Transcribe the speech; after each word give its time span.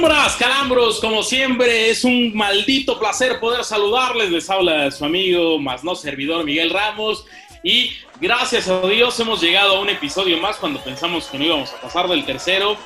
Calambras, 0.00 0.36
calambros, 0.36 0.98
como 0.98 1.22
siempre, 1.22 1.90
es 1.90 2.04
un 2.04 2.34
maldito 2.34 2.98
placer 2.98 3.38
poder 3.38 3.64
saludarles. 3.64 4.30
Les 4.30 4.48
habla 4.48 4.90
su 4.90 5.04
amigo, 5.04 5.58
más 5.58 5.84
no 5.84 5.94
servidor, 5.94 6.42
Miguel 6.42 6.70
Ramos. 6.70 7.26
Y 7.62 7.90
gracias 8.18 8.66
a 8.68 8.80
Dios 8.80 9.20
hemos 9.20 9.42
llegado 9.42 9.76
a 9.76 9.80
un 9.80 9.90
episodio 9.90 10.38
más 10.38 10.56
cuando 10.56 10.82
pensamos 10.82 11.26
que 11.26 11.36
no 11.36 11.44
íbamos 11.44 11.74
a 11.74 11.82
pasar 11.82 12.08
del 12.08 12.24
tercero. 12.24 12.78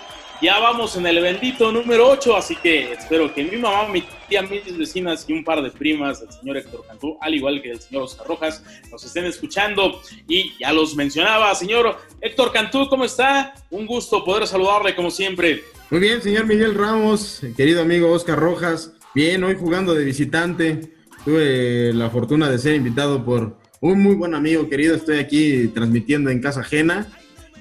Ya 0.43 0.59
vamos 0.59 0.97
en 0.97 1.07
el 1.07 1.21
bendito 1.21 1.71
número 1.71 2.09
8, 2.09 2.37
así 2.37 2.57
que 2.57 2.95
espero 2.95 3.33
que 3.33 3.45
mi 3.45 3.59
mamá, 3.59 3.87
mi 3.87 4.03
tía, 4.35 4.61
mis 4.65 4.77
vecinas 4.77 5.25
y 5.29 5.33
un 5.33 5.45
par 5.45 5.63
de 5.63 5.71
primas 5.71 6.21
del 6.21 6.31
señor 6.33 6.57
Héctor 6.57 6.85
Cantú, 6.87 7.17
al 7.21 7.35
igual 7.35 7.63
que 7.63 7.71
el 7.71 7.81
señor 7.81 8.05
Oscar 8.05 8.27
Rojas, 8.27 8.63
nos 8.91 9.05
estén 9.05 9.25
escuchando. 9.27 10.01
Y 10.29 10.53
ya 10.59 10.73
los 10.73 10.97
mencionaba, 10.97 11.55
señor 11.55 11.97
Héctor 12.21 12.53
Cantú, 12.53 12.89
¿cómo 12.89 13.05
está? 13.05 13.55
Un 13.71 13.87
gusto 13.87 14.25
poder 14.25 14.47
saludarle 14.47 14.95
como 14.97 15.11
siempre. 15.11 15.63
Muy 15.91 16.01
bien, 16.01 16.21
señor 16.23 16.47
Miguel 16.47 16.75
Ramos, 16.75 17.43
querido 17.57 17.83
amigo 17.83 18.11
Oscar 18.11 18.39
Rojas. 18.39 18.93
Bien, 19.15 19.45
hoy 19.45 19.55
jugando 19.55 19.95
de 19.95 20.05
visitante. 20.05 20.93
Tuve 21.25 21.93
la 21.95 22.11
fortuna 22.11 22.51
de 22.51 22.59
ser 22.59 22.75
invitado 22.75 23.25
por 23.25 23.57
un 23.81 24.03
muy 24.03 24.15
buen 24.17 24.35
amigo 24.35 24.69
querido. 24.69 24.97
Estoy 24.97 25.19
aquí 25.19 25.69
transmitiendo 25.69 26.31
en 26.31 26.41
casa 26.41 26.61
ajena. 26.61 27.07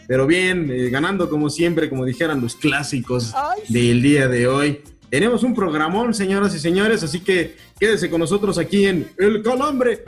Pero 0.07 0.27
bien, 0.27 0.69
eh, 0.69 0.89
ganando 0.89 1.29
como 1.29 1.49
siempre, 1.49 1.89
como 1.89 2.03
dijeran 2.03 2.41
los 2.41 2.55
clásicos 2.55 3.33
del 3.69 4.01
día 4.01 4.27
de 4.27 4.47
hoy. 4.47 4.81
Tenemos 5.13 5.43
un 5.43 5.53
programón, 5.53 6.15
señoras 6.15 6.55
y 6.55 6.59
señores, 6.59 7.03
así 7.03 7.19
que 7.19 7.55
quédese 7.79 8.09
con 8.09 8.19
nosotros 8.19 8.57
aquí 8.57 8.87
en 8.87 9.11
El 9.19 9.43
Calambre. 9.43 10.03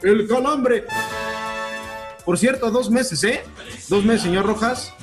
El 0.00 0.28
Calambre. 0.28 0.84
Por 2.24 2.38
cierto, 2.38 2.70
dos 2.70 2.88
meses, 2.88 3.24
¿eh? 3.24 3.42
Dos 3.88 4.04
meses, 4.04 4.22
señor 4.22 4.46
Rojas. 4.46 4.94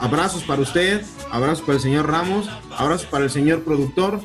Abrazos 0.00 0.42
para 0.42 0.60
usted, 0.60 1.02
abrazos 1.30 1.60
para 1.60 1.74
el 1.74 1.80
señor 1.80 2.10
Ramos, 2.10 2.50
abrazos 2.76 3.06
para 3.06 3.22
el 3.22 3.30
señor 3.30 3.62
productor, 3.62 4.20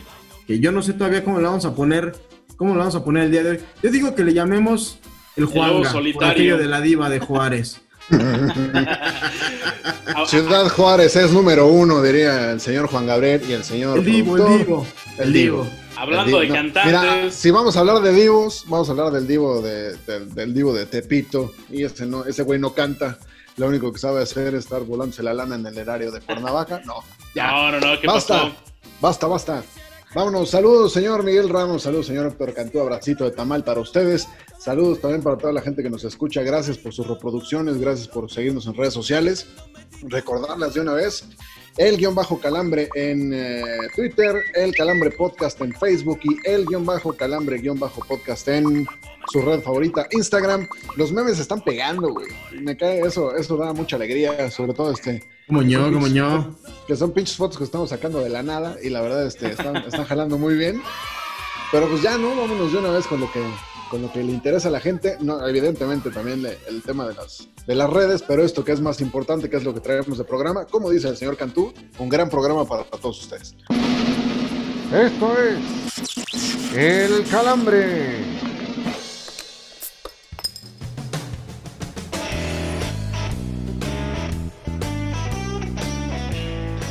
que 0.47 0.59
yo 0.59 0.71
no 0.71 0.81
sé 0.81 0.93
todavía 0.93 1.23
cómo 1.23 1.37
le 1.37 1.45
vamos 1.45 1.65
a 1.65 1.75
poner, 1.75 2.15
cómo 2.57 2.73
le 2.73 2.79
vamos 2.79 2.95
a 2.95 3.03
poner 3.03 3.25
el 3.25 3.31
día 3.31 3.43
de 3.43 3.49
hoy. 3.51 3.59
Yo 3.83 3.91
digo 3.91 4.15
que 4.15 4.23
le 4.23 4.33
llamemos 4.33 4.97
el 5.35 5.45
Juanga, 5.45 5.83
por 5.83 5.87
solitario. 5.89 6.31
aquello 6.31 6.57
de 6.57 6.65
la 6.65 6.81
diva 6.81 7.07
de 7.07 7.19
Juárez. 7.19 7.81
Ciudad 10.27 10.69
Juárez 10.69 11.15
es 11.15 11.31
número 11.31 11.67
uno, 11.67 12.01
diría 12.01 12.51
el 12.51 12.61
señor 12.61 12.87
Juan 12.87 13.07
Gabriel 13.07 13.41
y 13.47 13.53
el 13.53 13.63
señor. 13.63 13.99
El 13.99 14.05
divo, 14.05 14.37
el 14.37 14.59
divo, 14.59 14.87
El 15.17 15.33
divo. 15.33 15.67
Hablando 15.97 16.41
El 16.41 16.47
de. 16.47 16.49
No, 16.49 16.55
cantantes. 16.55 16.85
Mira, 16.85 17.31
si 17.31 17.51
vamos 17.51 17.77
a 17.77 17.79
hablar 17.79 18.01
de 18.01 18.13
divos, 18.13 18.65
vamos 18.67 18.89
a 18.89 18.91
hablar 18.91 19.11
del 19.11 19.27
divo 19.27 19.61
de, 19.61 19.95
del, 20.05 20.33
del 20.33 20.53
divo 20.53 20.73
de 20.73 20.85
Tepito. 20.85 21.53
Y 21.69 21.83
ese 21.83 22.05
no, 22.05 22.25
ese 22.25 22.43
güey 22.43 22.59
no 22.59 22.73
canta. 22.73 23.17
Lo 23.57 23.67
único 23.67 23.91
que 23.93 23.99
sabe 23.99 24.21
hacer 24.21 24.53
es 24.53 24.65
estar 24.65 24.83
volándose 24.83 25.23
la 25.23 25.33
lana 25.33 25.55
en 25.55 25.65
el 25.65 25.77
erario 25.77 26.11
de 26.11 26.19
Cuernavaca. 26.19 26.81
No, 26.85 26.95
ya. 27.33 27.51
No, 27.51 27.71
no, 27.71 27.79
no, 27.79 27.99
¿qué 27.99 28.07
basta, 28.07 28.41
pasó? 28.41 28.55
basta, 28.99 29.27
basta. 29.27 29.63
Vámonos, 30.15 30.49
saludos, 30.49 30.93
señor 30.93 31.23
Miguel 31.23 31.49
Ramos, 31.49 31.83
saludos, 31.83 32.05
señor 32.05 32.27
Héctor 32.27 32.53
Cantú, 32.53 32.79
abracito 32.79 33.25
de 33.25 33.31
tamal 33.31 33.65
para 33.65 33.81
ustedes. 33.81 34.29
Saludos 34.57 35.01
también 35.01 35.21
para 35.21 35.37
toda 35.37 35.51
la 35.51 35.59
gente 35.59 35.83
que 35.83 35.89
nos 35.89 36.05
escucha. 36.05 36.41
Gracias 36.41 36.77
por 36.77 36.93
sus 36.93 37.05
reproducciones, 37.05 37.77
gracias 37.77 38.07
por 38.07 38.31
seguirnos 38.31 38.65
en 38.65 38.75
redes 38.75 38.93
sociales. 38.93 39.45
Recordarlas 40.03 40.73
de 40.73 40.79
una 40.79 40.93
vez. 40.93 41.27
El 41.75 41.97
guion 41.97 42.15
bajo 42.15 42.39
calambre 42.39 42.87
en 42.95 43.33
eh, 43.33 43.61
Twitter, 43.93 44.41
el 44.53 44.73
calambre 44.73 45.11
podcast 45.11 45.59
en 45.59 45.73
Facebook 45.73 46.21
y 46.23 46.49
el 46.49 46.65
guion 46.65 46.85
bajo 46.85 47.11
calambre 47.11 47.57
guion 47.57 47.77
bajo 47.77 47.99
podcast 48.07 48.47
en 48.47 48.87
su 49.33 49.41
red 49.41 49.59
favorita, 49.59 50.07
Instagram. 50.11 50.65
Los 50.95 51.11
memes 51.11 51.39
están 51.39 51.61
pegando, 51.61 52.13
güey. 52.13 52.27
Me 52.61 52.77
cae 52.77 53.01
eso, 53.01 53.35
eso 53.35 53.57
da 53.57 53.73
mucha 53.73 53.97
alegría, 53.97 54.49
sobre 54.49 54.73
todo 54.73 54.93
este, 54.93 55.21
Como 55.47 55.61
yo, 55.61 55.91
como 55.93 56.07
yo. 56.07 56.55
que 56.87 56.95
son 56.95 57.11
pinches 57.11 57.35
fotos 57.35 57.57
que 57.57 57.63
estamos 57.63 57.89
sacando 57.89 58.19
de 58.19 58.29
la 58.29 58.41
nada 58.41 58.77
y 58.83 58.89
la 58.89 59.01
verdad 59.01 59.25
este, 59.25 59.51
están, 59.51 59.75
están 59.77 60.05
jalando 60.05 60.37
muy 60.37 60.55
bien. 60.55 60.81
Pero 61.71 61.87
pues 61.87 62.01
ya, 62.01 62.17
¿no? 62.17 62.29
Vámonos 62.35 62.71
de 62.71 62.77
una 62.79 62.89
vez 62.91 63.05
con 63.05 63.19
lo 63.19 63.31
que, 63.31 63.43
con 63.91 64.01
lo 64.01 64.11
que 64.11 64.23
le 64.23 64.31
interesa 64.31 64.69
a 64.69 64.71
la 64.71 64.79
gente. 64.79 65.17
No, 65.19 65.45
evidentemente 65.47 66.09
también 66.09 66.41
le- 66.41 66.57
el 66.67 66.81
tema 66.81 67.07
de 67.07 67.13
las, 67.13 67.47
de 67.67 67.75
las 67.75 67.89
redes, 67.89 68.23
pero 68.27 68.43
esto 68.43 68.63
que 68.63 68.71
es 68.71 68.81
más 68.81 69.01
importante, 69.01 69.49
que 69.49 69.57
es 69.57 69.63
lo 69.63 69.73
que 69.73 69.81
traemos 69.81 70.17
de 70.17 70.23
programa, 70.23 70.65
como 70.65 70.89
dice 70.89 71.09
el 71.09 71.17
señor 71.17 71.37
Cantú, 71.37 71.73
un 71.99 72.09
gran 72.09 72.29
programa 72.29 72.65
para, 72.65 72.83
para 72.83 73.01
todos 73.01 73.21
ustedes. 73.21 73.55
Esto 74.93 75.35
es 75.41 76.73
El 76.75 77.23
Calambre. 77.29 78.23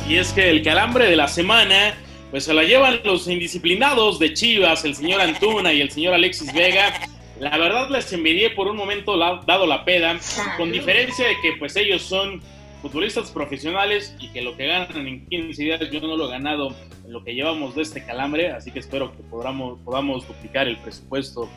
Y 0.07 0.17
es 0.17 0.31
que 0.33 0.49
el 0.49 0.61
calambre 0.63 1.05
de 1.09 1.15
la 1.15 1.27
semana, 1.27 1.95
pues 2.31 2.43
se 2.45 2.53
la 2.53 2.63
llevan 2.63 2.99
los 3.03 3.27
indisciplinados 3.27 4.19
de 4.19 4.33
Chivas, 4.33 4.85
el 4.85 4.95
señor 4.95 5.21
Antuna 5.21 5.73
y 5.73 5.81
el 5.81 5.89
señor 5.91 6.13
Alexis 6.13 6.53
Vega. 6.53 6.93
La 7.39 7.57
verdad 7.57 7.89
les 7.89 8.11
envidié 8.13 8.51
por 8.51 8.67
un 8.67 8.77
momento 8.77 9.17
la- 9.17 9.41
dado 9.45 9.65
la 9.65 9.83
peda, 9.83 10.17
con 10.57 10.71
diferencia 10.71 11.27
de 11.27 11.35
que 11.41 11.53
pues 11.59 11.75
ellos 11.75 12.03
son 12.03 12.41
futbolistas 12.81 13.31
profesionales 13.31 14.15
y 14.19 14.29
que 14.29 14.41
lo 14.43 14.55
que 14.55 14.67
ganan 14.67 15.07
en 15.07 15.25
15 15.27 15.63
días 15.63 15.81
yo 15.91 15.99
no 16.01 16.15
lo 16.15 16.27
he 16.27 16.31
ganado 16.31 16.75
en 17.03 17.11
lo 17.11 17.23
que 17.23 17.33
llevamos 17.33 17.75
de 17.75 17.81
este 17.81 18.05
calambre, 18.05 18.51
así 18.51 18.71
que 18.71 18.79
espero 18.79 19.11
que 19.11 19.23
podamos, 19.23 19.79
podamos 19.83 20.27
duplicar 20.27 20.67
el 20.67 20.77
presupuesto 20.77 21.49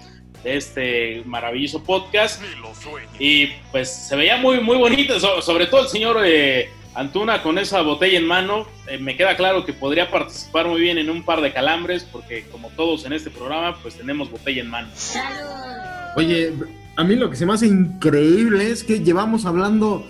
de 0.42 0.56
este 0.56 1.22
maravilloso 1.26 1.84
podcast. 1.84 2.42
Y 3.18 3.48
pues 3.70 3.90
se 4.08 4.16
veía 4.16 4.38
muy, 4.38 4.60
muy 4.60 4.78
bonito, 4.78 5.20
so- 5.20 5.42
sobre 5.42 5.66
todo 5.66 5.82
el 5.82 5.88
señor 5.88 6.16
eh, 6.24 6.70
Antuna 6.94 7.42
con 7.42 7.58
esa 7.58 7.82
botella 7.82 8.18
en 8.18 8.26
mano. 8.26 8.66
Eh, 8.88 8.98
me 8.98 9.16
queda 9.16 9.36
claro 9.36 9.64
que 9.64 9.72
podría 9.72 10.10
participar 10.10 10.66
muy 10.66 10.80
bien 10.80 10.98
en 10.98 11.10
un 11.10 11.22
par 11.22 11.40
de 11.40 11.52
calambres, 11.52 12.04
porque 12.10 12.44
como 12.50 12.70
todos 12.70 13.04
en 13.04 13.12
este 13.12 13.30
programa, 13.30 13.76
pues 13.82 13.94
tenemos 13.94 14.30
botella 14.30 14.62
en 14.62 14.70
mano. 14.70 14.88
Oye, 16.16 16.52
a 16.96 17.04
mí 17.04 17.14
lo 17.14 17.30
que 17.30 17.36
se 17.36 17.46
me 17.46 17.52
hace 17.52 17.66
increíble 17.66 18.70
es 18.70 18.82
que 18.82 19.00
llevamos 19.00 19.46
hablando, 19.46 20.04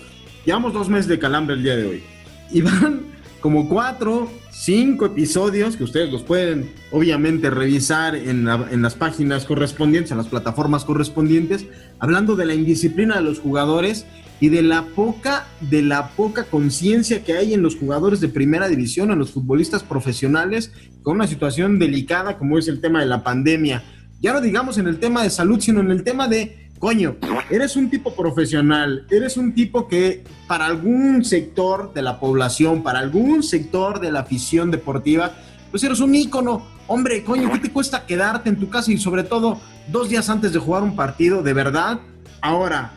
llevamos 0.45 0.73
dos 0.73 0.89
meses 0.89 1.07
de 1.07 1.19
calambre 1.19 1.55
el 1.55 1.63
día 1.63 1.75
de 1.75 1.87
hoy. 1.87 2.03
Y 2.51 2.61
van 2.61 3.01
como 3.41 3.69
cuatro, 3.69 4.31
cinco 4.51 5.05
episodios 5.05 5.77
que 5.77 5.83
ustedes 5.83 6.11
los 6.11 6.23
pueden 6.23 6.73
obviamente 6.91 7.49
revisar 7.49 8.15
en, 8.15 8.47
en 8.47 8.81
las 8.81 8.95
páginas 8.95 9.45
correspondientes, 9.45 10.11
en 10.11 10.17
las 10.17 10.27
plataformas 10.27 10.83
correspondientes, 10.83 11.67
hablando 11.99 12.35
de 12.35 12.45
la 12.45 12.55
indisciplina 12.55 13.17
de 13.17 13.21
los 13.21 13.39
jugadores 13.39 14.05
y 14.39 14.49
de 14.49 14.61
la 14.61 14.83
poca, 14.83 15.47
de 15.61 15.81
la 15.81 16.09
poca 16.09 16.45
conciencia 16.45 17.23
que 17.23 17.33
hay 17.33 17.53
en 17.53 17.61
los 17.61 17.75
jugadores 17.75 18.19
de 18.19 18.29
primera 18.29 18.67
división, 18.67 19.11
en 19.11 19.19
los 19.19 19.31
futbolistas 19.31 19.83
profesionales, 19.83 20.71
con 21.03 21.15
una 21.15 21.27
situación 21.27 21.79
delicada 21.79 22.37
como 22.37 22.57
es 22.57 22.67
el 22.67 22.81
tema 22.81 22.99
de 22.99 23.05
la 23.05 23.23
pandemia 23.23 23.83
ya 24.21 24.33
no 24.33 24.41
digamos 24.41 24.77
en 24.77 24.87
el 24.87 24.99
tema 24.99 25.23
de 25.23 25.29
salud, 25.29 25.59
sino 25.59 25.79
en 25.79 25.91
el 25.91 26.03
tema 26.03 26.27
de, 26.27 26.69
coño, 26.77 27.15
eres 27.49 27.75
un 27.77 27.89
tipo 27.89 28.13
profesional, 28.13 29.05
eres 29.09 29.37
un 29.37 29.53
tipo 29.53 29.87
que 29.87 30.23
para 30.47 30.65
algún 30.65 31.23
sector 31.23 31.93
de 31.93 32.01
la 32.01 32.19
población, 32.19 32.83
para 32.83 32.99
algún 32.99 33.43
sector 33.43 33.99
de 33.99 34.11
la 34.11 34.21
afición 34.21 34.71
deportiva, 34.71 35.33
pues 35.71 35.83
eres 35.83 36.01
un 36.01 36.15
ícono. 36.15 36.65
Hombre, 36.87 37.23
coño, 37.23 37.49
¿qué 37.51 37.59
te 37.59 37.71
cuesta 37.71 38.05
quedarte 38.05 38.49
en 38.49 38.59
tu 38.59 38.69
casa 38.69 38.91
y 38.91 38.97
sobre 38.97 39.23
todo 39.23 39.61
dos 39.87 40.09
días 40.09 40.29
antes 40.29 40.51
de 40.51 40.59
jugar 40.59 40.83
un 40.83 40.95
partido, 40.95 41.41
de 41.41 41.53
verdad? 41.53 41.99
Ahora, 42.41 42.91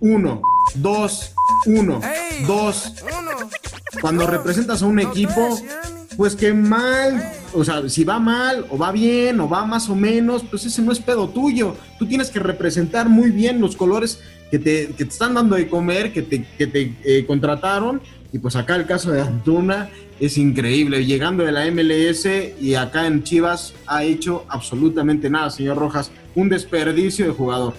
uno, 0.00 0.42
dos, 0.74 1.32
uno, 1.66 2.00
dos. 2.46 2.92
Cuando 4.00 4.26
representas 4.26 4.82
a 4.82 4.86
un 4.86 5.00
equipo, 5.00 5.58
pues 6.16 6.34
que 6.34 6.52
mal, 6.52 7.32
o 7.54 7.64
sea, 7.64 7.88
si 7.88 8.04
va 8.04 8.18
mal 8.18 8.66
o 8.70 8.76
va 8.76 8.92
bien 8.92 9.40
o 9.40 9.48
va 9.48 9.64
más 9.64 9.88
o 9.88 9.94
menos, 9.94 10.42
pues 10.42 10.66
ese 10.66 10.82
no 10.82 10.92
es 10.92 10.98
pedo 10.98 11.28
tuyo. 11.28 11.76
Tú 11.98 12.06
tienes 12.06 12.30
que 12.30 12.40
representar 12.40 13.08
muy 13.08 13.30
bien 13.30 13.60
los 13.60 13.76
colores 13.76 14.20
que 14.50 14.58
te, 14.58 14.88
que 14.88 15.04
te 15.04 15.10
están 15.10 15.34
dando 15.34 15.56
de 15.56 15.68
comer, 15.68 16.12
que 16.12 16.22
te, 16.22 16.44
que 16.56 16.66
te 16.66 16.96
eh, 17.04 17.26
contrataron 17.26 18.00
Y 18.32 18.38
pues 18.38 18.56
acá 18.56 18.76
el 18.76 18.86
caso 18.86 19.12
de 19.12 19.20
Antuna 19.20 19.90
es 20.20 20.38
increíble. 20.38 21.04
Llegando 21.04 21.44
de 21.44 21.52
la 21.52 21.70
MLS 21.70 22.26
y 22.60 22.74
acá 22.74 23.06
en 23.06 23.22
Chivas 23.22 23.74
ha 23.86 24.04
hecho 24.04 24.44
absolutamente 24.48 25.30
nada, 25.30 25.50
señor 25.50 25.78
Rojas. 25.78 26.10
Un 26.34 26.48
desperdicio 26.48 27.26
de 27.26 27.32
jugador. 27.32 27.74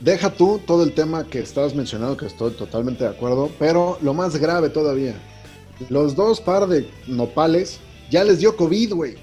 Deja 0.00 0.30
tú 0.30 0.60
todo 0.64 0.84
el 0.84 0.92
tema 0.92 1.24
que 1.24 1.40
estabas 1.40 1.74
mencionando, 1.74 2.16
que 2.16 2.26
estoy 2.26 2.52
totalmente 2.52 3.04
de 3.04 3.10
acuerdo, 3.10 3.50
pero 3.58 3.98
lo 4.00 4.14
más 4.14 4.36
grave 4.36 4.68
todavía, 4.68 5.14
los 5.88 6.14
dos 6.14 6.40
par 6.40 6.68
de 6.68 6.88
nopales 7.06 7.80
ya 8.10 8.22
les 8.24 8.38
dio 8.38 8.56
COVID, 8.56 8.92
güey. 8.94 9.16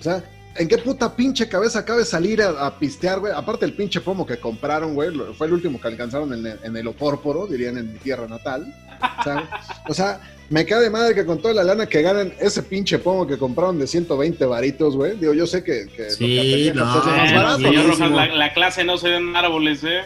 O 0.00 0.02
sea, 0.02 0.24
¿en 0.56 0.68
qué 0.68 0.78
puta 0.78 1.14
pinche 1.14 1.48
cabeza 1.48 1.84
cabe 1.84 2.04
salir 2.04 2.42
a, 2.42 2.78
pistear, 2.78 3.20
güey? 3.20 3.32
Aparte 3.34 3.66
el 3.66 3.74
pinche 3.74 4.00
pomo 4.00 4.26
que 4.26 4.38
compraron, 4.38 4.94
güey, 4.94 5.10
fue 5.36 5.46
el 5.46 5.52
último 5.52 5.80
que 5.80 5.88
alcanzaron 5.88 6.32
en 6.32 6.46
el, 6.46 6.58
en 6.62 6.76
el 6.76 6.86
Opórporo, 6.88 7.46
dirían 7.46 7.76
en 7.76 7.92
mi 7.92 7.98
tierra 7.98 8.26
natal. 8.26 8.74
O 9.20 9.22
sea, 9.22 9.62
o 9.88 9.94
sea, 9.94 10.20
me 10.48 10.64
cae 10.64 10.80
de 10.80 10.90
madre 10.90 11.14
que 11.14 11.26
con 11.26 11.40
toda 11.40 11.54
la 11.54 11.64
lana 11.64 11.86
que 11.86 12.02
ganan 12.02 12.32
ese 12.40 12.62
pinche 12.62 12.98
pomo 12.98 13.26
que 13.26 13.36
compraron 13.36 13.78
de 13.78 13.86
120 13.86 14.44
varitos, 14.46 14.96
güey. 14.96 15.16
Digo, 15.16 15.34
yo 15.34 15.46
sé 15.46 15.62
que, 15.62 15.88
que 15.88 16.10
sí, 16.10 16.72
lo 16.72 16.84
no, 16.84 16.98
es 16.98 17.06
más 17.06 17.32
barato. 17.32 17.88
Rojas, 17.88 18.10
la, 18.10 18.26
la 18.28 18.52
clase 18.54 18.84
no 18.84 18.96
se 18.96 19.14
en 19.14 19.36
árboles, 19.36 19.84
¿eh? 19.84 20.02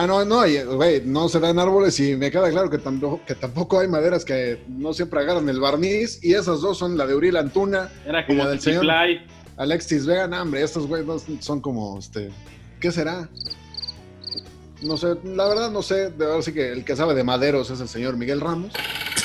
Ah, 0.00 0.06
no, 0.06 0.24
no, 0.24 0.42
güey, 0.76 1.02
no 1.04 1.28
se 1.28 1.40
dan 1.40 1.58
árboles 1.58 1.98
y 1.98 2.14
me 2.14 2.30
queda 2.30 2.48
claro 2.50 2.70
que 2.70 2.78
tampoco, 2.78 3.20
que 3.26 3.34
tampoco 3.34 3.80
hay 3.80 3.88
maderas 3.88 4.24
que 4.24 4.62
no 4.68 4.92
siempre 4.92 5.18
agarran 5.18 5.48
el 5.48 5.58
barniz 5.58 6.22
y 6.22 6.34
esas 6.34 6.60
dos 6.60 6.78
son 6.78 6.96
la 6.96 7.04
de 7.04 7.16
Uriel 7.16 7.36
Antuna 7.36 7.90
Era 8.06 8.20
y 8.20 8.26
como 8.26 8.44
la 8.44 8.50
del 8.50 8.60
señor. 8.60 8.86
Alexis 9.56 10.06
Vega. 10.06 10.28
No, 10.28 10.40
hombre, 10.40 10.62
estos 10.62 10.86
güey 10.86 11.04
son 11.40 11.60
como, 11.60 11.98
este, 11.98 12.30
¿qué 12.78 12.92
será? 12.92 13.28
No 14.82 14.96
sé, 14.96 15.16
la 15.24 15.48
verdad 15.48 15.72
no 15.72 15.82
sé, 15.82 16.10
de 16.10 16.26
verdad 16.26 16.42
sí 16.42 16.52
que 16.52 16.70
el 16.70 16.84
que 16.84 16.94
sabe 16.94 17.16
de 17.16 17.24
maderos 17.24 17.68
es 17.72 17.80
el 17.80 17.88
señor 17.88 18.16
Miguel 18.16 18.40
Ramos. 18.40 18.72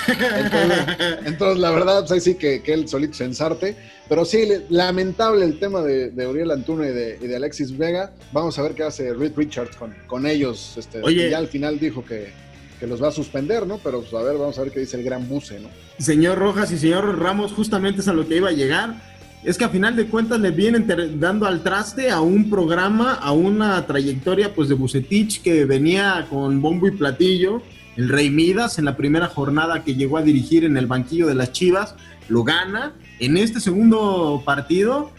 Entonces, 0.07 1.17
entonces, 1.25 1.59
la 1.59 1.71
verdad, 1.71 2.05
pues 2.07 2.23
sí 2.23 2.35
que, 2.35 2.61
que 2.61 2.73
él 2.73 2.88
solito 2.88 3.13
se 3.15 3.25
ensarte. 3.25 3.75
Pero 4.09 4.25
sí, 4.25 4.45
le- 4.45 4.61
lamentable 4.69 5.45
el 5.45 5.59
tema 5.59 5.81
de, 5.81 6.11
de 6.11 6.27
Uriel 6.27 6.51
Antuna 6.51 6.88
y 6.88 6.91
de, 6.91 7.17
y 7.21 7.27
de 7.27 7.35
Alexis 7.35 7.77
Vega. 7.77 8.11
Vamos 8.31 8.59
a 8.59 8.63
ver 8.63 8.73
qué 8.73 8.83
hace 8.83 9.13
Reed 9.13 9.33
Richards 9.35 9.75
con, 9.75 9.94
con 10.07 10.25
ellos. 10.27 10.75
Este, 10.77 11.01
Oye. 11.01 11.29
Ya 11.29 11.38
al 11.38 11.47
final 11.47 11.79
dijo 11.79 12.03
que, 12.03 12.31
que 12.79 12.85
los 12.88 13.01
va 13.01 13.07
a 13.07 13.11
suspender, 13.11 13.65
¿no? 13.65 13.77
Pero 13.77 14.01
pues, 14.01 14.13
a 14.13 14.21
ver, 14.23 14.38
vamos 14.38 14.57
a 14.57 14.63
ver 14.63 14.71
qué 14.71 14.81
dice 14.81 14.97
el 14.97 15.03
gran 15.03 15.27
buce, 15.27 15.59
¿no? 15.59 15.69
Señor 16.00 16.38
Rojas 16.38 16.71
y 16.71 16.77
señor 16.77 17.19
Ramos, 17.19 17.53
justamente 17.53 18.01
es 18.01 18.07
a 18.07 18.13
lo 18.13 18.27
que 18.27 18.38
iba 18.38 18.50
a 18.50 18.53
llegar. 18.53 19.13
Es 19.44 19.57
que 19.57 19.65
a 19.65 19.69
final 19.69 19.95
de 19.97 20.05
cuentas 20.07 20.39
le 20.39 20.51
vienen 20.51 20.88
dando 21.19 21.45
al 21.45 21.63
traste 21.63 22.09
a 22.09 22.21
un 22.21 22.50
programa, 22.50 23.15
a 23.15 23.33
una 23.33 23.85
trayectoria 23.85 24.53
pues 24.53 24.69
de 24.69 24.75
Bucetich 24.75 25.41
que 25.41 25.65
venía 25.65 26.27
con 26.29 26.61
bombo 26.61 26.88
y 26.88 26.91
platillo. 26.91 27.61
El 27.95 28.10
Rey 28.10 28.30
Midas 28.30 28.80
en 28.80 28.86
la 28.86 28.98
primera 28.98 29.28
jornada 29.28 29.84
que 29.84 29.95
llegó 29.95 30.18
a 30.18 30.22
dirigir 30.22 30.63
en 30.66 30.78
el 30.78 30.88
banquillo 30.88 31.28
de 31.28 31.36
las 31.36 31.51
Chivas, 31.51 31.95
lo 32.28 32.44
gana. 32.44 32.94
En 33.19 33.38
este 33.38 33.60
segundo 33.60 34.42
partido, 34.45 35.12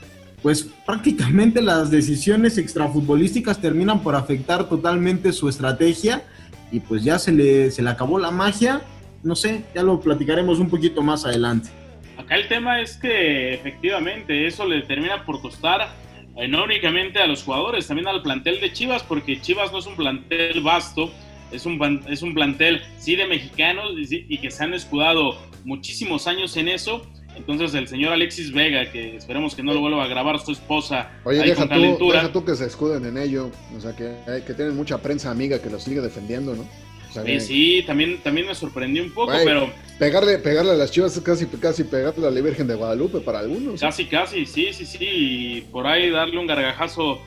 pues 0.42 0.68
prácticamente 0.84 1.62
las 1.62 1.90
decisiones 1.90 2.58
extrafutbolísticas 2.58 3.60
terminan 3.60 4.02
por 4.02 4.16
afectar 4.16 4.68
totalmente 4.68 5.32
su 5.32 5.48
estrategia 5.48 6.22
y 6.70 6.80
pues 6.80 7.04
ya 7.04 7.18
se 7.18 7.32
le, 7.32 7.70
se 7.70 7.82
le 7.82 7.90
acabó 7.90 8.18
la 8.18 8.30
magia. 8.30 8.82
No 9.22 9.36
sé, 9.36 9.64
ya 9.74 9.82
lo 9.82 10.00
platicaremos 10.00 10.58
un 10.58 10.68
poquito 10.68 11.02
más 11.02 11.24
adelante. 11.24 11.70
Acá 12.16 12.36
el 12.36 12.48
tema 12.48 12.80
es 12.80 12.96
que 12.96 13.54
efectivamente 13.54 14.46
eso 14.46 14.66
le 14.66 14.82
termina 14.82 15.24
por 15.24 15.40
costar 15.40 15.88
eh, 16.36 16.48
no 16.48 16.64
únicamente 16.64 17.20
a 17.20 17.26
los 17.26 17.42
jugadores, 17.42 17.86
también 17.86 18.08
al 18.08 18.22
plantel 18.22 18.60
de 18.60 18.72
Chivas, 18.72 19.02
porque 19.02 19.40
Chivas 19.40 19.72
no 19.72 19.78
es 19.78 19.86
un 19.86 19.94
plantel 19.94 20.60
vasto, 20.62 21.10
es 21.54 21.66
un, 21.66 22.02
es 22.08 22.22
un 22.22 22.34
plantel 22.34 22.82
sí 22.98 23.16
de 23.16 23.26
mexicanos 23.26 23.92
y, 23.98 24.04
sí- 24.06 24.26
y 24.28 24.38
que 24.38 24.50
se 24.50 24.64
han 24.64 24.74
escudado 24.74 25.38
muchísimos 25.64 26.26
años 26.26 26.56
en 26.56 26.68
eso. 26.68 27.06
Entonces 27.36 27.74
el 27.74 27.88
señor 27.88 28.12
Alexis 28.12 28.52
Vega, 28.52 28.92
que 28.92 29.16
esperemos 29.16 29.56
que 29.56 29.62
no 29.64 29.74
lo 29.74 29.80
vuelva 29.80 30.04
a 30.04 30.06
grabar 30.06 30.38
su 30.38 30.52
esposa 30.52 31.10
Oye, 31.24 31.40
ahí 31.42 31.48
deja 31.48 31.66
con 31.68 31.98
tú, 31.98 32.12
deja 32.12 32.32
tú 32.32 32.44
que 32.44 32.54
se 32.54 32.66
escuden 32.66 33.04
en 33.06 33.18
ello. 33.18 33.50
O 33.76 33.80
sea, 33.80 33.96
que, 33.96 34.14
hay- 34.28 34.42
que 34.42 34.54
tienen 34.54 34.76
mucha 34.76 34.98
prensa 35.02 35.30
amiga 35.32 35.60
que 35.60 35.68
los 35.70 35.82
sigue 35.82 36.00
defendiendo, 36.00 36.54
¿no? 36.54 36.62
O 36.62 37.12
sea, 37.12 37.22
Eh, 37.22 37.26
que 37.26 37.40
sí, 37.40 37.82
también, 37.86 38.18
también 38.22 38.46
me 38.46 38.54
sorprendió 38.54 39.02
un 39.02 39.10
poco, 39.12 39.32
Güey. 39.32 39.44
pero 39.44 39.68
pegarle, 39.98 40.38
pegarle 40.38 40.72
a 40.72 40.74
las 40.74 40.90
chivas 40.92 41.16
es 41.16 41.22
casi, 41.22 41.46
casi 41.46 41.82
pegarle 41.84 42.26
a 42.26 42.30
la 42.30 42.40
Virgen 42.40 42.66
de 42.68 42.74
Guadalupe 42.74 43.18
para 43.20 43.40
algunos. 43.40 43.80
Casi, 43.80 44.04
casi, 44.06 44.46
sí, 44.46 44.68
sí, 44.72 44.84
sí. 44.86 44.98
Y 45.00 45.60
por 45.72 45.86
ahí 45.88 46.10
darle 46.10 46.38
un 46.38 46.46
gargajazo 46.46 47.20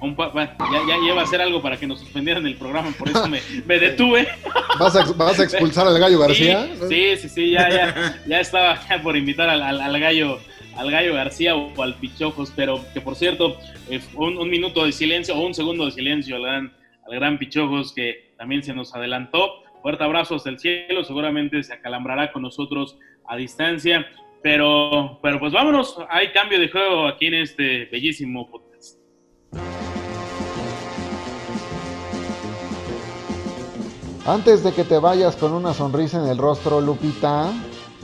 bueno, 0.00 0.50
ya, 0.72 0.80
ya 0.88 0.96
iba 1.12 1.20
a 1.20 1.24
hacer 1.24 1.40
algo 1.40 1.60
para 1.62 1.76
que 1.76 1.86
nos 1.86 2.00
suspendieran 2.00 2.46
el 2.46 2.56
programa, 2.56 2.90
por 2.98 3.08
eso 3.08 3.26
me, 3.28 3.40
me 3.66 3.78
detuve. 3.80 4.28
¿Vas 4.78 4.96
a, 4.96 5.04
vas 5.12 5.38
a 5.40 5.44
expulsar 5.44 5.86
al 5.86 5.98
gallo 5.98 6.18
García? 6.18 6.68
Sí, 6.88 7.16
sí, 7.16 7.28
sí, 7.28 7.50
ya, 7.50 7.68
ya, 7.68 8.22
ya 8.26 8.40
estaba 8.40 8.78
por 9.02 9.16
invitar 9.16 9.48
al, 9.48 9.62
al- 9.62 9.80
al 9.80 10.00
gallo 10.00 10.38
al 10.76 10.90
gallo 10.90 11.14
García 11.14 11.56
o, 11.56 11.82
al 11.82 11.94
Pichojos, 11.94 12.52
pero 12.54 12.84
que 12.92 13.00
por 13.00 13.16
cierto, 13.16 13.56
eh, 13.88 13.98
un, 14.14 14.36
un 14.36 14.50
minuto 14.50 14.84
de 14.84 14.92
silencio 14.92 15.34
o 15.34 15.40
un 15.40 15.54
segundo 15.54 15.86
de 15.86 15.92
silencio 15.92 16.36
al 16.36 16.42
gran, 16.42 16.72
al 17.06 17.14
gran 17.14 17.38
Pichojos 17.38 17.94
que 17.94 18.32
también 18.36 18.62
se 18.62 18.74
nos 18.74 18.94
adelantó. 18.94 19.62
Fuerte 19.80 20.04
abrazo 20.04 20.34
hasta 20.34 20.50
el 20.50 20.58
cielo, 20.58 21.02
seguramente 21.04 21.62
se 21.62 21.72
acalambrará 21.72 22.30
con 22.30 22.42
nosotros 22.42 22.98
a 23.26 23.36
distancia, 23.36 24.06
pero, 24.42 25.18
pero 25.22 25.40
pues 25.40 25.52
vámonos, 25.52 25.96
hay 26.10 26.28
cambio 26.32 26.60
de 26.60 26.68
juego 26.68 27.06
aquí 27.06 27.26
en 27.26 27.34
este 27.34 27.86
bellísimo 27.86 28.50
podcast. 28.50 28.65
Antes 34.26 34.64
de 34.64 34.72
que 34.72 34.82
te 34.82 34.98
vayas 34.98 35.36
con 35.36 35.52
una 35.52 35.72
sonrisa 35.72 36.18
en 36.18 36.26
el 36.26 36.36
rostro, 36.36 36.80
Lupita, 36.80 37.52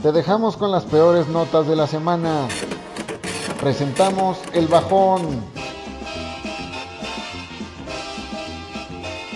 te 0.01 0.13
dejamos 0.13 0.55
con 0.55 0.71
las 0.71 0.85
peores 0.85 1.27
notas 1.27 1.67
de 1.67 1.75
la 1.75 1.85
semana. 1.85 2.47
Presentamos 3.59 4.37
el 4.53 4.67
bajón. 4.67 5.43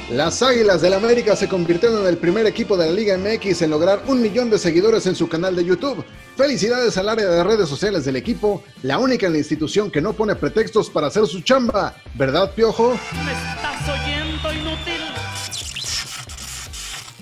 Las 0.10 0.42
Águilas 0.42 0.82
del 0.82 0.94
América 0.94 1.36
se 1.36 1.50
convirtieron 1.50 2.00
en 2.00 2.08
el 2.08 2.18
primer 2.18 2.46
equipo 2.46 2.78
de 2.78 2.86
la 2.86 2.94
Liga 2.94 3.18
MX 3.18 3.64
en 3.64 3.72
lograr 3.72 4.04
un 4.08 4.22
millón 4.22 4.50
de 4.50 4.58
seguidores 4.58 5.06
en 5.08 5.16
su 5.16 5.28
canal 5.28 5.58
de 5.58 5.66
YouTube. 5.66 6.06
Felicidades 6.38 6.98
al 6.98 7.10
área 7.10 7.26
de 7.26 7.44
redes 7.44 7.68
sociales 7.68 8.06
del 8.06 8.16
equipo, 8.16 8.64
la 8.84 8.98
única 8.98 9.28
en 9.28 9.34
la 9.34 9.40
institución 9.40 9.92
que 9.92 10.00
no 10.00 10.14
pone 10.14 10.36
pretextos 10.36 10.90
para 10.90 11.08
hacer 11.08 11.28
su 11.28 11.42
chamba. 11.42 11.98
¿Verdad, 12.16 12.54
Piojo? 12.56 12.94
¿Me 13.26 13.34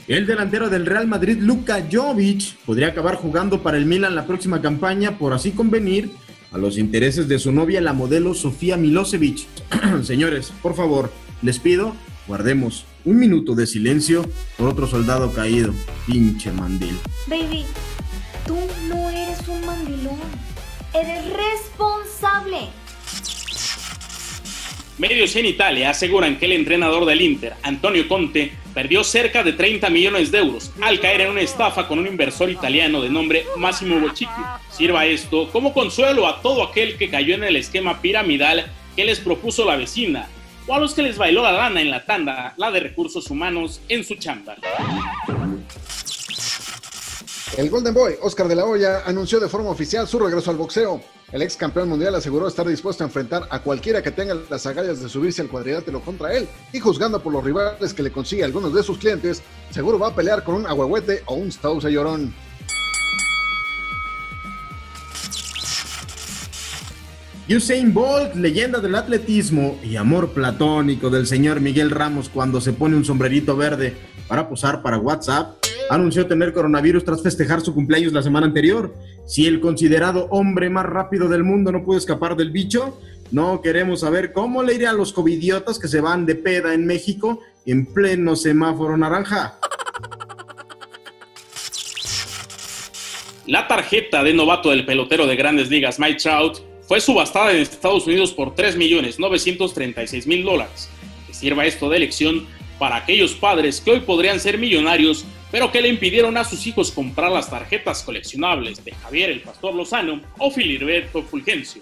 El 0.07 0.28
delantero 0.28 0.69
del 0.69 0.86
Real 0.86 1.07
Madrid, 1.07 1.38
Luka 1.40 1.84
Jovic, 1.92 2.57
podría 2.66 2.90
acabar 2.90 3.16
jugando 3.16 3.63
para 3.63 3.78
el 3.78 3.88
Milan 3.88 4.13
la 4.13 4.28
próxima 4.28 4.62
campaña 4.62 5.18
por 5.18 5.34
así 5.34 5.52
convenir 5.52 6.12
a 6.52 6.59
los 6.59 6.78
intereses 6.78 7.28
de 7.28 7.40
su 7.40 7.52
novia, 7.52 7.81
la 7.81 7.94
modelo 7.94 8.35
Sofía 8.35 8.78
Milosevic. 8.78 9.47
Señores, 10.04 10.54
por 10.62 10.76
favor, 10.76 11.12
les 11.42 11.57
pido, 11.57 11.95
guardemos 12.28 12.85
un 13.04 13.18
minuto 13.18 13.56
de 13.56 13.66
silencio 13.66 14.24
por 14.57 14.68
otro 14.68 14.85
soldado 14.85 15.33
caído. 15.33 15.74
Pinche 16.06 16.52
mandil. 16.52 16.95
Baby, 17.26 17.66
tú 18.45 18.57
no 18.88 19.09
eres 19.09 19.47
un 19.47 19.66
mandilón. 19.66 20.19
Eres 20.94 21.24
responsable. 21.33 22.69
Medios 24.97 25.35
en 25.35 25.45
Italia 25.45 25.90
aseguran 25.90 26.37
que 26.37 26.45
el 26.45 26.54
entrenador 26.54 27.06
del 27.06 27.19
Inter, 27.19 27.54
Antonio 27.64 28.07
Conte, 28.07 28.54
perdió 28.73 29.04
cerca 29.04 29.44
de 29.44 29.52
30 29.52 29.90
millones 29.90 30.31
de 30.31 30.37
euros 30.37 30.71
al 30.81 31.02
caer 31.02 31.21
en 31.21 31.31
una 31.31 31.42
estafa 31.42 31.85
con 31.90 31.99
un 31.99 32.07
inversor 32.07 32.49
italiano 32.49 33.02
de 33.02 33.09
nombre 33.09 33.45
Massimo 33.57 33.99
Bocicchi. 33.99 34.31
Sirva 34.71 35.06
esto 35.06 35.49
como 35.52 35.73
consuelo 35.73 36.25
a 36.28 36.42
todo 36.42 36.64
aquel 36.64 36.95
que 36.97 37.09
cayó 37.09 37.35
en 37.35 37.44
el 37.44 37.57
esquema 37.57 38.02
piramidal 38.02 38.71
que 38.95 39.04
les 39.04 39.19
propuso 39.19 39.66
la 39.66 39.75
vecina, 39.75 40.30
o 40.66 40.73
a 40.73 40.80
los 40.80 40.94
que 40.94 41.04
les 41.04 41.18
bailó 41.18 41.44
la 41.44 41.52
lana 41.52 41.81
en 41.81 41.92
la 41.92 42.06
tanda, 42.06 42.54
la 42.56 42.71
de 42.71 42.80
recursos 42.80 43.30
humanos, 43.30 43.81
en 43.90 44.06
su 44.06 44.16
chamba. 44.16 44.56
El 47.57 47.69
Golden 47.69 47.94
Boy, 47.94 48.16
Oscar 48.21 48.50
de 48.50 48.56
la 48.56 48.66
Hoya, 48.66 49.04
anunció 49.06 49.40
de 49.40 49.47
forma 49.47 49.69
oficial 49.69 50.06
su 50.09 50.19
regreso 50.19 50.52
al 50.52 50.57
boxeo. 50.57 51.02
El 51.31 51.42
ex 51.42 51.56
campeón 51.56 51.88
mundial 51.88 52.14
aseguró 52.14 52.50
estar 52.50 52.68
dispuesto 52.68 53.02
a 53.02 53.07
enfrentar 53.07 53.47
a 53.50 53.62
cualquiera 53.62 54.04
que 54.04 54.12
tenga 54.12 54.35
las 54.50 54.66
agallas 54.66 55.02
de 55.02 55.07
subirse 55.07 55.42
al 55.42 55.47
cuadrilátero 55.47 56.02
contra 56.02 56.35
él 56.35 56.50
y 56.74 56.81
juzgando 56.81 57.24
por 57.24 57.31
los 57.31 57.45
rivales 57.45 57.94
que 57.94 58.04
le 58.04 58.12
consigue 58.12 58.44
a 58.44 58.45
algunos 58.45 58.74
de 58.74 58.83
sus 58.83 58.97
clientes, 58.97 59.42
seguro 59.71 59.97
va 59.97 60.09
a 60.09 60.16
pelear 60.16 60.44
con 60.44 60.56
un 60.56 60.66
ahuehuete 60.66 61.24
o 61.28 61.35
un 61.35 61.50
Stausa 61.50 61.90
llorón. 61.90 62.33
Usain 67.47 67.94
Bolt, 67.94 68.35
leyenda 68.35 68.80
del 68.80 68.95
atletismo 68.95 69.80
y 69.81 69.95
amor 69.95 70.31
platónico 70.31 71.09
del 71.09 71.26
señor 71.26 71.62
Miguel 71.62 71.90
Ramos 71.90 72.28
cuando 72.28 72.59
se 72.59 72.74
pone 72.74 72.97
un 72.97 73.06
sombrerito 73.06 73.56
verde 73.56 73.95
para 74.28 74.50
posar 74.50 74.81
para 74.81 74.97
WhatsApp, 74.97 75.65
anunció 75.89 76.27
tener 76.27 76.54
coronavirus 76.54 77.04
tras 77.04 77.21
festejar 77.21 77.61
su 77.61 77.73
cumpleaños 77.73 78.13
la 78.13 78.23
semana 78.23 78.47
anterior. 78.47 78.94
Si 79.25 79.45
el 79.47 79.59
considerado 79.59 80.27
hombre 80.30 80.69
más 80.69 80.85
rápido 80.85 81.27
del 81.30 81.44
mundo 81.44 81.71
no 81.71 81.83
pudo 81.83 81.97
escapar 81.97 82.35
del 82.35 82.51
bicho, 82.51 82.99
no 83.31 83.61
queremos 83.61 84.01
saber 84.01 84.33
cómo 84.33 84.63
le 84.63 84.75
irá 84.75 84.92
a 84.92 84.94
los 84.94 85.13
covidiotas 85.13 85.80
que 85.80 85.87
se 85.87 86.01
van 86.01 86.25
de 86.25 86.35
peda 86.35 86.73
en 86.73 86.85
México 86.85 87.39
en 87.65 87.85
pleno 87.85 88.35
semáforo 88.35 88.97
naranja. 88.97 89.57
La 93.47 93.68
tarjeta 93.68 94.23
de 94.23 94.33
novato 94.33 94.71
del 94.71 94.85
pelotero 94.85 95.27
de 95.27 95.35
grandes 95.35 95.69
ligas, 95.69 95.99
Mike 95.99 96.19
Trout, 96.19 96.59
fue 96.87 96.99
subastada 96.99 97.51
en 97.51 97.57
Estados 97.57 98.07
Unidos 98.07 98.31
por 98.31 98.56
3.936.000 98.56 100.44
dólares. 100.44 100.89
Que 101.27 101.33
sirva 101.33 101.65
esto 101.65 101.89
de 101.89 101.97
elección 101.97 102.47
para 102.80 102.97
aquellos 102.97 103.33
padres 103.33 103.81
que 103.81 103.92
hoy 103.92 103.99
podrían 104.01 104.39
ser 104.39 104.57
millonarios, 104.57 105.25
pero 105.56 105.71
que 105.71 105.81
le 105.81 105.88
impidieron 105.88 106.35
a 106.35 106.44
sus 106.44 106.68
hijos 106.68 106.92
comprar 106.92 107.31
las 107.31 107.50
tarjetas 107.50 108.04
coleccionables 108.04 108.83
de 108.83 108.92
Javier 108.92 109.30
el 109.30 109.40
Pastor 109.40 109.74
Lozano 109.74 110.19
o 110.38 110.52
Filiberto 110.52 111.24
Fulgencio. 111.24 111.81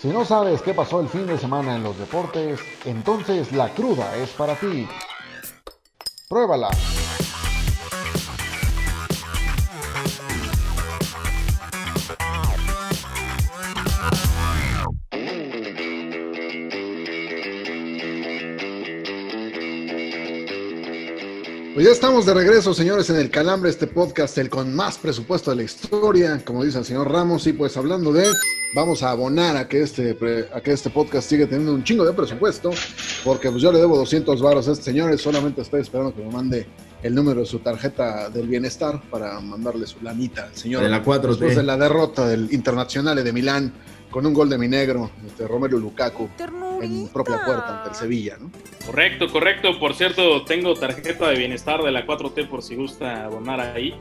Si 0.00 0.08
no 0.08 0.24
sabes 0.24 0.62
qué 0.62 0.72
pasó 0.72 1.02
el 1.02 1.10
fin 1.10 1.26
de 1.26 1.36
semana 1.36 1.76
en 1.76 1.82
los 1.82 1.98
deportes, 1.98 2.58
entonces 2.86 3.52
la 3.52 3.68
cruda 3.74 4.16
es 4.16 4.30
para 4.30 4.54
ti. 4.54 4.88
Pruébala. 6.26 6.70
Pues 21.78 21.86
ya 21.86 21.92
estamos 21.92 22.26
de 22.26 22.34
regreso, 22.34 22.74
señores, 22.74 23.08
en 23.08 23.18
el 23.18 23.30
Calambre, 23.30 23.70
este 23.70 23.86
podcast, 23.86 24.36
el 24.38 24.50
con 24.50 24.74
más 24.74 24.98
presupuesto 24.98 25.52
de 25.52 25.58
la 25.58 25.62
historia, 25.62 26.42
como 26.44 26.64
dice 26.64 26.78
el 26.78 26.84
señor 26.84 27.08
Ramos, 27.08 27.46
y 27.46 27.52
pues 27.52 27.76
hablando 27.76 28.12
de, 28.12 28.26
vamos 28.74 29.04
a 29.04 29.12
abonar 29.12 29.56
a 29.56 29.68
que 29.68 29.82
este, 29.82 30.18
a 30.52 30.60
que 30.60 30.72
este 30.72 30.90
podcast 30.90 31.30
siga 31.30 31.46
teniendo 31.46 31.72
un 31.72 31.84
chingo 31.84 32.04
de 32.04 32.12
presupuesto, 32.12 32.72
porque 33.22 33.48
pues 33.52 33.62
yo 33.62 33.70
le 33.70 33.78
debo 33.78 33.96
200 33.96 34.42
varos 34.42 34.66
a 34.66 34.72
este 34.72 34.86
señor, 34.86 35.16
solamente 35.18 35.62
estoy 35.62 35.82
esperando 35.82 36.12
que 36.12 36.20
me 36.20 36.32
mande 36.32 36.66
el 37.00 37.14
número 37.14 37.42
de 37.42 37.46
su 37.46 37.60
tarjeta 37.60 38.28
del 38.28 38.48
bienestar 38.48 39.00
para 39.08 39.38
mandarle 39.38 39.86
su 39.86 40.02
lanita 40.02 40.46
al 40.46 40.56
señor. 40.56 40.82
De 40.82 40.88
la 40.88 41.04
4T. 41.04 41.28
Después 41.28 41.54
de 41.54 41.62
la 41.62 41.76
derrota 41.76 42.26
del 42.26 42.52
Internacional 42.52 43.22
de 43.22 43.32
Milán, 43.32 43.72
con 44.18 44.26
un 44.26 44.34
gol 44.34 44.50
de 44.50 44.58
mi 44.58 44.66
negro, 44.66 45.12
este, 45.24 45.46
Romelu 45.46 45.78
Lukaku, 45.78 46.28
en 46.82 47.06
propia 47.06 47.40
puerta 47.44 47.76
ante 47.78 47.90
el 47.90 47.94
Sevilla, 47.94 48.36
¿no? 48.40 48.50
Correcto, 48.84 49.28
correcto. 49.30 49.78
Por 49.78 49.94
cierto, 49.94 50.42
tengo 50.44 50.74
tarjeta 50.74 51.28
de 51.28 51.38
bienestar 51.38 51.84
de 51.84 51.92
la 51.92 52.04
4T 52.04 52.48
por 52.48 52.64
si 52.64 52.74
gusta 52.74 53.26
abonar 53.26 53.60
ahí. 53.60 53.94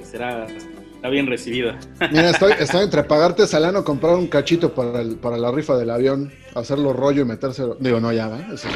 Este, 0.00 0.10
será, 0.10 0.46
está 0.46 1.10
bien 1.10 1.26
recibida. 1.26 1.78
Mira, 2.10 2.30
estoy, 2.30 2.52
estoy 2.58 2.84
entre 2.84 3.02
pagarte 3.04 3.46
salano, 3.46 3.84
comprar 3.84 4.14
un 4.14 4.28
cachito 4.28 4.72
para, 4.72 5.02
el- 5.02 5.16
para 5.16 5.36
la 5.36 5.50
rifa 5.52 5.76
del 5.76 5.90
avión, 5.90 6.32
hacerlo 6.54 6.94
rollo 6.94 7.20
y 7.20 7.24
metérselo. 7.26 7.76
Digo, 7.78 8.00
no, 8.00 8.10
ya, 8.10 8.26
¿eh? 8.38 8.46
Eso. 8.54 8.68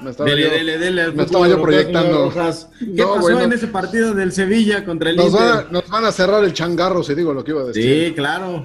Me 0.00 0.08
estaba 0.12 0.30
Dele, 0.30 0.42
yo- 0.44 0.50
dele, 0.52 0.78
dele. 0.78 1.12
me 1.12 1.24
estaba 1.24 1.48
yo 1.48 1.60
proyectando. 1.60 2.30
¿Qué 2.30 2.86
No, 3.02 3.08
pasó 3.16 3.20
bueno. 3.20 3.42
en 3.42 3.52
ese 3.52 3.66
partido 3.66 4.14
del 4.14 4.32
Sevilla 4.32 4.86
contra 4.86 5.10
el 5.10 5.16
nos, 5.16 5.26
Inter? 5.32 5.38
van 5.42 5.58
a, 5.58 5.62
nos 5.70 5.86
van 5.86 6.04
a 6.06 6.12
cerrar 6.12 6.42
el 6.44 6.54
changarro, 6.54 7.02
si 7.02 7.14
digo 7.14 7.34
lo 7.34 7.44
que 7.44 7.50
iba 7.50 7.60
a 7.60 7.64
decir. 7.64 8.06
Sí, 8.08 8.14
claro. 8.14 8.64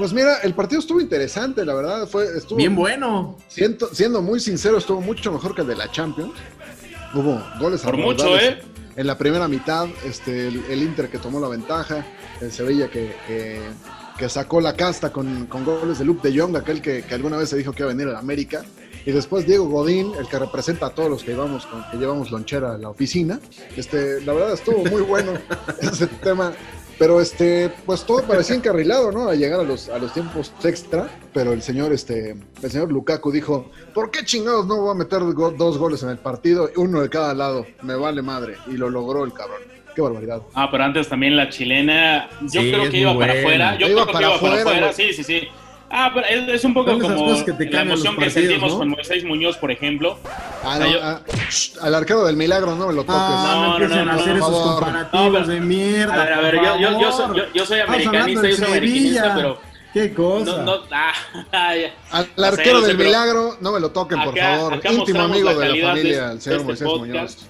Pues 0.00 0.14
mira, 0.14 0.38
el 0.38 0.54
partido 0.54 0.80
estuvo 0.80 0.98
interesante, 0.98 1.62
la 1.62 1.74
verdad. 1.74 2.08
Fue, 2.08 2.24
estuvo, 2.34 2.56
Bien 2.56 2.74
bueno. 2.74 3.36
siendo 3.46 4.22
muy 4.22 4.40
sincero, 4.40 4.78
estuvo 4.78 5.02
mucho 5.02 5.30
mejor 5.30 5.54
que 5.54 5.60
el 5.60 5.66
de 5.66 5.76
la 5.76 5.90
Champions. 5.90 6.32
Hubo 7.12 7.38
goles 7.60 7.82
Por 7.82 7.98
mucho, 7.98 8.34
¿eh? 8.38 8.62
En 8.96 9.06
la 9.06 9.18
primera 9.18 9.46
mitad, 9.46 9.86
este, 10.06 10.48
el, 10.48 10.64
el 10.70 10.82
Inter 10.84 11.10
que 11.10 11.18
tomó 11.18 11.38
la 11.38 11.48
ventaja, 11.48 12.06
el 12.40 12.50
Sevilla 12.50 12.88
que, 12.88 13.14
que, 13.26 13.60
que 14.16 14.28
sacó 14.30 14.62
la 14.62 14.74
casta 14.74 15.12
con, 15.12 15.44
con 15.48 15.66
goles 15.66 15.98
de 15.98 16.06
Luke 16.06 16.26
de 16.26 16.40
Jong, 16.40 16.56
aquel 16.56 16.80
que, 16.80 17.02
que 17.02 17.14
alguna 17.14 17.36
vez 17.36 17.50
se 17.50 17.58
dijo 17.58 17.72
que 17.72 17.82
iba 17.82 17.90
a 17.90 17.94
venir 17.94 18.08
a 18.08 18.12
la 18.12 18.20
América. 18.20 18.62
Y 19.04 19.12
después 19.12 19.46
Diego 19.46 19.68
Godín, 19.68 20.12
el 20.18 20.28
que 20.28 20.38
representa 20.38 20.86
a 20.86 20.90
todos 20.94 21.10
los 21.10 21.22
que 21.22 21.32
llevamos, 21.32 21.66
con, 21.66 21.84
que 21.90 21.98
llevamos 21.98 22.30
lonchera 22.30 22.74
a 22.74 22.78
la 22.78 22.88
oficina. 22.88 23.38
Este, 23.76 24.22
la 24.22 24.32
verdad 24.32 24.54
estuvo 24.54 24.82
muy 24.86 25.02
bueno 25.02 25.32
ese 25.82 26.06
tema. 26.06 26.54
Pero 27.00 27.18
este, 27.18 27.72
pues 27.86 28.04
todo 28.04 28.22
parecía 28.24 28.54
encarrilado, 28.56 29.10
¿no? 29.10 29.30
A 29.30 29.34
llegar 29.34 29.60
a 29.60 29.62
los, 29.62 29.88
a 29.88 29.98
los 29.98 30.12
tiempos 30.12 30.52
extra. 30.62 31.08
Pero 31.32 31.54
el 31.54 31.62
señor, 31.62 31.94
este, 31.94 32.36
el 32.62 32.70
señor 32.70 32.92
Lukaku 32.92 33.32
dijo, 33.32 33.70
¿por 33.94 34.10
qué 34.10 34.22
chingados 34.22 34.66
no 34.66 34.76
voy 34.82 34.90
a 34.90 34.94
meter 34.94 35.20
go- 35.32 35.50
dos 35.50 35.78
goles 35.78 36.02
en 36.02 36.10
el 36.10 36.18
partido? 36.18 36.68
Uno 36.76 37.00
de 37.00 37.08
cada 37.08 37.32
lado. 37.32 37.64
Me 37.80 37.94
vale 37.94 38.20
madre. 38.20 38.56
Y 38.66 38.72
lo 38.72 38.90
logró 38.90 39.24
el 39.24 39.32
cabrón. 39.32 39.62
Qué 39.94 40.02
barbaridad. 40.02 40.42
Ah, 40.52 40.68
pero 40.70 40.84
antes 40.84 41.08
también 41.08 41.36
la 41.36 41.48
chilena, 41.48 42.28
yo 42.42 42.60
Sí, 42.60 42.70
creo 42.70 42.90
que 42.90 42.98
iba 42.98 43.18
para 43.18 43.32
afuera. 43.32 43.78
Yo 43.78 43.88
Iba 43.88 44.02
creo 44.04 44.18
que 44.18 44.22
iba 44.24 44.38
para 44.40 44.56
afuera, 44.62 44.92
sí, 44.92 45.12
sí, 45.14 45.24
sí. 45.24 45.48
Ah, 45.92 46.10
pero 46.14 46.24
es, 46.26 46.48
es 46.54 46.64
un 46.64 46.72
poco 46.72 46.96
como 47.00 47.16
cosas 47.26 47.42
que 47.44 47.52
te 47.52 47.64
la 47.68 47.82
emoción 47.82 48.14
que 48.14 48.20
partidos, 48.26 48.32
sentimos 48.48 48.72
¿no? 48.72 48.78
con 48.78 48.88
Moisés 48.90 49.24
Muñoz, 49.24 49.56
por 49.56 49.72
ejemplo. 49.72 50.18
Ah, 50.62 50.74
O 50.74 50.76
sea, 50.76 50.86
no, 50.86 50.92
yo- 50.92 51.00
ah, 51.02 51.20
shh, 51.50 51.78
al 51.82 51.94
arquero 51.96 52.24
del 52.24 52.36
milagro 52.36 52.76
no 52.76 52.86
me 52.86 52.92
lo 52.92 53.02
toques. 53.02 53.14
Ah, 53.18 53.76
No, 53.78 53.78
no, 53.80 53.88
no, 53.88 54.04
no, 54.04 54.12
hacer 54.12 54.24
por 54.28 54.36
esos 54.36 54.50
favor. 54.50 54.74
comparativos 54.84 55.24
No, 55.26 55.32
pero- 55.32 55.46
de 55.48 55.60
mierda. 55.60 56.14
A 56.14 56.24
ver, 56.24 56.32
a 56.34 56.40
ver, 56.40 56.54
por 56.56 56.64
yo, 56.64 56.76
yo, 56.78 56.90
yo, 57.00 57.10
favor. 57.12 57.12
soy, 57.12 57.36
yo, 57.36 57.42
yo 57.54 57.66
soy 57.66 57.80
americanista, 57.80 58.48
yo 58.48 58.56
soy 58.56 58.64
americanista, 58.66 59.34
pero 59.34 59.60
Qué 59.92 60.14
cosa. 60.14 60.56
no, 60.58 60.62
no, 60.64 60.82
ah. 60.92 61.12
Al 62.12 62.26
O 62.36 62.36
sea, 62.36 62.48
arquero 62.48 62.74
no 62.76 62.80
sé, 62.82 62.86
del 62.86 62.96
pero 62.96 63.08
milagro, 63.08 63.56
no 63.60 63.72
me 63.72 63.80
lo 63.80 63.90
toquen, 63.90 64.22
por 64.22 64.38
acá- 64.38 64.56
favor. 64.58 64.74
acá 64.74 64.92
Íntimo 64.92 65.20
amigo 65.22 65.50
la 65.50 65.54
de 65.54 65.58
la 65.58 65.66
calidad 65.66 65.86
de 65.86 66.00
familia, 66.00 66.18
este- 66.18 66.32
el 66.34 66.40
señor 66.40 66.56
este 66.60 66.66
Moisés 66.66 66.86
podcast. 66.88 67.08
Muñoz. 67.40 67.46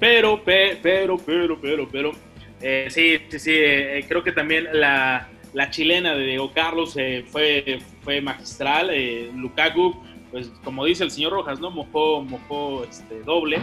Pero, 0.00 0.44
pe- 0.44 0.78
pero, 0.82 1.16
pero, 1.18 1.60
pero, 1.60 1.88
pero, 1.90 2.12
eh, 2.60 2.88
sí, 2.90 3.18
sí, 3.30 3.38
sí, 3.38 3.52
eh, 3.54 4.04
creo 4.08 4.24
que 4.24 4.32
también 4.32 4.66
la, 4.72 5.28
la 5.54 5.70
chilena 5.70 6.14
de 6.14 6.26
Diego 6.26 6.52
Carlos 6.52 6.94
eh, 6.96 7.24
fue, 7.26 7.78
fue 8.02 8.20
magistral. 8.20 8.90
eh, 8.92 9.30
Lukaku, 9.34 9.94
pues 10.30 10.50
como 10.64 10.84
dice 10.84 11.04
el 11.04 11.10
señor 11.10 11.32
Rojas, 11.32 11.58
¿no? 11.60 11.70
Mojó, 11.70 12.22
mojó 12.22 12.84
este, 12.84 13.20
doble, 13.22 13.58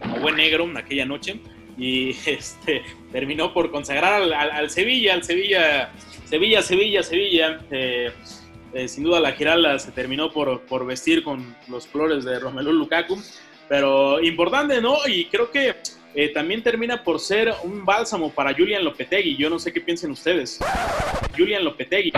como 0.00 0.18
buen 0.20 0.36
negro 0.36 0.66
aquella 0.76 1.04
noche. 1.04 1.40
Y 1.76 2.10
este, 2.26 2.82
terminó 3.12 3.52
por 3.52 3.70
consagrar 3.70 4.22
al, 4.22 4.32
al- 4.32 4.70
Sevilla, 4.70 5.14
al 5.14 5.24
Sevilla, 5.24 5.90
Sevilla, 6.24 6.62
Sevilla, 6.62 7.02
Sevilla. 7.02 7.60
eh, 7.70 8.12
eh, 8.72 8.88
sin 8.88 9.04
duda 9.04 9.20
la 9.20 9.32
Giralda 9.32 9.78
se 9.78 9.92
terminó 9.92 10.32
por, 10.32 10.62
por 10.62 10.84
vestir 10.84 11.22
con 11.22 11.54
los 11.68 11.86
colores 11.86 12.24
de 12.24 12.38
Romelu 12.40 12.72
Lukaku. 12.72 13.16
Pero 13.68 14.22
importante, 14.22 14.80
¿no? 14.80 14.96
Y 15.06 15.24
creo 15.26 15.50
que 15.50 15.74
eh, 16.14 16.28
también 16.32 16.62
termina 16.62 17.02
por 17.02 17.18
ser 17.20 17.52
un 17.64 17.84
bálsamo 17.84 18.30
para 18.30 18.54
Julian 18.54 18.84
Lopetegui. 18.84 19.36
Yo 19.36 19.50
no 19.50 19.58
sé 19.58 19.72
qué 19.72 19.80
piensen 19.80 20.10
ustedes. 20.10 20.58
Julian 21.36 21.64
Lopetegui. 21.64 22.12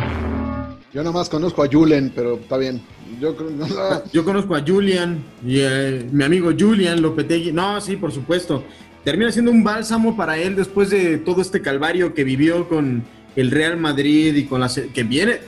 Yo 0.93 1.03
nada 1.03 1.13
más 1.13 1.29
conozco 1.29 1.63
a 1.63 1.69
Julen, 1.71 2.11
pero 2.15 2.37
está 2.37 2.57
bien. 2.57 2.81
Yo 3.21 3.37
creo 3.37 3.51
no, 3.51 3.67
no, 3.67 4.03
Yo 4.13 4.25
conozco 4.25 4.55
a 4.55 4.63
Julian 4.67 5.23
y 5.45 5.59
eh, 5.61 6.07
mi 6.11 6.25
amigo 6.25 6.51
Julian 6.59 7.03
Lopetegui. 7.03 7.53
No, 7.53 7.81
sí, 7.81 7.97
por 7.97 8.13
supuesto. 8.13 8.65
Termina 9.05 9.31
siendo 9.31 9.51
un 9.51 9.63
bálsamo 9.63 10.17
para 10.17 10.37
él 10.39 10.57
después 10.57 10.91
de 10.91 11.19
todo 11.19 11.41
este 11.43 11.61
calvario 11.63 12.13
que 12.15 12.25
vivió 12.25 12.69
con 12.69 13.05
el 13.37 13.51
Real 13.51 13.77
Madrid 13.77 14.35
y 14.35 14.45
con 14.45 14.61
la 14.61 14.71
que 14.93 15.03
viene. 15.05 15.39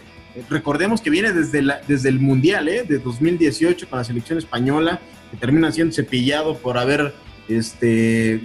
Recordemos 0.48 1.00
que 1.00 1.10
viene 1.10 1.32
desde, 1.32 1.62
la- 1.62 1.80
desde 1.88 2.08
el 2.10 2.20
Mundial 2.20 2.68
¿eh? 2.68 2.84
de 2.84 2.98
2018 2.98 3.88
con 3.88 3.98
la 3.98 4.04
selección 4.04 4.38
española, 4.38 5.00
que 5.30 5.36
termina 5.36 5.72
siendo 5.72 5.92
cepillado 5.94 6.56
por 6.58 6.78
haber 6.78 7.12
este, 7.48 8.40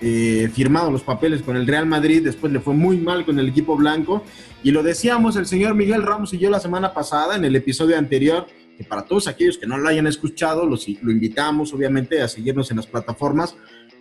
eh, 0.00 0.48
firmado 0.54 0.92
los 0.92 1.02
papeles 1.02 1.42
con 1.42 1.56
el 1.56 1.66
Real 1.66 1.86
Madrid. 1.86 2.22
Después 2.22 2.52
le 2.52 2.60
fue 2.60 2.74
muy 2.74 2.98
mal 2.98 3.24
con 3.24 3.38
el 3.38 3.48
equipo 3.48 3.76
blanco. 3.76 4.22
Y 4.62 4.70
lo 4.70 4.82
decíamos 4.82 5.36
el 5.36 5.46
señor 5.46 5.74
Miguel 5.74 6.02
Ramos 6.02 6.32
y 6.34 6.38
yo 6.38 6.50
la 6.50 6.60
semana 6.60 6.92
pasada 6.92 7.36
en 7.36 7.44
el 7.44 7.56
episodio 7.56 7.98
anterior, 7.98 8.46
que 8.76 8.84
para 8.84 9.04
todos 9.04 9.26
aquellos 9.26 9.58
que 9.58 9.66
no 9.66 9.78
lo 9.78 9.88
hayan 9.88 10.06
escuchado, 10.06 10.66
los, 10.66 10.86
lo 11.02 11.10
invitamos 11.10 11.72
obviamente 11.72 12.22
a 12.22 12.28
seguirnos 12.28 12.70
en 12.70 12.76
las 12.76 12.86
plataformas, 12.86 13.56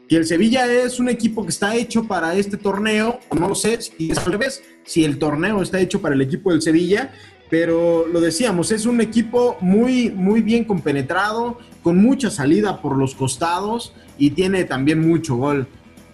que 0.07 0.15
el 0.15 0.25
Sevilla 0.25 0.71
es 0.71 0.99
un 0.99 1.09
equipo 1.09 1.43
que 1.43 1.49
está 1.49 1.75
hecho 1.75 2.05
para 2.05 2.35
este 2.35 2.57
torneo, 2.57 3.19
no 3.37 3.55
sé 3.55 3.81
si 3.81 4.11
es 4.11 4.17
al 4.19 4.31
revés, 4.31 4.63
si 4.85 5.03
el 5.03 5.19
torneo 5.19 5.61
está 5.61 5.79
hecho 5.79 6.01
para 6.01 6.15
el 6.15 6.21
equipo 6.21 6.51
del 6.51 6.61
Sevilla, 6.61 7.11
pero 7.49 8.07
lo 8.07 8.21
decíamos, 8.21 8.71
es 8.71 8.85
un 8.85 9.01
equipo 9.01 9.57
muy, 9.61 10.11
muy 10.11 10.41
bien 10.41 10.63
compenetrado, 10.63 11.59
con 11.83 11.97
mucha 11.97 12.29
salida 12.29 12.81
por 12.81 12.97
los 12.97 13.15
costados 13.15 13.93
y 14.17 14.31
tiene 14.31 14.63
también 14.63 15.07
mucho 15.07 15.35
gol. 15.35 15.67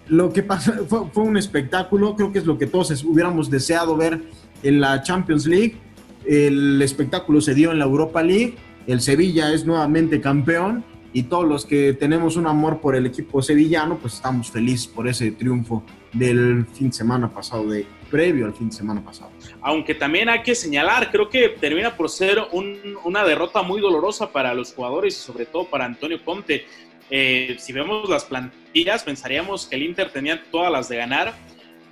Lo 0.07 0.33
que 0.33 0.43
pasó 0.43 0.73
fue, 0.85 1.23
un 1.23 1.37
espectáculo, 1.37 2.15
creo 2.15 2.31
que 2.31 2.39
es 2.39 2.45
lo 2.45 2.57
que 2.57 2.67
todos 2.67 3.03
hubiéramos 3.03 3.49
deseado 3.49 3.95
ver 3.95 4.21
en 4.61 4.81
la 4.81 5.01
Champions 5.01 5.45
League. 5.45 5.77
El 6.25 6.81
espectáculo 6.81 7.41
se 7.41 7.53
dio 7.53 7.71
en 7.71 7.79
la 7.79 7.85
Europa 7.85 8.21
League, 8.23 8.55
el 8.87 9.01
Sevilla 9.01 9.53
es 9.53 9.65
nuevamente 9.65 10.19
campeón 10.21 10.83
y 11.13 11.23
todos 11.23 11.45
los 11.47 11.65
que 11.65 11.93
tenemos 11.93 12.37
un 12.37 12.47
amor 12.47 12.79
por 12.81 12.95
el 12.95 13.05
equipo 13.05 13.41
sevillano, 13.41 13.97
pues 13.97 14.15
estamos 14.15 14.49
felices 14.49 14.87
por 14.87 15.07
ese 15.07 15.31
triunfo 15.31 15.83
del 16.11 16.65
fin 16.73 16.87
de 16.89 16.93
semana 16.93 17.29
pasado, 17.33 17.67
de 17.67 17.85
previo 18.09 18.45
al 18.45 18.53
fin 18.53 18.69
de 18.69 18.75
semana 18.75 19.03
pasado. 19.03 19.31
Aunque 19.61 19.95
también 19.95 20.29
hay 20.29 20.43
que 20.43 20.53
señalar, 20.55 21.11
creo 21.11 21.29
que 21.29 21.49
termina 21.49 21.95
por 21.95 22.09
ser 22.09 22.39
un- 22.51 22.77
una 23.03 23.23
derrota 23.23 23.61
muy 23.63 23.81
dolorosa 23.81 24.31
para 24.31 24.53
los 24.53 24.73
jugadores 24.73 25.15
y 25.17 25.19
sobre 25.19 25.45
todo 25.45 25.65
para 25.65 25.85
Antonio 25.85 26.23
Conte. 26.23 26.65
Eh, 27.15 27.57
si 27.59 27.71
vemos 27.73 28.09
las 28.09 28.23
plantillas, 28.25 29.03
pensaríamos 29.03 29.67
que 29.67 29.75
el 29.75 29.83
Inter 29.83 30.09
tenía 30.09 30.43
todas 30.51 30.71
las 30.71 30.89
de 30.89 30.97
ganar 30.97 31.31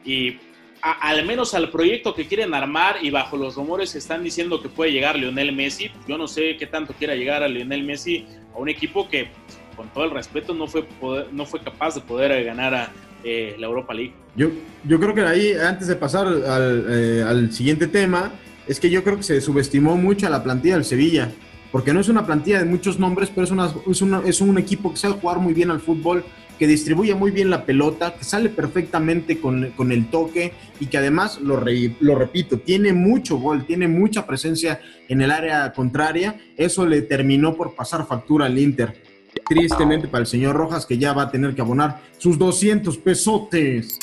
y 0.03 0.37
al 0.81 1.23
menos 1.27 1.53
al 1.53 1.69
proyecto 1.69 2.15
que 2.15 2.25
quieren 2.25 2.55
armar 2.55 2.95
y 3.03 3.11
bajo 3.11 3.37
los 3.37 3.53
rumores 3.55 3.91
que 3.91 3.99
están 3.99 4.23
diciendo 4.23 4.63
que 4.63 4.67
puede 4.67 4.91
llegar 4.91 5.15
Lionel 5.15 5.51
Messi, 5.55 5.91
yo 6.07 6.17
no 6.17 6.27
sé 6.27 6.57
qué 6.57 6.65
tanto 6.65 6.95
quiera 6.97 7.13
llegar 7.13 7.43
a 7.43 7.47
Lionel 7.47 7.83
Messi 7.83 8.25
a 8.55 8.57
un 8.57 8.67
equipo 8.67 9.07
que 9.07 9.27
con 9.75 9.89
todo 9.89 10.05
el 10.05 10.09
respeto 10.09 10.55
no 10.55 10.65
fue, 10.65 10.85
poder- 10.99 11.27
no 11.31 11.45
fue 11.45 11.59
capaz 11.59 11.93
de 11.93 12.01
poder 12.01 12.31
eh, 12.31 12.43
ganar 12.43 12.73
a 12.73 12.91
eh, 13.23 13.55
la 13.59 13.67
Europa 13.67 13.93
League. 13.93 14.13
Yo, 14.35 14.47
yo 14.85 14.99
creo 14.99 15.13
que 15.13 15.21
ahí, 15.21 15.53
antes 15.53 15.87
de 15.87 15.97
pasar 15.97 16.25
al, 16.25 16.85
eh, 16.89 17.23
al 17.27 17.51
siguiente 17.53 17.85
tema, 17.85 18.31
es 18.67 18.79
que 18.79 18.89
yo 18.89 19.03
creo 19.03 19.17
que 19.17 19.23
se 19.23 19.39
subestimó 19.39 19.97
mucho 19.97 20.25
a 20.25 20.31
la 20.31 20.41
plantilla 20.41 20.73
del 20.77 20.85
Sevilla, 20.85 21.29
porque 21.71 21.93
no 21.93 21.99
es 21.99 22.09
una 22.09 22.25
plantilla 22.25 22.59
de 22.59 22.65
muchos 22.65 22.99
nombres, 22.99 23.29
pero 23.33 23.45
es, 23.45 23.51
una, 23.51 23.73
es, 23.89 24.01
una- 24.01 24.21
es 24.25 24.41
un 24.41 24.57
equipo 24.57 24.91
que 24.91 24.97
sabe 24.97 25.15
jugar 25.15 25.39
muy 25.39 25.53
bien 25.53 25.71
al 25.71 25.79
fútbol, 25.79 26.23
que 26.59 26.67
distribuye 26.67 27.15
muy 27.15 27.31
bien 27.31 27.49
la 27.49 27.65
pelota, 27.65 28.13
que 28.15 28.23
sale 28.23 28.49
perfectamente 28.49 29.39
con, 29.39 29.71
con 29.71 29.91
el 29.91 30.09
toque 30.11 30.53
y 30.79 30.85
que 30.87 30.97
además, 30.99 31.39
lo, 31.41 31.59
re- 31.59 31.95
lo 32.01 32.15
repito, 32.15 32.59
tiene 32.59 32.93
mucho 32.93 33.37
gol, 33.37 33.65
tiene 33.65 33.87
mucha 33.87 34.27
presencia 34.27 34.79
en 35.07 35.21
el 35.21 35.31
área 35.31 35.73
contraria. 35.73 36.39
Eso 36.57 36.85
le 36.85 37.01
terminó 37.01 37.55
por 37.55 37.73
pasar 37.73 38.05
factura 38.05 38.45
al 38.45 38.59
Inter. 38.59 39.01
Tristemente 39.47 40.07
para 40.07 40.21
el 40.21 40.27
señor 40.27 40.55
Rojas, 40.55 40.85
que 40.85 40.97
ya 40.97 41.13
va 41.13 41.23
a 41.23 41.31
tener 41.31 41.55
que 41.55 41.61
abonar 41.61 42.01
sus 42.17 42.37
200 42.37 42.97
pesotes. 42.97 43.97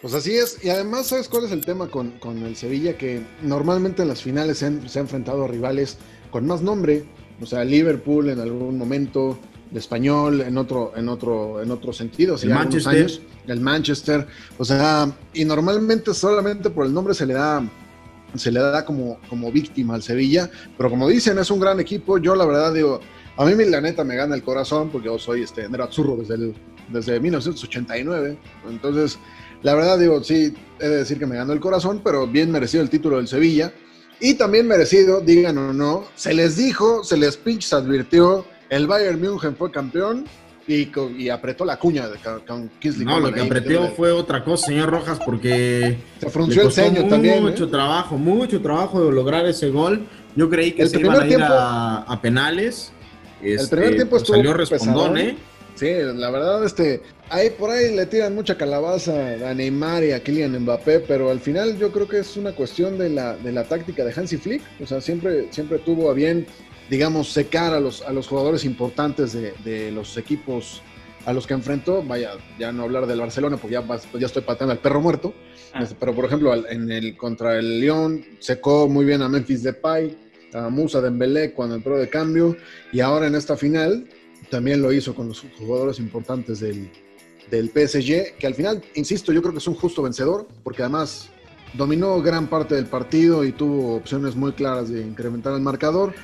Pues 0.00 0.14
así 0.14 0.32
es, 0.32 0.64
y 0.64 0.70
además, 0.70 1.08
¿sabes 1.08 1.28
cuál 1.28 1.44
es 1.44 1.52
el 1.52 1.62
tema 1.64 1.88
con, 1.88 2.12
con 2.12 2.38
el 2.38 2.56
Sevilla? 2.56 2.96
Que 2.96 3.22
normalmente 3.42 4.00
en 4.02 4.08
las 4.08 4.22
finales 4.22 4.58
se, 4.58 4.66
han- 4.66 4.88
se 4.88 4.98
ha 4.98 5.02
enfrentado 5.02 5.44
a 5.44 5.48
rivales 5.48 5.98
con 6.30 6.46
más 6.46 6.62
nombre, 6.62 7.04
o 7.40 7.44
sea, 7.46 7.64
Liverpool 7.64 8.30
en 8.30 8.40
algún 8.40 8.78
momento, 8.78 9.38
el 9.70 9.76
español 9.76 10.40
en 10.40 10.56
otro, 10.56 10.92
en 10.96 11.08
otro, 11.10 11.62
en 11.62 11.70
otro 11.70 11.92
sentido, 11.92 12.36
El 12.42 12.48
Manchester. 12.48 12.94
años, 12.96 13.20
el 13.46 13.60
Manchester, 13.60 14.26
o 14.56 14.64
sea, 14.64 15.12
y 15.34 15.44
normalmente 15.44 16.14
solamente 16.14 16.70
por 16.70 16.86
el 16.86 16.94
nombre 16.94 17.12
se 17.14 17.26
le 17.26 17.34
da 17.34 17.62
se 18.36 18.52
le 18.52 18.60
da 18.60 18.84
como, 18.84 19.18
como 19.28 19.50
víctima 19.50 19.96
al 19.96 20.04
Sevilla, 20.04 20.48
pero 20.78 20.88
como 20.88 21.08
dicen, 21.08 21.36
es 21.40 21.50
un 21.50 21.58
gran 21.58 21.80
equipo, 21.80 22.16
yo 22.16 22.36
la 22.36 22.46
verdad 22.46 22.72
digo, 22.72 23.00
a 23.36 23.44
mí 23.44 23.64
la 23.64 23.80
neta 23.80 24.04
me 24.04 24.14
gana 24.14 24.36
el 24.36 24.44
corazón, 24.44 24.88
porque 24.90 25.06
yo 25.06 25.18
soy 25.18 25.42
este 25.42 25.68
Nerazzurro 25.68 26.14
desde, 26.16 26.34
el, 26.34 26.54
desde 26.92 27.18
1989, 27.18 28.38
entonces 28.68 29.18
la 29.62 29.74
verdad 29.74 29.98
digo, 29.98 30.22
sí, 30.24 30.54
he 30.78 30.88
de 30.88 30.96
decir 30.98 31.18
que 31.18 31.26
me 31.26 31.36
ganó 31.36 31.52
el 31.52 31.60
corazón, 31.60 32.00
pero 32.02 32.26
bien 32.26 32.50
merecido 32.50 32.82
el 32.82 32.90
título 32.90 33.16
del 33.18 33.28
Sevilla. 33.28 33.72
Y 34.20 34.34
también 34.34 34.66
merecido, 34.68 35.20
digan 35.20 35.56
o 35.58 35.72
no, 35.72 36.04
se 36.14 36.34
les 36.34 36.56
dijo, 36.56 37.02
se 37.04 37.16
les 37.16 37.36
pinches 37.38 37.72
advirtió, 37.72 38.44
el 38.68 38.86
Bayern 38.86 39.18
München 39.20 39.56
fue 39.56 39.70
campeón 39.70 40.26
y, 40.68 40.90
y 41.16 41.28
apretó 41.30 41.64
la 41.64 41.78
cuña 41.78 42.06
de, 42.08 42.18
con, 42.46 42.70
Kingsley 42.78 43.06
No, 43.06 43.18
lo 43.18 43.32
que 43.32 43.40
apretó 43.40 43.88
fue 43.96 44.12
otra 44.12 44.44
cosa, 44.44 44.66
señor 44.66 44.90
Rojas, 44.90 45.18
porque 45.24 45.98
Se 46.18 46.26
le 46.26 46.30
frunció 46.30 46.62
el 46.62 46.70
ceño 46.72 47.08
también. 47.08 47.42
mucho 47.42 47.64
¿eh? 47.64 47.68
trabajo, 47.68 48.18
mucho 48.18 48.60
trabajo 48.60 49.02
de 49.04 49.10
lograr 49.10 49.46
ese 49.46 49.70
gol. 49.70 50.06
Yo 50.36 50.48
creí 50.50 50.72
que 50.72 50.82
El 50.82 50.88
se 50.90 51.00
iban 51.00 51.18
a 51.18 51.22
ir 51.24 51.28
tiempo- 51.28 51.46
a, 51.54 51.96
a 52.02 52.20
penales. 52.22 52.92
Este, 53.42 53.74
primer 53.74 53.94
tiempo 53.94 54.10
pues, 54.10 54.22
estuvo 54.22 54.36
salió 54.36 54.52
respondón. 54.54 55.16
¿eh? 55.18 55.36
Sí, 55.80 55.88
la 56.14 56.30
verdad, 56.30 56.62
este, 56.62 57.00
ahí 57.30 57.48
por 57.48 57.70
ahí 57.70 57.96
le 57.96 58.04
tiran 58.04 58.34
mucha 58.34 58.58
calabaza 58.58 59.14
a 59.48 59.54
Neymar 59.54 60.04
y 60.04 60.12
a 60.12 60.22
Kylian 60.22 60.58
Mbappé, 60.60 61.00
pero 61.00 61.30
al 61.30 61.40
final 61.40 61.78
yo 61.78 61.90
creo 61.90 62.06
que 62.06 62.18
es 62.18 62.36
una 62.36 62.52
cuestión 62.52 62.98
de 62.98 63.08
la, 63.08 63.34
de 63.38 63.50
la 63.50 63.64
táctica 63.64 64.04
de 64.04 64.12
Hansi 64.14 64.36
Flick. 64.36 64.60
O 64.78 64.86
sea, 64.86 65.00
siempre, 65.00 65.46
siempre 65.50 65.78
tuvo 65.78 66.10
a 66.10 66.12
bien, 66.12 66.46
digamos, 66.90 67.32
secar 67.32 67.72
a 67.72 67.80
los, 67.80 68.02
a 68.02 68.12
los 68.12 68.28
jugadores 68.28 68.66
importantes 68.66 69.32
de, 69.32 69.54
de 69.64 69.90
los 69.90 70.18
equipos 70.18 70.82
a 71.24 71.32
los 71.32 71.46
que 71.46 71.54
enfrentó. 71.54 72.02
Vaya, 72.02 72.32
ya 72.58 72.72
no 72.72 72.82
hablar 72.82 73.06
del 73.06 73.20
Barcelona, 73.20 73.56
porque 73.56 73.72
ya, 73.72 73.80
vas- 73.80 74.06
ya 74.18 74.26
estoy 74.26 74.42
pateando 74.42 74.72
al 74.72 74.80
perro 74.80 75.00
muerto. 75.00 75.32
Ah. 75.72 75.82
Este, 75.82 75.96
Pero, 75.98 76.14
por 76.14 76.26
ejemplo, 76.26 76.54
en 76.68 76.90
el, 76.90 77.16
contra 77.16 77.58
el 77.58 77.80
Lyon, 77.80 78.22
secó 78.38 78.86
muy 78.86 79.06
bien 79.06 79.22
a 79.22 79.30
Memphis 79.30 79.62
Depay, 79.62 80.14
a 80.52 80.68
Musa 80.68 81.00
Dembélé 81.00 81.52
cuando 81.52 81.76
entró 81.76 81.96
de 81.96 82.10
cambio, 82.10 82.54
y 82.92 83.00
ahora 83.00 83.28
en 83.28 83.34
esta 83.34 83.56
final 83.56 84.06
también 84.50 84.82
lo 84.82 84.92
hizo 84.92 85.14
con 85.14 85.28
los 85.28 85.44
jugadores 85.58 85.98
importantes 85.98 86.60
del, 86.60 86.90
del 87.50 87.68
PSG, 87.68 88.36
que 88.38 88.46
al 88.46 88.54
final, 88.54 88.82
insisto, 88.94 89.32
yo 89.32 89.40
creo 89.40 89.52
que 89.52 89.58
es 89.58 89.66
un 89.66 89.74
justo 89.74 90.02
vencedor, 90.02 90.46
porque 90.62 90.82
además 90.82 91.30
dominó 91.74 92.20
gran 92.20 92.48
parte 92.48 92.74
del 92.74 92.86
partido 92.86 93.44
y 93.44 93.52
tuvo 93.52 93.96
opciones 93.96 94.34
muy 94.34 94.52
claras 94.52 94.88
de 94.88 95.02
incrementar 95.02 95.54
el 95.54 95.60
marcador, 95.60 96.14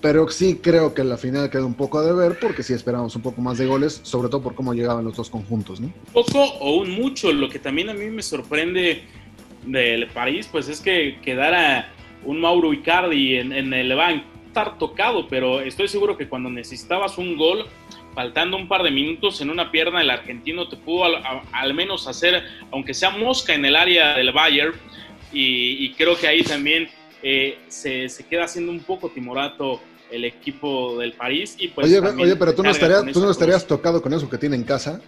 pero 0.00 0.28
sí 0.28 0.58
creo 0.62 0.94
que 0.94 1.04
la 1.04 1.16
final 1.16 1.50
queda 1.50 1.64
un 1.64 1.74
poco 1.74 1.98
a 1.98 2.04
deber, 2.04 2.38
porque 2.40 2.62
sí 2.62 2.72
esperamos 2.72 3.14
un 3.16 3.22
poco 3.22 3.40
más 3.40 3.58
de 3.58 3.66
goles, 3.66 4.00
sobre 4.02 4.28
todo 4.28 4.42
por 4.42 4.54
cómo 4.54 4.72
llegaban 4.74 5.04
los 5.04 5.16
dos 5.16 5.28
conjuntos. 5.28 5.80
Poco 6.12 6.42
o 6.42 6.76
un 6.76 6.90
mucho, 6.90 7.32
lo 7.32 7.48
que 7.48 7.58
también 7.58 7.90
a 7.90 7.94
mí 7.94 8.06
me 8.06 8.22
sorprende 8.22 9.02
del 9.66 10.06
París, 10.08 10.48
pues 10.50 10.68
es 10.68 10.80
que 10.80 11.18
quedara 11.22 11.92
un 12.24 12.40
Mauro 12.40 12.72
Icardi 12.72 13.36
en, 13.36 13.52
en 13.52 13.72
el 13.72 13.94
banco. 13.94 14.26
Estar 14.50 14.78
tocado, 14.78 15.28
pero 15.28 15.60
estoy 15.60 15.86
seguro 15.86 16.16
que 16.16 16.26
cuando 16.28 16.50
necesitabas 16.50 17.18
un 17.18 17.36
gol, 17.36 17.66
faltando 18.16 18.56
un 18.56 18.66
par 18.66 18.82
de 18.82 18.90
minutos 18.90 19.40
en 19.40 19.48
una 19.48 19.70
pierna, 19.70 20.00
el 20.02 20.10
argentino 20.10 20.66
te 20.68 20.76
pudo 20.76 21.04
al, 21.04 21.14
a- 21.24 21.42
al 21.52 21.72
menos 21.72 22.08
hacer, 22.08 22.42
aunque 22.72 22.92
sea 22.92 23.10
mosca 23.10 23.54
en 23.54 23.64
el 23.64 23.76
área 23.76 24.14
del 24.16 24.32
Bayern, 24.32 24.74
y, 25.32 25.84
y 25.84 25.92
creo 25.92 26.18
que 26.18 26.26
ahí 26.26 26.42
también 26.42 26.88
eh, 27.22 27.58
se, 27.68 28.08
se 28.08 28.26
queda 28.26 28.46
haciendo 28.46 28.72
un 28.72 28.80
poco 28.80 29.08
timorato 29.10 29.80
el 30.10 30.24
equipo 30.24 30.98
del 30.98 31.12
París. 31.12 31.54
Y 31.56 31.68
pues 31.68 31.86
oye, 31.86 32.00
oye, 32.00 32.34
pero 32.34 32.52
tú 32.52 32.64
no, 32.64 32.70
estarías, 32.72 33.04
tú 33.12 33.20
no 33.20 33.30
tocado 33.68 34.02
con 34.02 34.12
eso 34.12 34.28
que 34.28 34.36
tiene 34.36 34.56
en 34.56 34.64
casa. 34.64 35.00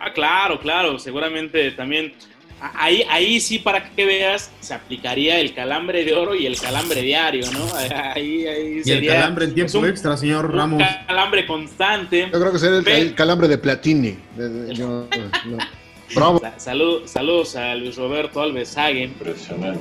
Ah, 0.00 0.14
claro, 0.14 0.58
claro, 0.58 0.98
seguramente 0.98 1.72
también. 1.72 2.14
Ahí, 2.60 3.04
ahí 3.10 3.38
sí, 3.40 3.58
para 3.58 3.90
que 3.90 4.04
veas, 4.06 4.50
se 4.60 4.72
aplicaría 4.72 5.38
el 5.40 5.52
calambre 5.54 6.04
de 6.04 6.14
oro 6.14 6.34
y 6.34 6.46
el 6.46 6.58
calambre 6.58 7.02
diario, 7.02 7.44
¿no? 7.52 7.66
Ahí, 8.14 8.46
ahí 8.46 8.72
Y 8.76 8.78
el 8.78 8.84
sería 8.84 9.14
calambre 9.14 9.44
en 9.44 9.54
tiempo 9.54 9.78
un- 9.78 9.88
extra, 9.88 10.16
señor 10.16 10.46
un 10.46 10.52
Ramos. 10.52 10.82
calambre 11.06 11.46
constante. 11.46 12.28
Yo 12.32 12.40
creo 12.40 12.52
que 12.52 12.58
sería 12.58 12.78
el, 12.78 12.88
el 12.88 13.14
calambre 13.14 13.46
de 13.48 13.58
Platini. 13.58 14.16
Yo- 14.72 15.06
no. 15.46 15.58
Bravo. 16.14 16.38
Sa- 16.38 16.58
salud- 16.58 17.06
saludos 17.06 17.56
a 17.56 17.74
Luis 17.74 17.96
Roberto 17.96 18.40
Alves 18.40 18.76
Hagen. 18.78 19.02
Impresionante. 19.10 19.80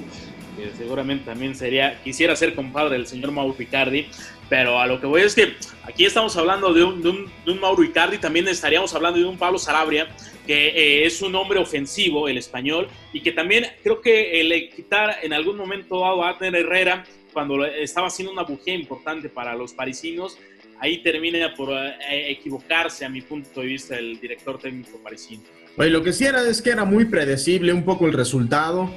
Que 0.58 0.72
seguramente 0.78 1.26
también 1.26 1.56
sería, 1.56 2.00
quisiera 2.04 2.36
ser 2.36 2.56
compadre 2.56 2.94
del 2.98 3.08
señor 3.08 3.32
Mauro 3.32 3.56
Icardi, 3.58 4.08
pero 4.50 4.80
a 4.80 4.88
lo 4.88 5.00
que 5.00 5.08
voy 5.08 5.22
es 5.22 5.36
que 5.36 5.56
aquí 5.84 6.06
estamos 6.06 6.36
hablando 6.38 6.74
de 6.74 6.84
un, 6.84 7.02
de 7.02 7.10
un, 7.10 7.32
de 7.46 7.52
un 7.52 7.60
Mauro 7.60 7.84
Icardi, 7.84 8.18
también 8.18 8.48
estaríamos 8.48 8.94
hablando 8.94 9.20
de 9.20 9.26
un 9.26 9.38
Pablo 9.38 9.58
Sarabria, 9.58 10.08
que 10.46 10.68
eh, 10.68 11.06
es 11.06 11.22
un 11.22 11.36
hombre 11.36 11.60
ofensivo, 11.60 12.28
el 12.28 12.38
español, 12.38 12.88
y 13.14 13.22
que 13.22 13.32
también 13.32 13.66
creo 13.84 14.02
que 14.02 14.42
eh, 14.42 14.70
quitar 14.70 15.18
en 15.24 15.34
algún 15.34 15.58
momento 15.58 16.06
a 16.06 16.30
Abner 16.30 16.56
Herrera, 16.56 17.04
cuando 17.34 17.66
estaba 17.66 18.08
haciendo 18.08 18.32
una 18.32 18.44
bujía 18.44 18.76
importante 18.76 19.28
para 19.30 19.56
los 19.56 19.74
parisinos, 19.74 20.38
ahí 20.80 21.02
termina 21.02 21.54
por 21.54 21.70
eh, 21.74 22.32
equivocarse 22.32 23.06
a 23.06 23.10
mi 23.10 23.22
punto 23.22 23.62
de 23.62 23.66
vista 23.66 23.98
el 23.98 24.20
director 24.20 24.60
técnico 24.60 24.98
parisino. 25.00 25.44
Oye, 25.78 25.90
lo 25.90 26.04
que 26.04 26.14
sí 26.14 26.26
era 26.26 26.48
es 26.48 26.62
que 26.62 26.70
era 26.70 26.86
muy 26.86 27.06
predecible 27.06 27.74
un 27.74 27.84
poco 27.84 28.06
el 28.06 28.14
resultado. 28.14 28.90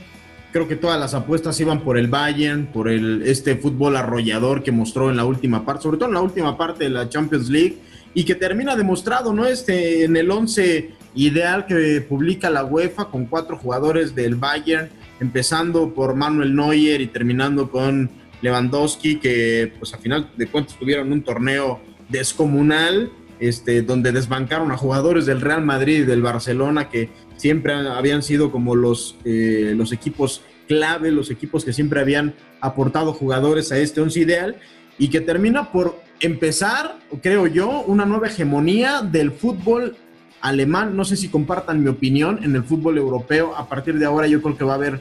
Creo 0.53 0.67
que 0.67 0.77
todas 0.77 0.99
las 0.99 1.13
apuestas 1.15 1.61
iban 1.61 1.81
por 1.81 1.99
el 1.99 2.09
Bayern, 2.09 2.67
por 2.67 2.89
el, 2.89 3.23
este 3.23 3.57
fútbol 3.57 3.97
arrollador 3.97 4.63
que 4.63 4.73
mostró 4.73 5.11
en 5.11 5.17
la 5.17 5.25
última 5.25 5.65
parte, 5.65 5.83
sobre 5.83 5.99
todo 5.99 6.09
en 6.09 6.15
la 6.15 6.23
última 6.23 6.57
parte 6.57 6.85
de 6.85 6.91
la 6.91 7.09
Champions 7.09 7.51
League, 7.51 7.79
y 8.15 8.25
que 8.25 8.35
termina 8.35 8.75
demostrado, 8.75 9.33
¿no? 9.33 9.47
Este, 9.47 10.05
en 10.05 10.17
el 10.17 10.31
11 10.31 10.91
ideal 11.15 11.67
que 11.67 12.01
publica 12.01 12.49
la 12.49 12.65
UEFA 12.65 13.07
con 13.07 13.27
cuatro 13.27 13.57
jugadores 13.59 14.15
del 14.15 14.37
Bayern, 14.37 14.89
empezando 15.21 15.93
por 15.93 16.15
Manuel 16.15 16.55
Neuer 16.55 17.01
y 17.01 17.09
terminando 17.09 17.71
con 17.71 18.11
Lewandowski, 18.41 19.19
que 19.19 19.73
pues 19.79 19.93
a 19.95 19.99
final 19.99 20.31
de 20.37 20.47
cuentas 20.47 20.77
tuvieron 20.79 21.13
un 21.13 21.23
torneo 21.23 21.81
descomunal, 22.09 23.11
este, 23.41 23.83
donde 23.83 24.13
desbancaron 24.13 24.73
a 24.73 24.77
jugadores 24.77 25.27
del 25.27 25.41
Real 25.41 25.65
Madrid 25.65 26.03
y 26.03 26.05
del 26.05 26.23
Barcelona 26.23 26.89
que 26.89 27.11
siempre 27.39 27.73
habían 27.73 28.23
sido 28.23 28.53
como 28.53 28.75
los, 28.75 29.17
eh, 29.25 29.73
los 29.75 29.93
equipos 29.93 30.43
clave, 30.67 31.11
los 31.11 31.31
equipos 31.31 31.65
que 31.65 31.73
siempre 31.73 32.01
habían 32.01 32.35
aportado 32.61 33.15
jugadores 33.15 33.73
a 33.73 33.79
este 33.79 34.01
once 34.01 34.21
ideal 34.21 34.57
y 34.99 35.09
que 35.09 35.21
termina 35.21 35.73
por 35.73 36.01
empezar, 36.21 36.99
creo 37.23 37.47
yo, 37.47 37.83
una 37.87 38.05
nueva 38.05 38.27
hegemonía 38.27 39.01
del 39.01 39.33
fútbol 39.33 39.97
alemán. 40.41 40.97
No 40.97 41.05
sé 41.05 41.17
si 41.17 41.29
compartan 41.29 41.83
mi 41.83 41.89
opinión 41.89 42.41
en 42.43 42.55
el 42.57 42.65
fútbol 42.65 42.99
europeo. 42.99 43.57
A 43.57 43.69
partir 43.69 43.99
de 43.99 44.05
ahora 44.05 44.27
yo 44.27 44.43
creo 44.43 44.57
que 44.57 44.65
va 44.65 44.73
a 44.73 44.77
haber 44.77 45.01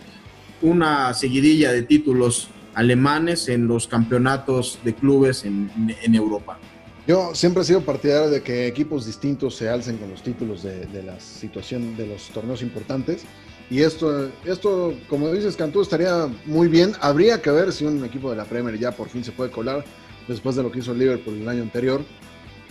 una 0.61 1.13
seguidilla 1.13 1.71
de 1.71 1.81
títulos 1.81 2.49
alemanes 2.75 3.49
en 3.49 3.67
los 3.67 3.87
campeonatos 3.87 4.79
de 4.83 4.93
clubes 4.93 5.43
en, 5.43 5.69
en 6.01 6.15
Europa. 6.15 6.59
Yo 7.07 7.33
siempre 7.33 7.63
he 7.63 7.65
sido 7.65 7.79
partidario 7.81 8.29
de 8.29 8.43
que 8.43 8.67
equipos 8.67 9.05
distintos 9.05 9.55
se 9.55 9.69
alcen 9.69 9.95
con 9.97 10.09
los 10.09 10.21
títulos 10.21 10.61
de, 10.61 10.85
de 10.87 11.03
la 11.03 11.17
situación 11.21 11.95
de 11.95 12.05
los 12.05 12.27
torneos 12.31 12.61
importantes. 12.61 13.23
Y 13.69 13.81
esto, 13.81 14.29
esto, 14.43 14.93
como 15.07 15.31
dices, 15.31 15.55
Cantú, 15.55 15.81
estaría 15.81 16.27
muy 16.45 16.67
bien. 16.67 16.91
Habría 16.99 17.41
que 17.41 17.49
ver 17.49 17.71
si 17.71 17.85
un 17.85 18.03
equipo 18.03 18.29
de 18.29 18.35
la 18.35 18.43
Premier 18.43 18.77
ya 18.77 18.91
por 18.91 19.07
fin 19.07 19.23
se 19.23 19.31
puede 19.31 19.51
colar 19.51 19.85
después 20.27 20.57
de 20.57 20.63
lo 20.63 20.69
que 20.69 20.79
hizo 20.79 20.91
el 20.91 20.99
Liverpool 20.99 21.39
el 21.39 21.47
año 21.47 21.63
anterior. 21.63 22.03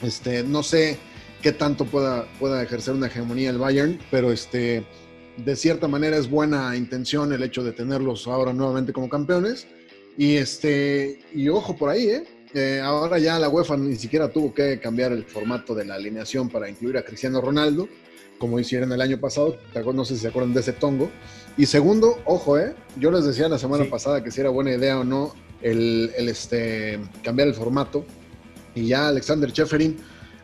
Este, 0.03 0.43
no 0.43 0.63
sé 0.63 0.99
qué 1.41 1.53
tanto 1.53 1.87
pueda, 1.87 2.27
pueda 2.39 2.63
ejercer 2.63 2.93
una 2.93 3.07
hegemonía 3.07 3.49
el 3.49 3.59
Bayern, 3.59 3.99
pero 4.11 4.33
este, 4.33 4.85
de 5.39 5.57
cierta 5.57 5.89
manera 5.89 6.19
es 6.19 6.29
buena 6.29 6.77
intención 6.77 7.33
el 7.33 7.43
hecho 7.43 7.65
de 7.65 7.73
tenerlos 7.73 8.27
ahora 8.27 8.53
nuevamente 8.53 8.93
como 8.93 9.09
campeones. 9.09 9.67
Y 10.19 10.37
este, 10.37 11.21
y 11.35 11.49
ojo 11.49 11.75
por 11.75 11.89
ahí, 11.89 12.09
¿eh? 12.09 12.36
Eh, 12.55 12.81
ahora 12.83 13.19
ya 13.19 13.39
la 13.39 13.49
UEFA 13.49 13.77
ni 13.77 13.97
siquiera 13.97 14.29
tuvo 14.29 14.55
que 14.55 14.79
cambiar 14.79 15.13
el 15.13 15.25
formato 15.25 15.75
de 15.75 15.85
la 15.85 15.95
alineación 15.95 16.49
para 16.49 16.69
incluir 16.69 16.97
a 16.97 17.05
Cristiano 17.05 17.41
Ronaldo. 17.41 17.89
como 18.39 18.61
hicieron 18.61 18.93
el 18.93 19.01
año 19.01 19.19
pasado. 19.19 19.57
No 19.95 20.05
sé 20.05 20.15
si 20.15 20.21
se 20.21 20.29
acuerdan 20.29 20.53
de 20.53 20.61
ese 20.61 20.73
tongo. 20.73 21.11
Y 21.57 21.67
segundo, 21.67 22.19
ojo, 22.27 22.59
¿eh? 22.59 22.75
Yo 22.99 23.11
les 23.11 23.25
decía 23.25 23.49
la 23.49 23.59
semana 23.59 23.87
pasada 23.87 24.23
que 24.23 24.31
si 24.31 24.41
era 24.41 24.51
buena 24.51 24.73
idea 24.73 24.99
o 25.01 25.05
no 25.05 25.33
el, 25.63 26.13
este, 26.17 27.01
cambiar 27.23 27.49
el 27.49 27.55
formato. 27.55 28.05
Y 28.75 28.89
ya 28.89 29.09
Alexander 29.09 29.51
Cheferin 29.51 29.97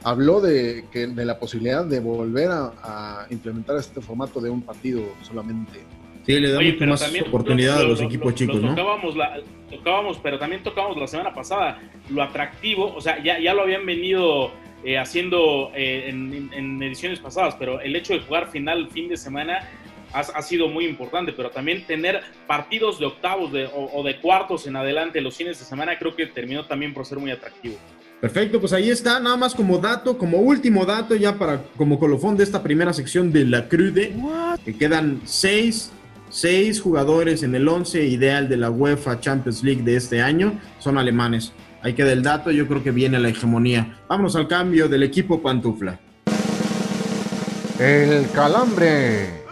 habló 0.05 0.41
de, 0.41 0.87
que, 0.91 1.07
de 1.07 1.25
la 1.25 1.39
posibilidad 1.39 1.85
de 1.85 2.01
volver 2.01 2.51
a, 2.51 3.27
implementar 3.31 3.77
este 3.77 4.01
formato 4.01 4.41
de 4.41 4.51
un 4.51 4.63
partido 4.63 5.03
solamente. 5.23 5.81
Sí, 6.25 6.39
le 6.39 6.53
da 6.53 6.87
más 6.87 7.13
oportunidad 7.27 7.81
a 7.81 7.83
los 7.83 8.01
equipos 8.01 8.35
chicos, 8.35 8.61
¿no? 8.61 8.71
Tocábamos, 8.71 9.17
la, 9.17 9.41
tocábamos, 9.71 10.19
pero 10.23 10.39
también 10.39 10.63
tocábamos 10.63 10.97
la 10.97 11.07
semana 11.09 11.35
pasada 11.35 11.81
lo 12.11 12.23
atractivo, 12.23 12.95
o 12.95 13.01
sea, 13.01 13.23
ya, 13.23 13.41
ya 13.41 13.55
lo 13.55 13.63
habían 13.63 13.85
venido 13.85 14.53
eh, 14.85 14.99
haciendo 14.99 15.71
eh, 15.75 16.09
en, 16.09 16.83
ediciones 16.83 17.21
pasadas, 17.21 17.55
pero 17.57 17.81
el 17.81 17.95
hecho 17.95 18.15
de 18.15 18.21
jugar 18.21 18.51
final 18.51 18.89
fin 18.91 19.09
de 19.09 19.17
semana 19.17 19.69
ha, 20.13 20.43
sido 20.43 20.69
muy 20.69 20.85
importante, 20.85 21.33
pero 21.33 21.51
también 21.51 21.87
tener 21.87 22.21
partidos 22.47 22.99
de 22.99 23.07
octavos 23.07 23.51
o, 23.75 24.03
de 24.03 24.21
cuartos 24.21 24.67
en 24.67 24.77
adelante 24.77 25.21
los 25.21 25.37
fines 25.37 25.59
de 25.59 25.65
semana 25.65 25.99
creo 25.99 26.15
que 26.15 26.27
terminó 26.27 26.67
también 26.67 26.93
por 26.93 27.07
ser 27.07 27.19
muy 27.19 27.31
atractivo. 27.31 27.77
Perfecto, 28.21 28.61
pues 28.61 28.73
ahí 28.73 28.91
está, 28.91 29.19
nada 29.21 29.37
más 29.37 29.55
como 29.55 29.79
dato, 29.79 30.19
como 30.19 30.39
último 30.39 30.85
dato 30.85 31.15
ya 31.15 31.39
para 31.39 31.63
como 31.77 31.99
colofón 31.99 32.37
de 32.37 32.45
esta 32.45 32.63
primera 32.63 32.93
sección 32.93 33.33
de 33.33 33.47
la 33.47 33.69
crude, 33.69 34.15
que 34.65 34.77
quedan 34.77 35.23
seis, 35.25 35.93
seis 36.33 36.81
jugadores 36.81 37.43
en 37.43 37.55
el 37.55 37.69
once 37.69 38.05
ideal 38.05 38.49
de 38.49 38.57
la 38.57 38.71
UEFA 38.71 39.21
Champions 39.21 39.63
League 39.63 39.83
de 39.83 39.97
este 39.97 40.23
año, 40.23 40.59
son 40.79 40.99
alemanes. 40.99 41.53
Ahí 41.83 41.93
queda 41.93 42.13
el 42.13 42.23
dato, 42.23 42.51
yo 42.51 42.67
creo 42.67 42.83
que 42.83 42.91
viene 42.91 43.19
la 43.19 43.29
hegemonía. 43.29 43.99
Vámonos 44.09 44.35
al 44.35 44.49
cambio 44.49 44.89
del 44.89 45.03
equipo 45.03 45.43
Pantufla. 45.43 46.01
El 47.79 48.31
calambre. 48.31 49.43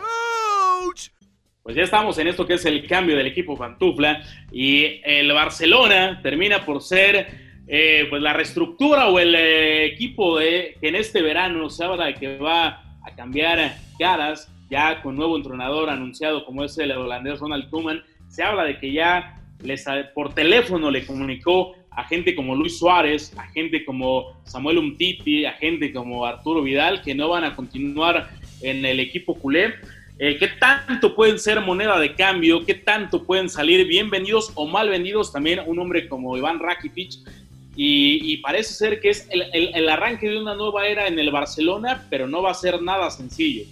Pues 1.62 1.76
ya 1.76 1.82
estamos 1.82 2.18
en 2.18 2.28
esto 2.28 2.46
que 2.46 2.54
es 2.54 2.64
el 2.64 2.86
cambio 2.88 3.16
del 3.16 3.26
equipo 3.26 3.56
Pantufla 3.56 4.22
y 4.50 5.00
el 5.04 5.30
Barcelona 5.32 6.20
termina 6.22 6.64
por 6.64 6.82
ser 6.82 7.26
eh, 7.68 8.06
pues 8.08 8.22
la 8.22 8.32
reestructura 8.32 9.08
o 9.08 9.18
el 9.18 9.34
eh, 9.34 9.84
equipo 9.84 10.38
de, 10.38 10.76
que 10.80 10.88
en 10.88 10.94
este 10.94 11.20
verano 11.20 11.68
se 11.68 11.84
habla 11.84 12.06
de 12.06 12.14
que 12.14 12.38
va 12.38 12.96
a 13.04 13.14
cambiar 13.14 13.76
caras 13.98 14.50
ya 14.70 15.02
con 15.02 15.16
nuevo 15.16 15.36
entrenador 15.36 15.90
anunciado 15.90 16.44
como 16.44 16.64
es 16.64 16.78
el 16.78 16.92
holandés 16.92 17.40
Ronald 17.40 17.68
Koeman. 17.68 18.02
Se 18.28 18.42
habla 18.42 18.64
de 18.64 18.78
que 18.78 18.92
ya 18.92 19.36
les, 19.62 19.84
por 20.14 20.32
teléfono 20.32 20.90
le 20.90 21.04
comunicó 21.04 21.74
a 21.90 22.04
gente 22.04 22.34
como 22.34 22.54
Luis 22.54 22.78
Suárez, 22.78 23.36
a 23.36 23.48
gente 23.48 23.84
como 23.84 24.40
Samuel 24.44 24.78
Umtiti, 24.78 25.44
a 25.44 25.52
gente 25.52 25.92
como 25.92 26.24
Arturo 26.24 26.62
Vidal, 26.62 27.02
que 27.02 27.14
no 27.14 27.28
van 27.28 27.44
a 27.44 27.56
continuar 27.56 28.30
en 28.62 28.84
el 28.84 29.00
equipo 29.00 29.34
culé. 29.34 29.74
Eh, 30.18 30.36
¿Qué 30.38 30.48
tanto 30.48 31.16
pueden 31.16 31.38
ser 31.38 31.60
moneda 31.60 31.98
de 31.98 32.14
cambio? 32.14 32.64
¿Qué 32.64 32.74
tanto 32.74 33.24
pueden 33.24 33.48
salir 33.48 33.86
bien 33.86 34.08
vendidos 34.08 34.52
o 34.54 34.66
mal 34.66 34.88
vendidos? 34.88 35.32
También 35.32 35.60
un 35.66 35.78
hombre 35.78 36.08
como 36.08 36.36
Iván 36.36 36.60
Rakitic. 36.60 37.18
Y, 37.82 38.36
parece 38.38 38.74
ser 38.74 39.00
que 39.00 39.08
es 39.08 39.26
el 39.30 39.88
arranque 39.88 40.28
de 40.28 40.38
una 40.38 40.54
nueva 40.54 40.86
era 40.86 41.06
en 41.06 41.18
el 41.18 41.30
Barcelona, 41.30 42.06
pero 42.10 42.26
no 42.26 42.42
va 42.42 42.50
a 42.50 42.54
ser 42.54 42.82
nada 42.82 43.10
sencillo. 43.10 43.64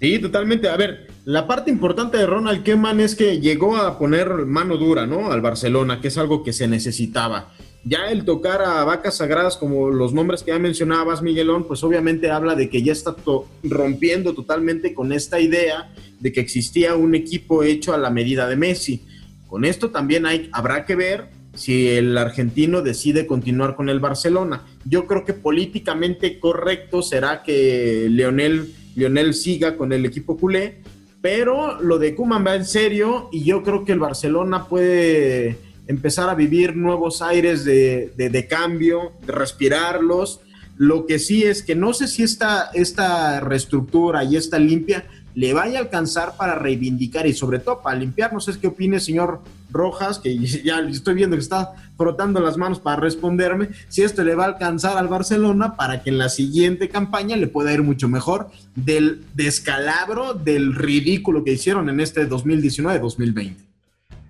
Sí, 0.00 0.18
totalmente. 0.18 0.68
A 0.68 0.76
ver, 0.76 1.06
la 1.24 1.46
parte 1.46 1.70
importante 1.70 2.18
de 2.18 2.26
Ronald 2.26 2.64
Koeman 2.64 3.00
es 3.00 3.14
que 3.14 3.40
llegó 3.40 3.76
a 3.76 3.98
poner 3.98 4.28
mano 4.46 4.76
dura, 4.76 5.06
¿no? 5.06 5.32
Al 5.32 5.40
Barcelona, 5.40 6.00
que 6.00 6.08
es 6.08 6.18
algo 6.18 6.42
que 6.42 6.52
se 6.52 6.68
necesitaba. 6.68 7.52
Ya 7.86 8.10
el 8.10 8.24
tocar 8.24 8.62
a 8.62 8.82
vacas 8.84 9.18
sagradas, 9.18 9.58
como 9.58 9.90
los 9.90 10.14
nombres 10.14 10.42
que 10.42 10.52
ya 10.52 10.58
mencionabas, 10.58 11.20
Miguelón, 11.20 11.64
pues 11.64 11.84
obviamente 11.84 12.30
habla 12.30 12.54
de 12.54 12.70
que 12.70 12.82
ya 12.82 12.92
está 12.92 13.14
rompiendo 13.62 14.34
totalmente 14.34 14.94
con 14.94 15.12
esta 15.12 15.38
idea 15.38 15.92
de 16.18 16.32
que 16.32 16.40
existía 16.40 16.94
un 16.96 17.14
equipo 17.14 17.62
hecho 17.62 17.92
a 17.92 17.98
la 17.98 18.08
medida 18.08 18.48
de 18.48 18.56
Messi. 18.56 19.04
Con 19.46 19.66
esto 19.66 19.90
también 19.90 20.24
hay, 20.24 20.48
habrá 20.52 20.86
que 20.86 20.96
ver 20.96 21.28
si 21.54 21.88
el 21.88 22.16
argentino 22.16 22.82
decide 22.82 23.26
continuar 23.26 23.76
con 23.76 23.88
el 23.88 24.00
Barcelona. 24.00 24.62
Yo 24.84 25.06
creo 25.06 25.24
que 25.24 25.34
políticamente 25.34 26.40
correcto 26.40 27.02
será 27.02 27.42
que 27.42 28.08
Leonel 28.10 28.74
Lionel 28.94 29.34
siga 29.34 29.76
con 29.76 29.92
el 29.92 30.04
equipo 30.04 30.36
culé, 30.36 30.80
pero 31.20 31.80
lo 31.80 31.98
de 31.98 32.14
Kuman 32.14 32.46
va 32.46 32.54
en 32.54 32.66
serio 32.66 33.28
y 33.32 33.44
yo 33.44 33.62
creo 33.62 33.84
que 33.84 33.92
el 33.92 33.98
Barcelona 33.98 34.66
puede 34.66 35.56
empezar 35.86 36.28
a 36.28 36.34
vivir 36.34 36.76
nuevos 36.76 37.22
aires 37.22 37.64
de, 37.64 38.12
de, 38.16 38.46
cambio, 38.46 39.12
de 39.26 39.32
respirarlos. 39.32 40.40
Lo 40.76 41.06
que 41.06 41.18
sí 41.18 41.44
es 41.44 41.62
que 41.62 41.74
no 41.74 41.94
sé 41.94 42.08
si 42.08 42.22
esta, 42.22 42.70
esta 42.74 43.40
reestructura 43.40 44.24
y 44.24 44.36
esta 44.36 44.58
limpia 44.58 45.06
le 45.34 45.52
vaya 45.52 45.78
a 45.78 45.82
alcanzar 45.82 46.36
para 46.36 46.54
reivindicar 46.54 47.26
y 47.26 47.32
sobre 47.32 47.58
todo 47.58 47.82
para 47.82 47.98
limpiar. 47.98 48.32
No 48.32 48.40
sé 48.40 48.52
qué 48.60 48.68
opine, 48.68 49.00
señor 49.00 49.40
Rojas, 49.70 50.18
que 50.18 50.38
ya 50.64 50.80
estoy 50.80 51.14
viendo 51.14 51.36
que 51.36 51.42
está 51.42 51.72
frotando 51.96 52.40
las 52.40 52.56
manos 52.56 52.80
para 52.80 53.00
responderme, 53.00 53.68
si 53.88 54.02
esto 54.02 54.24
le 54.24 54.34
va 54.34 54.44
a 54.44 54.48
alcanzar 54.48 54.96
al 54.96 55.08
Barcelona 55.08 55.76
para 55.76 56.02
que 56.02 56.10
en 56.10 56.18
la 56.18 56.28
siguiente 56.28 56.88
campaña 56.88 57.36
le 57.36 57.46
pueda 57.46 57.72
ir 57.72 57.82
mucho 57.82 58.08
mejor 58.08 58.50
del 58.74 59.24
descalabro, 59.34 60.34
del 60.34 60.74
ridículo 60.74 61.44
que 61.44 61.52
hicieron 61.52 61.88
en 61.88 62.00
este 62.00 62.28
2019-2020. 62.28 63.56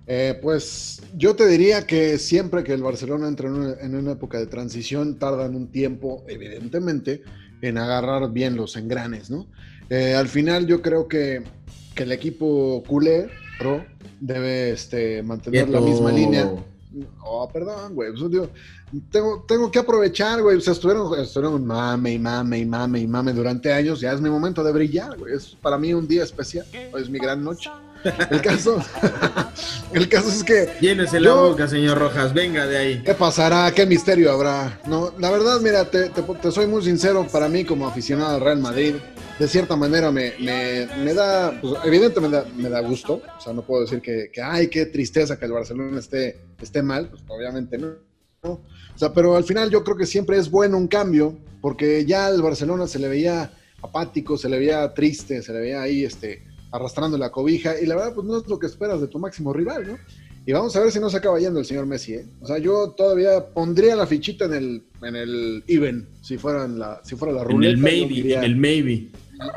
Eh, 0.07 0.37
pues 0.39 1.01
yo 1.17 1.35
te 1.35 1.47
diría 1.47 1.87
que 1.87 2.19
siempre 2.19 2.63
que 2.63 2.73
el 2.73 2.83
Barcelona 2.83 3.27
entra 3.27 3.47
en 3.47 3.55
una, 3.55 3.73
en 3.81 3.95
una 3.95 4.11
época 4.11 4.37
de 4.37 4.45
transición, 4.45 5.17
tardan 5.17 5.55
un 5.55 5.71
tiempo, 5.71 6.23
evidentemente, 6.27 7.23
en 7.61 7.77
agarrar 7.79 8.31
bien 8.31 8.55
los 8.55 8.75
engranes, 8.75 9.31
¿no? 9.31 9.47
Eh, 9.89 10.15
al 10.15 10.27
final 10.27 10.67
yo 10.67 10.81
creo 10.81 11.07
que, 11.07 11.43
el 11.95 12.11
equipo 12.11 12.83
culé, 12.85 13.29
pro, 13.57 13.85
debe 14.19 14.71
este, 14.71 15.23
mantener 15.23 15.69
la 15.69 15.79
misma 15.79 16.11
línea. 16.11 16.51
Oh, 17.23 17.49
perdón, 17.51 17.95
güey. 17.95 18.11
Pues, 18.11 18.49
tengo, 19.11 19.45
tengo 19.47 19.71
que 19.71 19.79
aprovechar, 19.79 20.41
güey. 20.41 20.57
O 20.57 20.61
sea, 20.61 20.73
estuvieron, 20.73 21.19
estuvieron 21.19 21.65
mame 21.65 22.13
y 22.13 22.19
mame 22.19 22.59
y 22.59 22.65
mame 22.65 22.99
y 22.99 23.07
mame 23.07 23.33
durante 23.33 23.71
años. 23.71 24.01
Ya 24.01 24.13
es 24.13 24.21
mi 24.21 24.29
momento 24.29 24.63
de 24.63 24.71
brillar, 24.71 25.17
güey. 25.17 25.33
Es 25.33 25.55
para 25.61 25.77
mí 25.77 25.93
un 25.93 26.07
día 26.07 26.23
especial. 26.23 26.65
Es 26.97 27.09
mi 27.09 27.19
gran 27.19 27.43
noche. 27.43 27.69
El 28.29 28.41
caso, 28.41 28.83
el 29.93 30.07
caso 30.09 30.29
es 30.29 30.43
que. 30.43 30.69
Llénese 30.79 31.19
la 31.19 31.33
boca, 31.33 31.67
señor 31.67 31.97
Rojas, 31.97 32.33
venga 32.33 32.67
de 32.67 32.77
ahí. 32.77 33.03
¿Qué 33.03 33.13
pasará? 33.13 33.71
¿Qué 33.71 33.85
misterio 33.85 34.31
habrá? 34.31 34.79
No, 34.85 35.13
la 35.17 35.31
verdad, 35.31 35.59
mira, 35.61 35.89
te, 35.89 36.09
te, 36.09 36.51
soy 36.51 36.67
muy 36.67 36.83
sincero, 36.83 37.25
para 37.31 37.49
mí 37.49 37.65
como 37.65 37.87
aficionado 37.87 38.35
al 38.35 38.41
Real 38.41 38.59
Madrid, 38.59 38.95
de 39.39 39.47
cierta 39.47 39.75
manera 39.75 40.11
me, 40.11 40.33
me, 40.39 40.87
me 41.03 41.13
da, 41.13 41.59
pues, 41.59 41.73
evidentemente 41.83 42.43
me 42.55 42.69
da, 42.69 42.79
gusto, 42.81 43.21
o 43.37 43.41
sea, 43.41 43.53
no 43.53 43.63
puedo 43.63 43.81
decir 43.81 44.01
que, 44.01 44.29
que, 44.31 44.41
ay, 44.41 44.67
qué 44.67 44.85
tristeza 44.85 45.39
que 45.39 45.45
el 45.45 45.51
Barcelona 45.51 45.99
esté, 45.99 46.41
esté 46.61 46.83
mal, 46.83 47.09
pues 47.09 47.23
obviamente 47.27 47.77
no. 47.77 47.93
O 48.41 48.61
sea, 48.95 49.11
pero 49.11 49.35
al 49.35 49.43
final 49.43 49.69
yo 49.71 49.83
creo 49.83 49.97
que 49.97 50.05
siempre 50.05 50.37
es 50.37 50.51
bueno 50.51 50.77
un 50.77 50.87
cambio, 50.87 51.37
porque 51.61 52.05
ya 52.05 52.29
el 52.29 52.41
Barcelona 52.41 52.87
se 52.87 52.99
le 52.99 53.07
veía 53.07 53.51
apático, 53.81 54.37
se 54.37 54.49
le 54.49 54.59
veía 54.59 54.93
triste, 54.93 55.41
se 55.41 55.51
le 55.51 55.59
veía 55.59 55.81
ahí, 55.81 56.03
este, 56.03 56.43
arrastrando 56.75 57.17
la 57.17 57.31
cobija, 57.31 57.79
y 57.81 57.85
la 57.85 57.95
verdad, 57.95 58.13
pues 58.13 58.27
no 58.27 58.37
es 58.37 58.47
lo 58.47 58.59
que 58.59 58.67
esperas 58.67 59.01
de 59.01 59.07
tu 59.07 59.19
máximo 59.19 59.53
rival, 59.53 59.87
¿no? 59.87 59.97
Y 60.47 60.51
vamos 60.51 60.75
a 60.75 60.79
ver 60.79 60.91
si 60.91 60.99
no 60.99 61.09
se 61.09 61.17
acaba 61.17 61.39
yendo 61.39 61.59
el 61.59 61.65
señor 61.65 61.87
Messi, 61.87 62.13
¿eh? 62.13 62.25
O 62.39 62.45
sea, 62.45 62.59
yo 62.59 62.91
todavía 62.91 63.47
pondría 63.53 63.95
la 63.95 64.05
fichita 64.05 64.45
en 64.45 64.53
el, 64.53 64.83
en 65.01 65.15
el 65.15 65.63
even, 65.67 66.07
si 66.21 66.37
fuera, 66.37 66.67
la, 66.67 67.01
si 67.03 67.15
fuera 67.15 67.33
la 67.33 67.43
ruleta. 67.43 67.71
En 67.71 67.77
el 67.77 67.83
maybe, 67.83 68.35
en 68.35 68.43
el 68.43 68.55
maybe. 68.55 69.09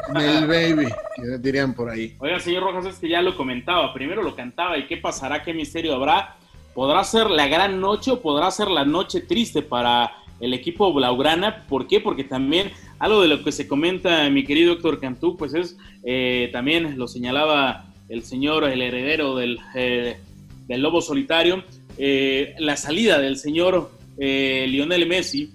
En 0.09 0.17
el 0.17 0.47
baby, 0.47 0.93
dirían 1.39 1.73
por 1.73 1.89
ahí. 1.89 2.17
Oiga, 2.19 2.41
señor 2.41 2.65
Rojas, 2.65 2.87
es 2.87 2.99
que 2.99 3.09
ya 3.09 3.23
lo 3.23 3.37
comentaba, 3.37 3.95
primero 3.95 4.23
lo 4.23 4.35
cantaba, 4.35 4.77
¿y 4.77 4.87
qué 4.87 4.97
pasará? 4.97 5.45
¿Qué 5.45 5.55
misterio 5.55 5.95
habrá? 5.95 6.37
¿Podrá 6.75 7.05
ser 7.05 7.31
la 7.31 7.47
gran 7.47 7.81
noche 7.81 8.11
o 8.11 8.21
podrá 8.21 8.51
ser 8.51 8.69
la 8.69 8.85
noche 8.85 9.21
triste 9.21 9.63
para 9.63 10.11
el 10.40 10.55
equipo 10.55 10.92
Blaugrana? 10.92 11.66
¿Por 11.68 11.87
qué? 11.87 12.01
Porque 12.01 12.24
también 12.24 12.70
algo 12.98 13.22
de 13.22 13.29
lo 13.29 13.42
que 13.42 13.53
se 13.53 13.68
comenta 13.68 14.29
mi 14.31 14.44
querido 14.44 14.74
Héctor 14.74 15.01
Cantú, 15.01 15.37
pues 15.37 15.55
es, 15.55 15.77
eh, 16.05 16.51
también 16.53 16.98
lo 16.98 17.09
señalaba 17.09 17.87
el 18.09 18.22
señor, 18.24 18.64
el 18.64 18.83
heredero 18.83 19.37
del, 19.37 19.59
eh, 19.74 20.18
del 20.66 20.81
Lobo 20.81 21.01
Solitario, 21.01 21.64
eh, 21.98 22.55
la 22.59 22.77
salida 22.77 23.18
del 23.18 23.37
señor 23.37 23.92
Lionel 24.18 25.07
Messi. 25.07 25.53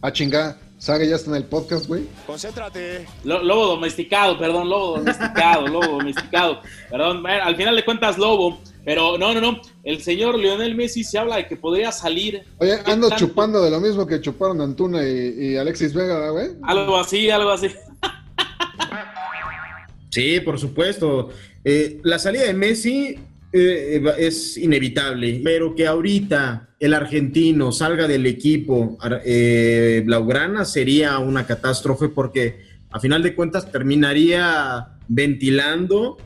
Ah, 0.00 0.10
chingar, 0.10 0.56
Saga 0.86 1.04
ya 1.04 1.16
está 1.16 1.30
en 1.30 1.38
el 1.38 1.46
podcast, 1.46 1.88
güey. 1.88 2.04
Concéntrate. 2.28 3.08
lobo 3.24 3.66
domesticado, 3.66 4.38
perdón, 4.38 4.68
lobo 4.68 4.98
domesticado, 4.98 5.66
lobo 5.66 5.84
domesticado. 5.98 6.60
Perdón, 6.88 7.26
al 7.26 7.56
final 7.56 7.74
de 7.74 7.84
cuentas, 7.84 8.16
lobo. 8.16 8.60
Pero 8.84 9.18
no, 9.18 9.34
no, 9.34 9.40
no. 9.40 9.60
El 9.82 10.00
señor 10.00 10.38
Lionel 10.38 10.76
Messi 10.76 11.02
se 11.02 11.18
habla 11.18 11.38
de 11.38 11.48
que 11.48 11.56
podría 11.56 11.90
salir. 11.90 12.44
Oye, 12.58 12.78
ando 12.84 13.10
chupando 13.16 13.60
de 13.64 13.72
lo 13.72 13.80
mismo 13.80 14.06
que 14.06 14.20
chuparon 14.20 14.60
Antuna 14.60 15.02
y, 15.02 15.56
Alexis 15.56 15.92
Vega, 15.92 16.30
güey. 16.30 16.50
Algo 16.62 16.96
así, 16.96 17.30
algo 17.30 17.50
así. 17.50 17.68
Sí, 20.10 20.38
por 20.38 20.56
supuesto. 20.60 21.30
Eh, 21.64 22.00
la 22.04 22.20
salida 22.20 22.44
de 22.44 22.54
Messi 22.54 23.18
eh, 23.56 24.02
es 24.18 24.56
inevitable, 24.56 25.40
pero 25.42 25.74
que 25.74 25.86
ahorita 25.86 26.70
el 26.78 26.94
argentino 26.94 27.72
salga 27.72 28.06
del 28.06 28.26
equipo 28.26 28.98
eh, 29.24 30.02
Blaugrana 30.04 30.64
sería 30.64 31.18
una 31.18 31.46
catástrofe 31.46 32.08
porque 32.08 32.60
a 32.90 33.00
final 33.00 33.22
de 33.22 33.34
cuentas 33.34 33.70
terminaría 33.72 34.98
ventilando 35.08 36.18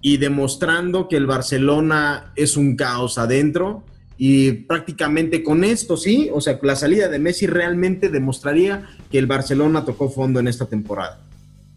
y 0.00 0.18
demostrando 0.18 1.08
que 1.08 1.16
el 1.16 1.26
Barcelona 1.26 2.32
es 2.36 2.56
un 2.56 2.76
caos 2.76 3.16
adentro 3.16 3.84
y 4.16 4.52
prácticamente 4.52 5.42
con 5.42 5.64
esto, 5.64 5.96
sí, 5.96 6.30
o 6.32 6.40
sea, 6.40 6.58
la 6.62 6.76
salida 6.76 7.08
de 7.08 7.18
Messi 7.18 7.46
realmente 7.46 8.08
demostraría 8.10 8.88
que 9.10 9.18
el 9.18 9.26
Barcelona 9.26 9.84
tocó 9.84 10.08
fondo 10.08 10.38
en 10.40 10.48
esta 10.48 10.66
temporada. 10.66 11.20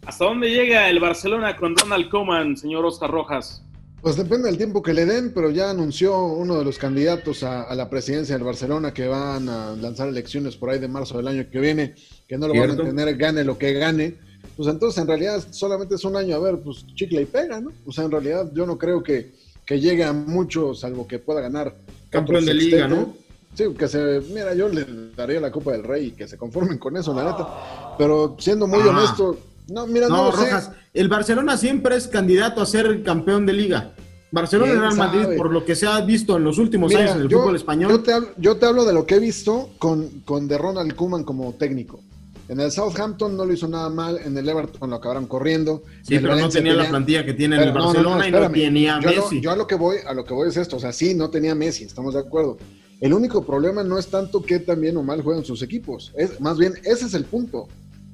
¿Hasta 0.06 0.24
dónde 0.24 0.50
llega 0.50 0.88
el 0.88 1.00
Barcelona 1.00 1.56
con 1.56 1.76
Ronald 1.76 2.08
Koeman, 2.08 2.56
señor 2.56 2.84
Oscar 2.84 3.10
Rojas? 3.10 3.64
Pues 4.00 4.16
depende 4.16 4.46
del 4.48 4.56
tiempo 4.56 4.80
que 4.82 4.94
le 4.94 5.04
den, 5.06 5.32
pero 5.34 5.50
ya 5.50 5.70
anunció 5.70 6.24
uno 6.24 6.56
de 6.56 6.64
los 6.64 6.78
candidatos 6.78 7.42
a, 7.42 7.62
a, 7.64 7.74
la 7.74 7.90
presidencia 7.90 8.36
del 8.36 8.44
Barcelona 8.44 8.94
que 8.94 9.08
van 9.08 9.48
a 9.48 9.72
lanzar 9.72 10.08
elecciones 10.08 10.56
por 10.56 10.70
ahí 10.70 10.78
de 10.78 10.86
marzo 10.86 11.16
del 11.16 11.26
año 11.26 11.46
que 11.50 11.58
viene, 11.58 11.94
que 12.28 12.38
no 12.38 12.46
lo 12.46 12.54
¿Cierto? 12.54 12.76
van 12.76 12.86
a 12.86 12.90
tener, 12.90 13.16
gane 13.16 13.42
lo 13.42 13.58
que 13.58 13.72
gane. 13.72 14.14
Pues 14.56 14.68
entonces 14.68 15.00
en 15.00 15.08
realidad 15.08 15.44
solamente 15.50 15.96
es 15.96 16.04
un 16.04 16.16
año, 16.16 16.36
a 16.36 16.38
ver, 16.38 16.58
pues 16.60 16.86
chicle 16.94 17.22
y 17.22 17.26
pega, 17.26 17.60
¿no? 17.60 17.72
O 17.86 17.92
sea, 17.92 18.04
en 18.04 18.12
realidad 18.12 18.50
yo 18.54 18.66
no 18.66 18.78
creo 18.78 19.02
que, 19.02 19.32
que 19.66 19.80
llegue 19.80 20.04
a 20.04 20.12
mucho, 20.12 20.74
salvo 20.74 21.06
que 21.06 21.18
pueda 21.18 21.40
ganar. 21.40 21.74
Campeón 22.10 22.44
de 22.44 22.54
liga. 22.54 22.86
¿no? 22.86 23.14
Sí, 23.54 23.64
que 23.76 23.88
se, 23.88 24.20
mira, 24.32 24.54
yo 24.54 24.68
le 24.68 24.86
daría 25.16 25.40
la 25.40 25.50
Copa 25.50 25.72
del 25.72 25.82
Rey 25.82 26.06
y 26.06 26.10
que 26.12 26.28
se 26.28 26.36
conformen 26.38 26.78
con 26.78 26.96
eso, 26.96 27.12
la 27.12 27.24
neta. 27.24 27.96
Pero 27.98 28.36
siendo 28.38 28.68
muy 28.68 28.80
Ah. 28.82 28.90
honesto, 28.90 29.38
no, 29.68 29.86
mira, 29.88 30.08
no, 30.08 30.16
No, 30.16 30.30
lo 30.30 30.36
sé. 30.36 30.50
El 30.98 31.08
Barcelona 31.08 31.56
siempre 31.56 31.94
es 31.94 32.08
candidato 32.08 32.60
a 32.60 32.66
ser 32.66 33.04
campeón 33.04 33.46
de 33.46 33.52
liga. 33.52 33.92
Barcelona 34.32 34.72
y 34.72 34.74
¿Quién 34.74 34.82
Real 34.82 34.96
Madrid, 34.96 35.22
sabe? 35.22 35.36
por 35.36 35.52
lo 35.52 35.64
que 35.64 35.76
se 35.76 35.86
ha 35.86 36.00
visto 36.00 36.36
en 36.36 36.42
los 36.42 36.58
últimos 36.58 36.88
Mira, 36.88 37.02
años 37.02 37.14
en 37.14 37.22
el 37.22 37.28
yo, 37.28 37.38
fútbol 37.38 37.54
español. 37.54 37.90
Yo 37.92 38.00
te, 38.02 38.12
hablo, 38.12 38.28
yo 38.36 38.56
te 38.56 38.66
hablo 38.66 38.84
de 38.84 38.92
lo 38.92 39.06
que 39.06 39.14
he 39.14 39.18
visto 39.20 39.70
con, 39.78 40.08
con 40.24 40.48
de 40.48 40.58
Ronald 40.58 40.96
Koeman 40.96 41.22
como 41.22 41.52
técnico. 41.54 42.00
En 42.48 42.58
el 42.58 42.72
Southampton 42.72 43.36
no 43.36 43.44
lo 43.44 43.52
hizo 43.52 43.68
nada 43.68 43.88
mal, 43.90 44.18
en 44.18 44.36
el 44.36 44.48
Everton 44.48 44.90
lo 44.90 44.96
acabaron 44.96 45.26
corriendo. 45.26 45.84
sí, 46.02 46.16
pero 46.16 46.22
no 46.22 46.34
Valencia 46.34 46.58
tenía 46.58 46.72
la 46.72 46.78
tenía- 46.78 46.90
plantilla 46.90 47.24
que 47.24 47.34
tiene 47.34 47.56
en 47.56 47.62
el 47.62 47.68
Pero, 47.72 47.78
no, 47.84 47.92
no, 47.92 48.02
no, 48.02 48.10
Barcelona 48.16 48.26
y 48.26 48.32
no 48.32 48.50
tenía 48.50 49.00
lo- 49.00 49.08
Messi. 49.22 49.40
yo 49.40 49.50
a 49.52 49.56
lo 49.56 49.68
que 49.68 49.76
voy, 49.76 49.98
a 50.04 50.12
lo 50.14 50.24
que 50.24 50.34
voy 50.34 50.48
es 50.48 50.56
esto, 50.56 50.78
o 50.78 50.80
sea, 50.80 50.92
sí, 50.92 51.14
no 51.14 51.30
tenía 51.30 51.54
Messi, 51.54 51.84
estamos 51.84 52.14
de 52.14 52.20
acuerdo. 52.20 52.58
El 53.00 53.12
único 53.14 53.44
problema 53.46 53.84
no 53.84 53.98
es 53.98 54.08
tanto 54.08 54.42
que 54.42 54.58
tan 54.58 54.80
bien 54.80 54.96
o 54.96 55.04
mal 55.04 55.22
juegan 55.22 55.44
sus 55.44 55.62
equipos, 55.62 56.12
es 56.16 56.40
más 56.40 56.58
bien 56.58 56.72
ese 56.82 57.06
es 57.06 57.14
el 57.14 57.24
punto. 57.24 57.68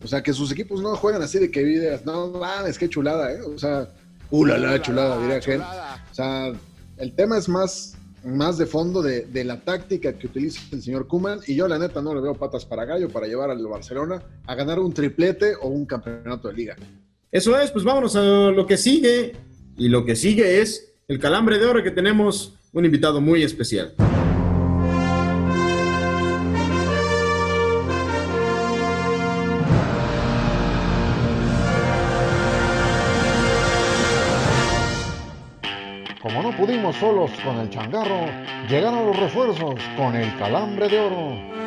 O 0.05 0.07
sea, 0.07 0.23
que 0.23 0.35
sus 0.35 0.53
equipos 0.53 0.83
no 0.83 0.95
juegan 0.97 1.23
así 1.23 1.39
de 1.39 1.51
que 1.51 1.65
digas, 1.65 2.05
no 2.05 2.29
mames, 2.29 2.79
qué 2.79 2.91
chulada, 2.91 3.33
¿eh? 3.33 3.41
O 3.41 3.59
sea, 3.59 3.89
ulala, 4.31 4.81
chulada, 4.83 5.19
diría 5.19 5.41
que. 5.41 5.57
O 5.57 6.15
sea, 6.15 6.53
el 6.99 7.15
tema 7.15 7.39
es 7.39 7.49
más, 7.49 7.97
más 8.23 8.59
de 8.59 8.67
fondo 8.67 9.01
de, 9.01 9.23
de 9.23 9.45
la 9.45 9.61
táctica 9.61 10.13
que 10.13 10.27
utiliza 10.27 10.61
el 10.73 10.83
señor 10.83 11.09
Kuman. 11.09 11.41
Y 11.47 11.55
yo, 11.55 11.67
la 11.67 11.79
neta, 11.79 12.03
no 12.03 12.15
le 12.15 12.21
veo 12.21 12.35
patas 12.35 12.67
para 12.67 12.85
gallo 12.85 13.09
para 13.09 13.27
llevar 13.27 13.51
al 13.51 13.67
Barcelona 13.67 14.23
a 14.47 14.55
ganar 14.55 14.79
un 14.79 14.93
triplete 14.93 15.55
o 15.57 15.69
un 15.69 15.87
campeonato 15.87 16.49
de 16.49 16.55
liga. 16.55 16.77
Eso 17.33 17.59
es, 17.59 17.71
pues 17.71 17.83
vámonos 17.83 18.15
a 18.15 18.23
lo 18.23 18.67
que 18.67 18.77
sigue. 18.77 19.33
Y 19.79 19.89
lo 19.89 20.05
que 20.05 20.17
sigue 20.17 20.61
es 20.61 20.93
el 21.09 21.19
calambre 21.19 21.59
de 21.59 21.65
oro 21.65 21.83
que 21.83 21.91
tenemos 21.91 22.55
un 22.75 22.85
invitado 22.85 23.23
muy 23.23 23.43
especial. 23.43 23.95
Pudimos 36.65 36.97
solos 36.97 37.31
con 37.45 37.59
el 37.59 37.69
changarro, 37.69 38.25
llegaron 38.71 39.07
los 39.09 39.19
refuerzos 39.19 39.75
con 39.99 40.17
el 40.17 40.35
calambre 40.39 40.89
de 40.89 40.99
oro. 40.99 41.64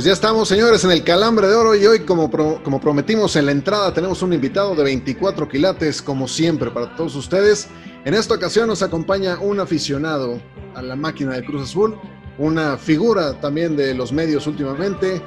Pues 0.00 0.06
ya 0.06 0.14
estamos, 0.14 0.48
señores, 0.48 0.82
en 0.84 0.92
el 0.92 1.04
calambre 1.04 1.46
de 1.46 1.54
oro 1.54 1.74
y 1.74 1.86
hoy, 1.86 2.06
como, 2.06 2.30
pro- 2.30 2.58
como 2.64 2.80
prometimos 2.80 3.36
en 3.36 3.44
la 3.44 3.52
entrada, 3.52 3.92
tenemos 3.92 4.22
un 4.22 4.32
invitado 4.32 4.74
de 4.74 4.82
24 4.82 5.46
quilates, 5.46 6.00
como 6.00 6.26
siempre, 6.26 6.70
para 6.70 6.96
todos 6.96 7.14
ustedes. 7.16 7.68
En 8.06 8.14
esta 8.14 8.32
ocasión 8.32 8.66
nos 8.66 8.80
acompaña 8.82 9.38
un 9.38 9.60
aficionado 9.60 10.40
a 10.74 10.80
la 10.80 10.96
máquina 10.96 11.34
de 11.34 11.44
Cruz 11.44 11.68
Azul, 11.68 11.98
una 12.38 12.78
figura 12.78 13.38
también 13.42 13.76
de 13.76 13.92
los 13.92 14.10
medios 14.10 14.46
últimamente. 14.46 15.20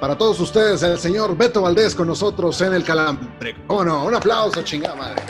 Para 0.00 0.16
todos 0.16 0.38
ustedes, 0.38 0.84
el 0.84 1.00
señor 1.00 1.36
Beto 1.36 1.60
Valdés 1.62 1.92
con 1.92 2.06
nosotros 2.06 2.60
en 2.60 2.74
el 2.74 2.84
calambre. 2.84 3.56
¿Cómo 3.66 3.84
no? 3.84 4.04
Un 4.04 4.14
aplauso, 4.14 4.62
chingada 4.62 4.94
madre. 4.94 5.20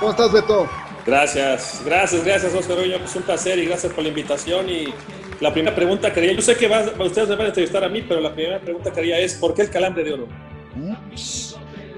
¿Cómo 0.00 0.10
estás, 0.10 0.32
Beto? 0.32 0.68
Gracias, 1.06 1.80
gracias, 1.84 2.24
gracias, 2.24 2.52
Oscar. 2.52 2.78
Es 2.80 3.14
un 3.14 3.22
placer 3.22 3.60
y 3.60 3.66
gracias 3.66 3.92
por 3.92 4.02
la 4.02 4.08
invitación. 4.08 4.68
Y 4.68 4.92
la 5.42 5.52
primera 5.52 5.74
pregunta 5.74 6.12
que 6.12 6.20
haría, 6.20 6.32
yo 6.32 6.40
sé 6.42 6.56
que 6.56 6.68
vas- 6.68 6.92
ustedes 6.98 7.28
me 7.28 7.36
van 7.36 7.46
a 7.46 7.48
entrevistar 7.48 7.84
a 7.84 7.88
mí, 7.88 8.02
pero 8.08 8.20
la 8.20 8.32
primera 8.34 8.60
pregunta 8.60 8.92
que 8.92 9.00
haría 9.00 9.18
es: 9.18 9.34
¿por 9.34 9.52
qué 9.54 9.62
el 9.62 9.70
calambre 9.70 10.04
de 10.04 10.12
oro? 10.14 10.28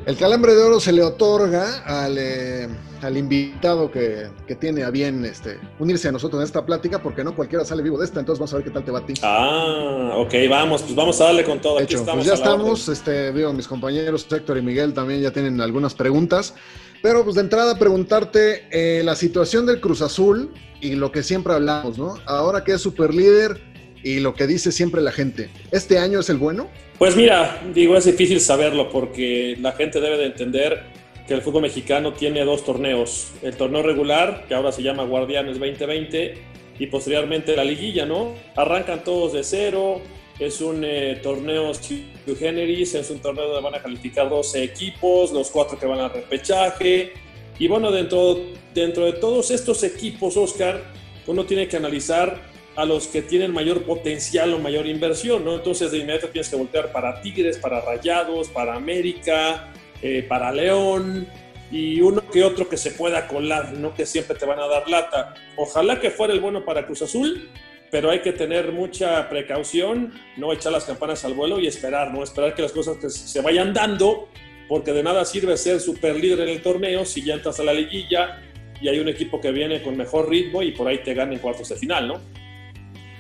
El 0.07 0.17
calambre 0.17 0.55
de 0.55 0.63
oro 0.63 0.81
se 0.81 0.93
le 0.93 1.03
otorga 1.03 1.83
al, 1.87 2.17
eh, 2.19 2.69
al 3.01 3.17
invitado 3.17 3.91
que, 3.91 4.29
que 4.47 4.55
tiene 4.55 4.83
a 4.83 4.91
bien 4.91 5.25
este, 5.25 5.59
unirse 5.79 6.09
a 6.09 6.13
nosotros 6.13 6.41
en 6.43 6.45
esta 6.45 6.67
plática, 6.67 7.03
porque 7.03 7.25
no 7.25 7.35
cualquiera 7.35 7.65
sale 7.65 7.83
vivo 7.83 7.99
de 7.99 8.05
esta, 8.05 8.21
entonces 8.21 8.39
vamos 8.39 8.53
a 8.53 8.57
ver 8.57 8.65
qué 8.67 8.71
tal 8.71 8.85
te 8.85 8.91
va 8.91 8.99
a 8.99 9.07
ti. 9.07 9.15
Ah, 9.23 10.13
ok, 10.17 10.35
vamos, 10.51 10.83
pues 10.83 10.95
vamos 10.95 11.19
a 11.23 11.25
darle 11.25 11.45
con 11.45 11.59
todo. 11.61 11.77
Aquí 11.79 11.85
hecho, 11.95 11.99
estamos. 12.01 12.17
pues 12.19 12.27
ya 12.27 12.35
estamos, 12.35 12.89
este, 12.91 13.33
digo, 13.33 13.53
mis 13.55 13.67
compañeros 13.67 14.27
Héctor 14.31 14.59
y 14.59 14.63
Miguel 14.63 14.93
también 14.93 15.23
ya 15.23 15.31
tienen 15.31 15.59
algunas 15.63 15.95
preguntas, 15.95 16.55
pero 17.03 17.25
pues 17.25 17.37
de 17.37 17.41
entrada 17.43 17.79
preguntarte 17.79 18.67
eh, 18.71 19.03
la 19.05 19.15
situación 19.15 19.65
del 19.65 19.81
Cruz 19.81 20.03
Azul 20.03 20.53
y 20.85 20.97
lo 20.97 21.11
que 21.11 21.23
siempre 21.23 21.55
hablamos, 21.55 21.97
¿no? 21.97 22.19
Ahora 22.27 22.63
que 22.63 22.73
es 22.73 22.83
super 22.83 23.15
líder 23.15 23.59
y 24.03 24.21
lo 24.21 24.35
que 24.35 24.47
dice 24.47 24.71
siempre 24.71 25.01
la 25.01 25.13
gente, 25.13 25.49
¿este 25.73 25.99
año 25.99 26.21
es 26.21 26.29
el 26.29 26.37
bueno? 26.37 26.69
Pues 26.99 27.17
mira, 27.17 27.63
digo, 27.73 27.97
es 27.97 28.05
difícil 28.05 28.39
saberlo 28.39 28.91
porque 28.91 29.57
la 29.61 29.73
gente 29.73 29.99
debe 29.99 30.19
de 30.19 30.27
entender 30.27 30.83
que 31.27 31.33
el 31.33 31.41
fútbol 31.41 31.63
mexicano 31.63 32.13
tiene 32.13 32.45
dos 32.45 32.67
torneos. 32.67 33.29
El 33.41 33.57
torneo 33.57 33.83
regular, 33.83 34.45
que 34.47 34.55
ahora 34.55 34.73
se 34.73 34.83
llama 34.83 35.05
Guardianes 35.05 35.59
2020, 35.59 36.35
y 36.79 36.87
posteriormente 36.89 37.57
la 37.57 37.65
liguilla, 37.65 38.05
¿no? 38.05 38.35
Arrancan 38.55 39.03
todos 39.05 39.33
de 39.33 39.43
cero, 39.43 40.03
es 40.39 40.61
un 40.61 40.85
eh, 40.85 41.19
torneo 41.23 41.73
sui 41.73 42.13
generis, 42.39 42.95
es 42.95 43.09
un 43.11 43.21
torneo 43.21 43.47
donde 43.47 43.63
van 43.63 43.75
a 43.75 43.83
calificar 43.83 44.29
12 44.29 44.65
equipos, 44.65 45.33
los 45.33 45.51
cuatro 45.51 45.79
que 45.79 45.87
van 45.87 46.01
al 46.01 46.13
repechaje. 46.13 47.24
Y 47.59 47.69
bueno, 47.69 47.91
dentro, 47.91 48.41
dentro 48.75 49.07
de 49.07 49.15
todos 49.15 49.51
estos 49.51 49.83
equipos, 49.83 50.37
Oscar, 50.37 50.83
uno 51.27 51.45
tiene 51.45 51.69
que 51.69 51.77
analizar 51.77 52.41
a 52.77 52.85
los 52.85 53.07
que 53.07 53.23
tienen 53.23 53.53
mayor 53.53 53.85
potencial 53.85 54.53
o 54.53 54.59
mayor 54.59 54.87
inversión, 54.87 55.45
¿no? 55.45 55.55
Entonces 55.55 55.93
de 55.93 55.99
inmediato 55.99 56.29
tienes 56.29 56.49
que 56.49 56.57
voltear 56.57 56.91
para 56.91 57.21
Tigres, 57.21 57.59
para 57.59 57.81
Rayados, 57.81 58.49
para 58.49 58.75
América, 58.75 59.73
eh, 60.03 60.25
para 60.29 60.53
León 60.53 61.29
y 61.71 62.01
uno 62.01 62.29
que 62.31 62.43
otro 62.43 62.69
que 62.69 62.77
se 62.77 62.91
pueda 62.91 63.27
colar, 63.27 63.73
no 63.75 63.95
que 63.95 64.07
siempre 64.07 64.37
te 64.37 64.45
van 64.45 64.59
a 64.59 64.67
dar 64.67 64.89
lata. 64.89 65.35
Ojalá 65.57 66.01
que 66.01 66.11
fuera 66.11 66.35
el 66.35 66.41
bueno 66.41 66.65
para 66.65 66.85
Cruz 66.85 67.03
Azul, 67.03 67.49
pero 67.91 68.11
hay 68.11 68.21
que 68.21 68.33
tener 68.33 68.73
mucha 68.73 69.29
precaución, 69.29 70.13
no 70.37 70.53
echar 70.53 70.73
las 70.73 70.85
campanas 70.85 71.25
al 71.25 71.35
vuelo 71.35 71.61
y 71.61 71.69
esperar, 71.69 72.13
¿no? 72.13 72.25
Esperar 72.25 72.55
que 72.55 72.63
las 72.63 72.73
cosas 72.73 72.97
que 72.97 73.09
se 73.09 73.41
vayan 73.41 73.73
dando, 73.73 74.29
porque 74.69 74.93
de 74.93 75.03
nada 75.03 75.25
sirve 75.25 75.57
ser 75.57 75.81
super 75.81 76.17
líder 76.17 76.41
en 76.41 76.49
el 76.49 76.63
torneo 76.63 77.05
si 77.05 77.23
ya 77.23 77.35
entras 77.35 77.61
a 77.61 77.65
la 77.65 77.73
liguilla 77.73 78.41
y 78.81 78.89
hay 78.89 78.99
un 78.99 79.09
equipo 79.09 79.41
que 79.41 79.51
viene 79.51 79.83
con 79.83 79.97
mejor 79.97 80.29
ritmo 80.29 80.63
y 80.63 80.73
por 80.73 80.89
ahí 80.89 80.99
te 80.99 81.15
gana 81.15 81.33
en 81.33 81.39
cuartos 81.39 81.69
de 81.69 81.77
final, 81.77 82.09
¿no? 82.09 82.21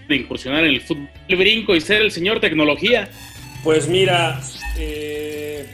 De 0.08 0.16
incursionar 0.16 0.64
en 0.64 0.70
el 0.70 0.80
fútbol 0.80 1.08
el 1.28 1.36
brinco 1.36 1.74
y 1.74 1.80
ser 1.80 2.02
el 2.02 2.10
señor 2.10 2.40
tecnología. 2.40 3.08
Pues 3.62 3.88
mira, 3.88 4.40
eh, 4.78 5.66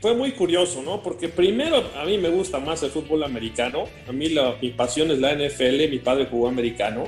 fue 0.00 0.14
muy 0.14 0.32
curioso, 0.32 0.82
¿no? 0.82 1.02
Porque 1.02 1.28
primero 1.28 1.90
a 1.96 2.04
mí 2.04 2.18
me 2.18 2.28
gusta 2.28 2.58
más 2.58 2.82
el 2.82 2.90
fútbol 2.90 3.22
americano. 3.22 3.84
A 4.08 4.12
mí 4.12 4.28
la, 4.28 4.56
mi 4.60 4.70
pasión 4.70 5.10
es 5.10 5.18
la 5.18 5.34
NFL, 5.34 5.88
mi 5.88 5.98
padre 5.98 6.26
jugó 6.26 6.48
americano. 6.48 7.04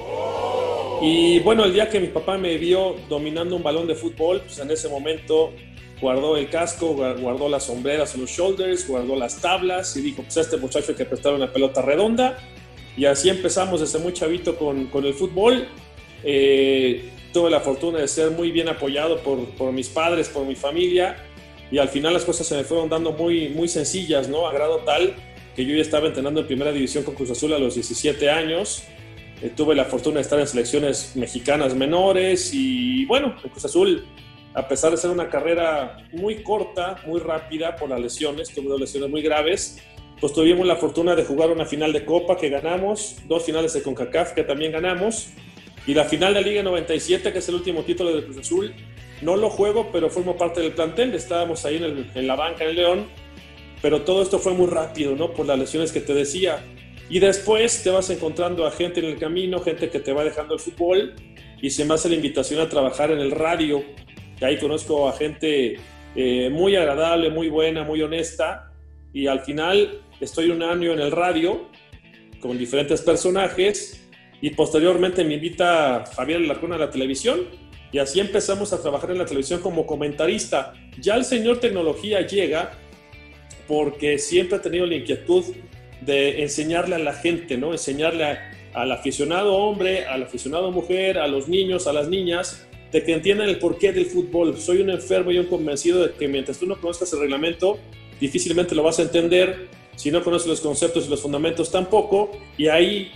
Y 1.03 1.41
bueno, 1.41 1.65
el 1.65 1.75
día 1.75 1.91
que 1.91 2.01
mi 2.01 2.07
papá 2.07 2.39
me 2.39 2.57
vio 2.57 2.97
dominando 3.09 3.57
un 3.57 3.63
balón 3.63 3.87
de 3.87 3.95
fútbol, 3.95 4.41
pues 4.43 4.59
en 4.61 4.71
ese 4.71 4.89
momento 4.89 5.53
guardó 6.01 6.37
el 6.37 6.49
casco, 6.51 6.95
gua- 6.97 7.19
guardó 7.21 7.49
las 7.49 7.65
sombreras 7.65 8.17
los 8.17 8.31
shoulders, 8.31 8.87
guardó 8.87 9.17
las 9.17 9.41
tablas 9.41 9.97
y 9.97 10.03
dijo, 10.03 10.23
pues 10.23 10.37
a 10.37 10.41
este 10.43 10.57
muchacho 10.57 10.87
hay 10.91 10.95
que 10.97 11.05
prestarle 11.05 11.39
una 11.39 11.53
pelota 11.53 11.83
redonda. 11.83 12.39
Y 12.97 13.05
así 13.05 13.29
empezamos 13.29 13.81
desde 13.81 13.99
muy 13.99 14.13
chavito 14.13 14.57
con, 14.57 14.87
con 14.87 15.05
el 15.05 15.15
fútbol. 15.15 15.67
Eh, 16.25 17.11
tuve 17.33 17.51
la 17.51 17.61
fortuna 17.61 17.99
de 17.99 18.09
ser 18.09 18.31
muy 18.31 18.51
bien 18.51 18.69
apoyado 18.69 19.19
por, 19.21 19.45
por 19.51 19.73
mis 19.73 19.89
padres, 19.89 20.29
por 20.29 20.45
mi 20.47 20.55
familia, 20.57 21.17
y 21.71 21.79
al 21.79 21.89
final 21.89 22.13
las 22.15 22.25
cosas 22.25 22.47
se 22.47 22.57
me 22.57 22.65
fueron 22.65 22.89
dando 22.89 23.13
muy, 23.13 23.49
muy 23.51 23.69
sencillas, 23.69 24.29
¿no? 24.29 24.47
A 24.47 24.53
grado 24.53 24.79
tal 24.79 25.15
que 25.55 25.65
yo 25.65 25.75
ya 25.75 25.83
estaba 25.83 26.07
entrenando 26.07 26.41
en 26.41 26.47
primera 26.47 26.73
división 26.73 27.05
con 27.05 27.15
Cruz 27.15 27.31
Azul 27.31 27.53
a 27.53 27.59
los 27.59 27.75
17 27.75 28.31
años. 28.31 28.83
Eh, 29.43 29.51
tuve 29.55 29.75
la 29.75 29.85
fortuna 29.85 30.17
de 30.17 30.23
estar 30.23 30.39
en 30.41 30.47
selecciones 30.47 31.13
mexicanas 31.17 31.75
menores 31.75 32.51
y 32.55 33.05
bueno, 33.07 33.35
en 33.43 33.51
Cruz 33.51 33.65
Azul, 33.65 34.07
a 34.57 34.67
pesar 34.67 34.91
de 34.91 34.97
ser 34.97 35.11
una 35.11 35.29
carrera 35.29 35.99
muy 36.13 36.43
corta, 36.43 36.97
muy 37.07 37.21
rápida 37.21 37.77
por 37.77 37.91
las 37.91 38.01
lesiones, 38.01 38.49
tuve 38.49 38.69
dos 38.69 38.81
lesiones 38.81 39.11
muy 39.11 39.21
graves, 39.21 39.83
pues 40.19 40.33
tuvimos 40.33 40.67
la 40.67 40.77
fortuna 40.77 41.15
de 41.15 41.25
jugar 41.25 41.51
una 41.51 41.67
final 41.67 41.93
de 41.93 42.07
Copa 42.07 42.39
que 42.39 42.49
ganamos, 42.49 43.17
dos 43.29 43.45
finales 43.45 43.75
de 43.75 43.83
CONCACAF 43.83 44.33
que 44.33 44.45
también 44.45 44.73
ganamos 44.73 45.29
y 45.87 45.93
la 45.93 46.05
final 46.05 46.33
de 46.33 46.41
Liga 46.41 46.63
97, 46.63 47.33
que 47.33 47.39
es 47.39 47.49
el 47.51 47.57
último 47.57 47.83
título 47.83 48.17
de 48.17 48.25
Cruz 48.25 48.39
Azul. 48.39 48.75
No 49.21 49.37
lo 49.37 49.51
juego, 49.51 49.91
pero 49.93 50.09
formo 50.09 50.39
parte 50.39 50.63
del 50.63 50.73
plantel, 50.73 51.15
estábamos 51.15 51.65
ahí 51.67 51.77
en, 51.77 52.11
en 52.15 52.27
la 52.27 52.35
banca 52.35 52.65
en 52.65 52.71
el 52.71 52.77
León, 52.77 53.07
pero 53.83 54.03
todo 54.03 54.23
esto 54.23 54.39
fue 54.39 54.55
muy 54.55 54.69
rápido, 54.69 55.15
¿no? 55.15 55.35
Por 55.35 55.45
las 55.45 55.59
lesiones 55.59 55.93
que 55.93 56.01
te 56.01 56.15
decía 56.15 56.65
y 57.11 57.19
después 57.19 57.83
te 57.83 57.91
vas 57.91 58.09
encontrando 58.09 58.67
a 58.67 58.71
gente 58.71 59.01
en 59.01 59.07
el 59.07 59.19
camino, 59.19 59.61
gente 59.61 59.91
que 59.91 60.01
te 60.01 60.15
va 60.15 60.25
dejando 60.25 60.55
el 60.55 60.61
fútbol 60.61 61.15
y 61.61 61.71
se 61.71 61.85
me 61.85 61.95
hace 61.95 62.09
la 62.09 62.17
invitación 62.17 62.61
a 62.61 62.69
trabajar 62.69 63.11
en 63.11 63.19
el 63.19 63.31
radio. 63.31 63.85
Que 64.39 64.45
ahí 64.45 64.59
conozco 64.59 65.09
a 65.09 65.13
gente 65.13 65.77
eh, 66.15 66.51
muy 66.51 66.77
agradable, 66.77 67.31
muy 67.31 67.49
buena, 67.49 67.85
muy 67.85 68.03
honesta. 68.03 68.73
Y 69.13 69.27
al 69.27 69.41
final 69.41 70.01
estoy 70.21 70.51
un 70.51 70.63
año 70.63 70.93
en 70.93 71.01
el 71.01 71.11
radio 71.11 71.69
con 72.41 72.59
diferentes 72.59 73.03
personajes 73.03 74.09
y 74.41 74.51
posteriormente 74.51 75.25
me 75.25 75.35
invita 75.35 76.05
Javier 76.15 76.41
Lacuna 76.43 76.77
a 76.77 76.79
la 76.79 76.91
televisión 76.91 77.41
y 77.93 77.99
así 77.99 78.21
empezamos 78.21 78.73
a 78.73 78.83
trabajar 78.83 79.11
en 79.11 79.19
la 79.19 79.25
televisión 79.25 79.61
como 79.61 79.87
comentarista. 79.87 80.75
Ya 81.01 81.15
el 81.15 81.25
señor 81.25 81.61
tecnología 81.61 82.27
llega 82.27 82.73
porque 83.67 84.19
siempre 84.19 84.59
ha 84.59 84.63
tenido 84.63 84.87
la 84.87 84.97
inquietud 84.97 85.45
de 86.03 86.43
enseñarle 86.43 86.97
a 86.97 86.99
la 86.99 87.15
gente, 87.15 87.57
¿no? 87.57 87.73
Enseñarle 87.73 88.39
al 88.75 88.93
aficionado 88.93 89.57
hombre, 89.57 90.05
al 90.05 90.25
aficionado 90.25 90.71
mujer, 90.71 91.19
a 91.19 91.27
los 91.27 91.49
niños, 91.49 91.87
a 91.87 91.93
las 91.93 92.09
niñas, 92.09 92.67
de 92.93 93.03
que 93.03 93.13
entiendan 93.13 93.49
el 93.49 93.59
porqué 93.59 93.93
del 93.93 94.07
fútbol. 94.07 94.57
Soy 94.59 94.81
un 94.81 94.91
enfermo 94.91 95.31
y 95.33 95.39
un 95.39 95.47
convencido 95.47 96.07
de 96.07 96.13
que 96.13 96.29
mientras 96.29 96.59
tú 96.59 96.67
no 96.67 96.81
conozcas 96.81 97.13
el 97.13 97.21
reglamento, 97.21 97.79
difícilmente 98.21 98.75
lo 98.75 98.83
vas 98.83 98.99
a 98.99 99.03
entender. 99.03 99.69
Si 99.97 100.11
no 100.11 100.23
conoces 100.23 100.49
los 100.49 100.61
conceptos 100.61 101.07
y 101.07 101.11
los 101.11 101.21
fundamentos, 101.21 101.71
tampoco. 101.71 102.31
Y 102.57 102.69
ahí, 102.69 103.13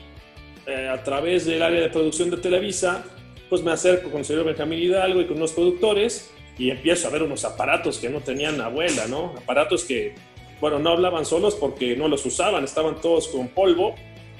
eh, 0.66 0.88
a 0.88 1.02
través 1.02 1.46
del 1.46 1.62
área 1.62 1.80
de 1.80 1.88
producción 1.88 2.30
de 2.30 2.38
Televisa, 2.38 3.04
pues 3.48 3.62
me 3.62 3.72
acerco 3.72 4.10
con 4.10 4.20
el 4.20 4.24
señor 4.24 4.44
Benjamín 4.44 4.78
Hidalgo 4.78 5.20
y 5.20 5.26
con 5.26 5.36
unos 5.36 5.52
productores 5.52 6.30
y 6.58 6.70
empiezo 6.70 7.08
a 7.08 7.10
ver 7.10 7.22
unos 7.22 7.44
aparatos 7.44 7.98
que 7.98 8.08
no 8.08 8.20
tenían 8.20 8.60
abuela, 8.60 9.06
¿no? 9.08 9.34
Aparatos 9.36 9.84
que 9.84 10.14
bueno, 10.60 10.78
no 10.78 10.90
hablaban 10.90 11.24
solos 11.24 11.54
porque 11.54 11.96
no 11.96 12.06
los 12.06 12.24
usaban, 12.26 12.64
estaban 12.64 13.00
todos 13.00 13.28
con 13.28 13.48
polvo. 13.48 13.94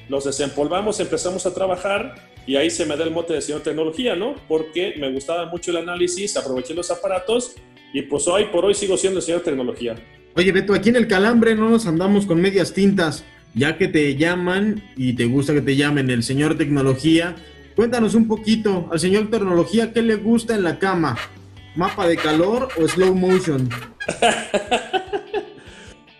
Los 0.09 0.25
desempolvamos, 0.25 1.01
empezamos 1.01 1.47
a 1.47 1.55
trabajar 1.55 2.30
y 2.47 2.57
ahí 2.57 2.71
se 2.71 2.87
me 2.87 2.97
da 2.97 3.05
el 3.05 3.11
mote 3.11 3.35
de 3.35 3.41
señor 3.41 3.63
tecnología, 3.63 4.17
¿no? 4.17 4.35
Porque 4.49 4.95
me 4.99 5.11
gustaba 5.13 5.47
mucho 5.47 5.71
el 5.71 5.79
análisis, 5.79 6.37
aproveché 6.37 6.75
los 6.75 6.91
aparatos 6.91 7.55
y 7.93 8.03
pues 8.03 8.27
hoy 8.29 8.47
por 8.47 8.65
hoy 8.65 8.75
sigo 8.75 8.97
siendo 8.97 9.19
el 9.19 9.25
señor 9.25 9.43
tecnología. 9.43 9.97
Oye, 10.37 10.53
Beto, 10.53 10.75
aquí 10.75 10.91
en 10.91 10.97
el 10.97 11.09
Calambre 11.09 11.55
no 11.55 11.69
nos 11.69 11.87
andamos 11.87 12.27
con 12.27 12.41
medias 12.41 12.73
tintas, 12.73 13.25
ya 13.55 13.77
que 13.77 13.89
te 13.89 14.17
llaman 14.17 14.83
y 14.97 15.15
te 15.15 15.25
gusta 15.25 15.53
que 15.53 15.61
te 15.61 15.77
llamen 15.77 16.11
el 16.11 16.23
señor 16.23 16.57
tecnología. 16.57 17.35
Cuéntanos 17.75 18.15
un 18.15 18.29
poquito 18.29 18.89
al 18.93 19.01
señor 19.01 19.31
tecnología, 19.31 19.93
¿qué 19.93 20.03
le 20.03 20.17
gusta 20.17 20.55
en 20.55 20.63
la 20.63 20.79
cama? 20.79 21.17
¿Mapa 21.75 22.07
de 22.07 22.17
calor 22.17 22.69
o 22.81 22.87
slow 22.87 23.15
motion? 23.15 23.69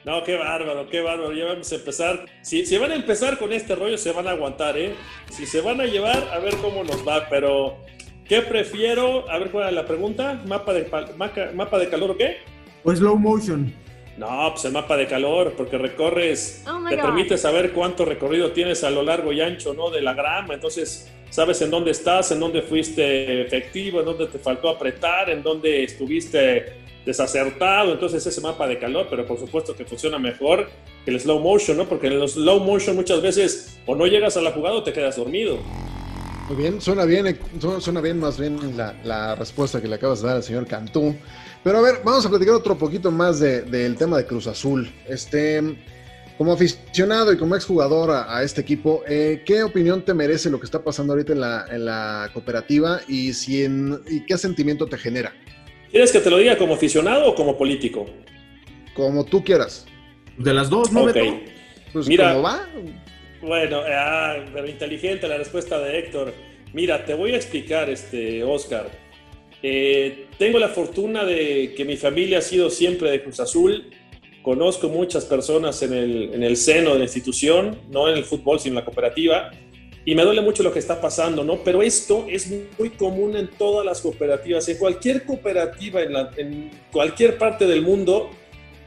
No, 0.05 0.25
qué 0.25 0.37
bárbaro, 0.37 0.89
qué 0.89 1.01
bárbaro. 1.01 1.33
Ya 1.33 1.45
vamos 1.45 1.71
a 1.71 1.75
empezar. 1.75 2.25
Si, 2.43 2.65
si 2.65 2.79
van 2.79 2.93
a 2.93 2.95
empezar 2.95 3.39
con 3.39 3.53
este 3.53 3.75
rollo, 3.75 3.99
se 3.99 4.13
van 4.13 4.27
a 4.27 4.31
aguantar, 4.31 4.79
¿eh? 4.79 4.95
Si 5.31 5.47
se 5.47 5.61
van 5.61 5.81
a 5.81 5.85
llevar, 5.85 6.29
a 6.33 6.39
ver 6.39 6.57
cómo 6.57 6.83
nos 6.85 7.07
va. 7.07 7.29
Pero, 7.29 7.77
¿qué 8.25 8.41
prefiero? 8.41 9.31
A 9.31 9.39
ver 9.39 9.51
cuál 9.51 9.69
es 9.69 9.75
la 9.75 9.85
pregunta. 9.85 10.41
¿Mapa 10.47 10.73
de, 10.73 10.89
mapa 11.55 11.79
de 11.79 11.89
calor 11.89 12.13
o 12.13 12.17
qué? 12.17 12.39
O 12.85 12.95
slow 12.95 13.19
motion. 13.19 13.73
No, 14.17 14.51
pues 14.53 14.65
el 14.67 14.73
mapa 14.73 14.97
de 14.97 15.07
calor, 15.07 15.55
porque 15.57 15.79
recorres, 15.79 16.65
oh 16.67 16.87
te 16.87 16.97
permite 16.97 17.39
saber 17.39 17.73
cuánto 17.73 18.05
recorrido 18.05 18.53
tienes 18.53 18.85
a 18.85 18.91
lo 18.91 19.03
largo 19.03 19.33
y 19.33 19.41
ancho, 19.41 19.73
¿no? 19.73 19.91
De 19.91 20.03
la 20.03 20.13
grama. 20.13 20.55
Entonces, 20.55 21.11
sabes 21.31 21.63
en 21.63 21.71
dónde 21.71 21.93
estás, 21.93 22.31
en 22.33 22.41
dónde 22.41 22.61
fuiste 22.61 23.43
efectivo, 23.43 24.01
en 24.01 24.07
dónde 24.07 24.27
te 24.27 24.39
faltó 24.39 24.69
apretar, 24.69 25.31
en 25.31 25.43
dónde 25.43 25.85
estuviste 25.85 26.90
desacertado, 27.05 27.93
entonces 27.93 28.25
ese 28.27 28.41
mapa 28.41 28.67
de 28.67 28.79
calor, 28.79 29.07
pero 29.09 29.27
por 29.27 29.39
supuesto 29.39 29.75
que 29.75 29.85
funciona 29.85 30.19
mejor 30.19 30.69
que 31.05 31.11
el 31.11 31.21
slow 31.21 31.41
motion, 31.41 31.77
¿no? 31.77 31.89
Porque 31.89 32.09
en 32.09 32.15
el 32.15 32.29
slow 32.29 32.61
motion 32.61 32.97
muchas 32.97 33.23
veces 33.23 33.79
o 33.87 33.95
no 33.95 34.07
llegas 34.07 34.37
a 34.37 34.43
la 34.43 34.53
jugada 34.53 34.77
o 34.77 34.83
te 34.83 34.93
quedas 34.93 35.17
dormido. 35.17 35.59
Muy 36.49 36.57
bien, 36.57 36.81
suena 36.81 37.05
bien, 37.05 37.39
suena 37.79 38.01
bien 38.01 38.19
más 38.19 38.39
bien 38.39 38.59
la, 38.77 39.35
respuesta 39.37 39.81
que 39.81 39.87
le 39.87 39.95
acabas 39.95 40.21
de 40.21 40.27
dar 40.27 40.37
al 40.37 40.43
señor 40.43 40.67
Cantú. 40.67 41.15
Pero 41.63 41.79
a 41.79 41.81
ver, 41.81 42.01
vamos 42.05 42.27
a 42.27 42.29
platicar 42.29 42.55
otro 42.55 42.77
poquito 42.77 43.11
más 43.11 43.39
del 43.39 43.97
tema 43.97 44.17
de 44.17 44.27
Cruz 44.27 44.47
Azul. 44.47 44.91
Este, 45.07 45.63
como 46.37 46.53
aficionado 46.53 47.33
y 47.33 47.39
como 47.39 47.55
exjugador 47.55 48.11
a, 48.11 48.37
a 48.37 48.43
este 48.43 48.63
equipo, 48.63 49.05
eh, 49.07 49.43
¿qué 49.47 49.63
opinión 49.63 50.05
te 50.05 50.13
merece 50.13 50.51
lo 50.51 50.59
que 50.59 50.65
está 50.65 50.83
pasando 50.83 51.13
ahorita 51.13 51.35
en 51.35 51.41
la, 51.41 51.67
en 51.71 51.85
la 51.85 52.31
cooperativa 52.33 53.01
y, 53.07 53.33
si 53.33 53.63
y 53.63 54.25
qué 54.27 54.37
sentimiento 54.37 54.87
te 54.87 54.99
genera? 54.99 55.33
¿Quieres 55.91 56.13
que 56.13 56.21
te 56.21 56.31
lo 56.31 56.39
diga 56.39 56.57
como 56.57 56.75
aficionado 56.75 57.29
o 57.29 57.35
como 57.35 57.57
político? 57.59 58.07
Como 58.95 59.25
tú 59.25 59.43
quieras. 59.43 59.87
De 60.39 60.55
las 60.55 60.71
dos, 60.71 60.93
¿no? 60.93 61.05
Ok. 61.05 61.17
Pues, 61.93 62.07
Mira, 62.07 62.33
¿cómo 62.33 62.43
va? 62.43 62.69
Bueno, 63.43 63.81
ah, 63.87 64.37
pero 64.53 64.69
inteligente 64.69 65.27
la 65.27 65.39
respuesta 65.39 65.79
de 65.81 65.99
Héctor. 65.99 66.33
Mira, 66.73 67.05
te 67.05 67.15
voy 67.15 67.33
a 67.33 67.37
explicar, 67.37 67.91
este, 67.91 68.45
Oscar. 68.45 68.89
Eh, 69.63 70.27
tengo 70.39 70.59
la 70.59 70.69
fortuna 70.69 71.25
de 71.25 71.75
que 71.77 71.85
mi 71.85 71.97
familia 71.97 72.39
ha 72.39 72.43
sido 72.43 72.71
siempre 72.71 73.11
de 73.11 73.23
Cruz 73.23 73.41
Azul. 73.41 73.91
Conozco 74.43 74.89
muchas 74.89 75.25
personas 75.25 75.83
en 75.83 75.93
el, 75.93 76.35
en 76.35 76.43
el 76.43 76.57
seno 76.57 76.93
de 76.93 76.99
la 76.99 77.05
institución, 77.05 77.79
no 77.91 78.09
en 78.09 78.17
el 78.17 78.25
fútbol, 78.25 78.61
sino 78.61 78.73
en 78.73 78.77
la 78.77 78.85
cooperativa 78.85 79.51
y 80.05 80.15
me 80.15 80.23
duele 80.23 80.41
mucho 80.41 80.63
lo 80.63 80.73
que 80.73 80.79
está 80.79 81.01
pasando, 81.01 81.45
¿no? 81.45 81.63
Pero 81.63 81.83
esto 81.83 82.27
es 82.29 82.51
muy 82.79 82.91
común 82.91 83.37
en 83.37 83.49
todas 83.49 83.85
las 83.85 84.01
cooperativas, 84.01 84.69
en 84.69 84.79
cualquier 84.79 85.25
cooperativa, 85.25 86.03
en, 86.03 86.17
en 86.37 86.71
cualquier 86.91 87.37
parte 87.37 87.67
del 87.67 87.83
mundo. 87.83 88.31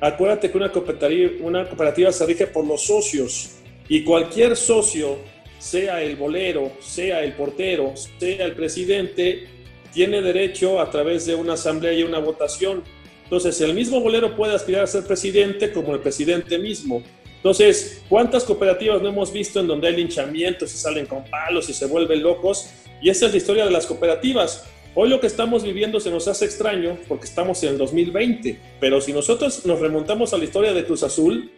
Acuérdate 0.02 0.50
que 0.52 0.58
una 0.58 0.72
cooperativa, 0.72 1.32
una 1.42 1.68
cooperativa 1.68 2.12
se 2.12 2.26
rige 2.26 2.48
por 2.48 2.66
los 2.66 2.86
socios 2.86 3.52
y 3.88 4.04
cualquier 4.04 4.56
socio, 4.56 5.18
sea 5.60 6.02
el 6.02 6.16
bolero, 6.16 6.74
sea 6.82 7.24
el 7.24 7.34
portero, 7.34 7.94
sea 8.18 8.46
el 8.46 8.54
presidente, 8.54 9.48
tiene 9.94 10.22
derecho 10.22 10.82
a 10.82 10.90
través 10.90 11.26
de 11.26 11.36
una 11.36 11.54
asamblea 11.54 11.94
y 11.94 12.04
una 12.04 12.20
votación. 12.20 12.84
Entonces, 13.24 13.62
el 13.62 13.74
mismo 13.74 14.02
bolero 14.02 14.36
puede 14.36 14.56
aspirar 14.56 14.84
a 14.84 14.88
ser 14.88 15.06
presidente 15.06 15.72
como 15.72 15.94
el 15.94 16.02
presidente 16.02 16.58
mismo. 16.58 17.04
Entonces, 17.44 18.02
¿cuántas 18.08 18.46
cooperativas 18.46 19.02
no 19.02 19.10
hemos 19.10 19.34
visto 19.34 19.60
en 19.60 19.68
donde 19.68 19.90
hay 19.90 19.98
linchamientos 19.98 20.74
y 20.74 20.78
salen 20.78 21.06
con 21.06 21.26
palos 21.26 21.70
y 21.70 21.74
se 21.74 21.88
vuelven 21.88 22.24
locos? 22.24 22.70
Y 23.02 23.10
esa 23.10 23.26
es 23.26 23.34
la 23.34 23.38
historia 23.38 23.66
de 23.66 23.72
las 23.72 23.86
cooperativas. 23.86 24.66
Hoy 24.96 25.10
lo 25.10 25.20
que 25.20 25.28
estamos 25.28 25.62
viviendo 25.62 26.00
se 26.00 26.10
nos 26.10 26.26
hace 26.30 26.46
extraño 26.46 26.98
porque 27.06 27.26
estamos 27.26 27.62
en 27.64 27.72
el 27.72 27.78
2020, 27.78 28.58
pero 28.80 29.02
si 29.02 29.12
nosotros 29.12 29.66
nos 29.66 29.82
remontamos 29.82 30.34
a 30.34 30.38
la 30.38 30.46
historia 30.46 30.72
de 30.72 30.86
Cruz 30.86 31.04
Azul, 31.04 31.52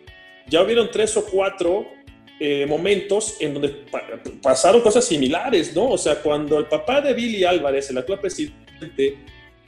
ya 0.47 0.63
hubieron 0.63 0.89
tres 0.89 1.15
o 1.17 1.25
cuatro 1.27 1.85
eh, 2.39 2.65
momentos 2.67 3.37
en 3.39 3.53
donde 3.53 3.69
pasaron 4.41 4.81
cosas 4.81 5.05
similares, 5.05 5.75
¿no? 5.75 5.89
O 5.91 5.99
sea, 5.99 6.15
cuando 6.15 6.57
el 6.57 6.65
papá 6.65 6.99
de 6.99 7.13
Billy 7.13 7.43
Álvarez, 7.43 7.91
el 7.91 7.99
actual 7.99 8.21
presidente, 8.21 9.19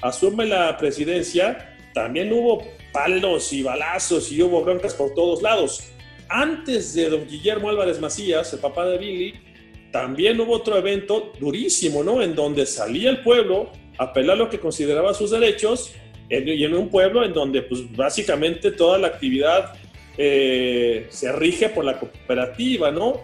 asume 0.02 0.48
la 0.48 0.76
presidencia, 0.78 1.76
también 1.94 2.34
hubo 2.34 2.66
palos 2.92 3.54
y 3.54 3.62
balazos 3.62 4.32
y 4.32 4.42
hubo 4.42 4.64
broncas 4.64 4.96
por 4.96 5.14
todos 5.14 5.44
lados 5.44 5.92
antes 6.30 6.94
de 6.94 7.10
don 7.10 7.28
Guillermo 7.28 7.70
Álvarez 7.70 8.00
Macías, 8.00 8.52
el 8.54 8.60
papá 8.60 8.86
de 8.86 8.98
Billy, 8.98 9.34
también 9.92 10.40
hubo 10.40 10.54
otro 10.54 10.78
evento 10.78 11.32
durísimo, 11.40 12.04
¿no? 12.04 12.22
En 12.22 12.36
donde 12.36 12.66
salía 12.66 13.10
el 13.10 13.24
pueblo 13.24 13.72
a 13.98 14.06
apelar 14.06 14.38
lo 14.38 14.50
que 14.50 14.60
consideraba 14.60 15.14
sus 15.14 15.32
derechos 15.32 15.94
y 16.30 16.64
en 16.64 16.76
un 16.76 16.90
pueblo 16.90 17.24
en 17.24 17.34
donde 17.34 17.62
pues 17.62 17.90
básicamente 17.96 18.72
toda 18.72 18.98
la 18.98 19.08
actividad 19.08 19.74
eh, 20.18 21.08
se 21.10 21.32
rige 21.32 21.70
por 21.70 21.86
la 21.86 22.00
cooperativa, 22.00 22.92
¿no? 22.92 23.22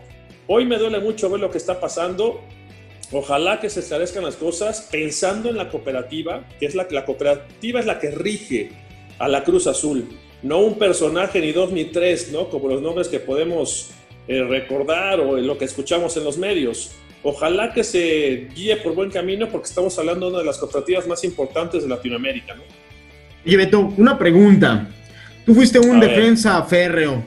Hoy 0.47 0.65
me 0.65 0.77
duele 0.77 0.99
mucho 0.99 1.29
ver 1.29 1.41
lo 1.41 1.51
que 1.51 1.57
está 1.57 1.79
pasando. 1.79 2.41
Ojalá 3.11 3.59
que 3.59 3.69
se 3.69 3.81
esclarezcan 3.81 4.23
las 4.23 4.37
cosas 4.37 4.87
pensando 4.91 5.49
en 5.49 5.57
la 5.57 5.69
cooperativa, 5.69 6.47
que 6.59 6.65
es 6.65 6.75
la, 6.75 6.87
la 6.89 7.05
cooperativa 7.05 7.79
es 7.79 7.85
la 7.85 7.99
que 7.99 8.11
rige 8.11 8.71
a 9.19 9.27
la 9.27 9.43
Cruz 9.43 9.67
Azul 9.67 10.07
no 10.43 10.59
un 10.59 10.77
personaje, 10.77 11.39
ni 11.39 11.51
dos, 11.51 11.71
ni 11.71 11.85
tres, 11.85 12.31
¿no? 12.31 12.49
Como 12.49 12.67
los 12.67 12.81
nombres 12.81 13.07
que 13.07 13.19
podemos 13.19 13.91
eh, 14.27 14.43
recordar 14.43 15.19
o 15.19 15.37
lo 15.37 15.57
que 15.57 15.65
escuchamos 15.65 16.15
en 16.17 16.25
los 16.25 16.37
medios. 16.37 16.91
Ojalá 17.23 17.73
que 17.73 17.83
se 17.83 18.49
guíe 18.53 18.75
por 18.77 18.93
buen 18.93 19.09
camino 19.09 19.47
porque 19.49 19.69
estamos 19.69 19.97
hablando 19.97 20.25
de 20.25 20.33
una 20.33 20.39
de 20.39 20.45
las 20.45 20.57
cooperativas 20.57 21.07
más 21.07 21.23
importantes 21.23 21.83
de 21.83 21.89
Latinoamérica, 21.89 22.53
¿no? 22.53 22.63
Oye, 23.45 23.57
Beto, 23.57 23.93
una 23.97 24.17
pregunta. 24.17 24.89
Tú 25.45 25.53
fuiste 25.55 25.79
un 25.79 25.99
defensa 25.99 26.61
férreo 26.63 27.23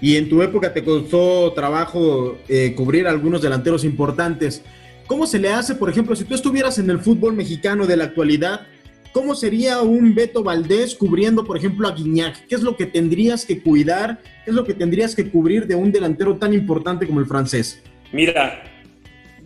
y 0.00 0.16
en 0.16 0.28
tu 0.28 0.42
época 0.42 0.72
te 0.72 0.84
costó 0.84 1.52
trabajo 1.52 2.38
eh, 2.48 2.74
cubrir 2.76 3.06
a 3.06 3.10
algunos 3.10 3.42
delanteros 3.42 3.84
importantes. 3.84 4.62
¿Cómo 5.06 5.26
se 5.26 5.38
le 5.38 5.48
hace, 5.48 5.74
por 5.74 5.88
ejemplo, 5.88 6.14
si 6.14 6.24
tú 6.24 6.34
estuvieras 6.34 6.78
en 6.78 6.90
el 6.90 7.00
fútbol 7.00 7.34
mexicano 7.34 7.86
de 7.86 7.96
la 7.96 8.04
actualidad, 8.04 8.66
cómo 9.12 9.34
sería 9.34 9.80
un 9.82 10.14
Beto 10.14 10.42
Valdés 10.42 10.94
cubriendo, 10.94 11.44
por 11.44 11.56
ejemplo, 11.56 11.88
a 11.88 11.92
Guiñac? 11.92 12.46
¿Qué 12.46 12.54
es 12.54 12.62
lo 12.62 12.76
que 12.76 12.86
tendrías 12.86 13.44
que 13.44 13.60
cuidar? 13.62 14.20
¿Qué 14.44 14.50
es 14.50 14.54
lo 14.54 14.64
que 14.64 14.74
tendrías 14.74 15.14
que 15.14 15.28
cubrir 15.30 15.66
de 15.66 15.74
un 15.74 15.90
delantero 15.92 16.36
tan 16.36 16.52
importante 16.54 17.06
como 17.06 17.20
el 17.20 17.26
francés? 17.26 17.82
Mira, 18.12 18.62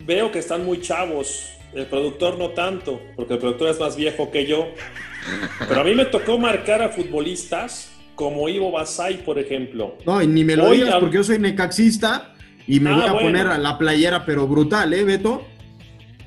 veo 0.05 0.31
que 0.31 0.39
están 0.39 0.65
muy 0.65 0.79
chavos. 0.81 1.49
El 1.73 1.87
productor 1.87 2.37
no 2.37 2.49
tanto, 2.49 3.01
porque 3.15 3.33
el 3.33 3.39
productor 3.39 3.69
es 3.69 3.79
más 3.79 3.95
viejo 3.95 4.29
que 4.29 4.45
yo. 4.45 4.67
Pero 5.67 5.81
a 5.81 5.83
mí 5.83 5.95
me 5.95 6.05
tocó 6.05 6.37
marcar 6.37 6.81
a 6.83 6.89
futbolistas 6.89 7.89
como 8.15 8.47
Ivo 8.47 8.71
Basay, 8.71 9.23
por 9.23 9.39
ejemplo. 9.39 9.97
No, 10.05 10.21
y 10.21 10.27
ni 10.27 10.43
me 10.43 10.55
lo 10.55 10.65
Hoy 10.65 10.77
digas 10.81 10.97
porque 10.99 11.15
yo 11.15 11.23
soy 11.23 11.39
necaxista 11.39 12.35
y 12.67 12.79
me 12.79 12.91
Ah, 12.91 12.93
voy 12.95 13.03
a 13.05 13.11
bueno. 13.13 13.27
poner 13.27 13.47
a 13.47 13.57
la 13.57 13.77
playera, 13.79 14.23
pero 14.23 14.47
brutal, 14.47 14.93
¿eh, 14.93 15.03
Beto? 15.03 15.47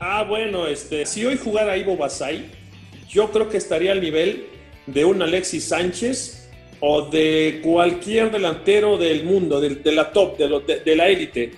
Ah, 0.01 0.25
bueno, 0.29 0.67
este, 0.67 1.07
si 1.07 1.25
hoy 1.25 1.39
jugara 1.39 1.77
Ivo 1.77 1.97
Basay, 1.97 2.51
yo 3.09 3.31
creo 3.31 3.49
que 3.49 3.57
estaría 3.57 3.93
al 3.93 4.01
nivel 4.01 4.47
de 4.87 5.05
un 5.05 5.23
Alexis 5.23 5.65
Sánchez 5.65 6.49
o 6.81 7.03
de 7.09 7.61
cualquier 7.63 8.31
delantero 8.31 8.99
del 8.99 9.25
mundo, 9.25 9.61
de, 9.61 9.77
de 9.77 9.93
la 9.93 10.13
top, 10.13 10.37
de, 10.39 10.49
lo- 10.49 10.61
de- 10.61 10.81
de 10.81 10.97
la 10.97 11.09
élite. 11.09 11.53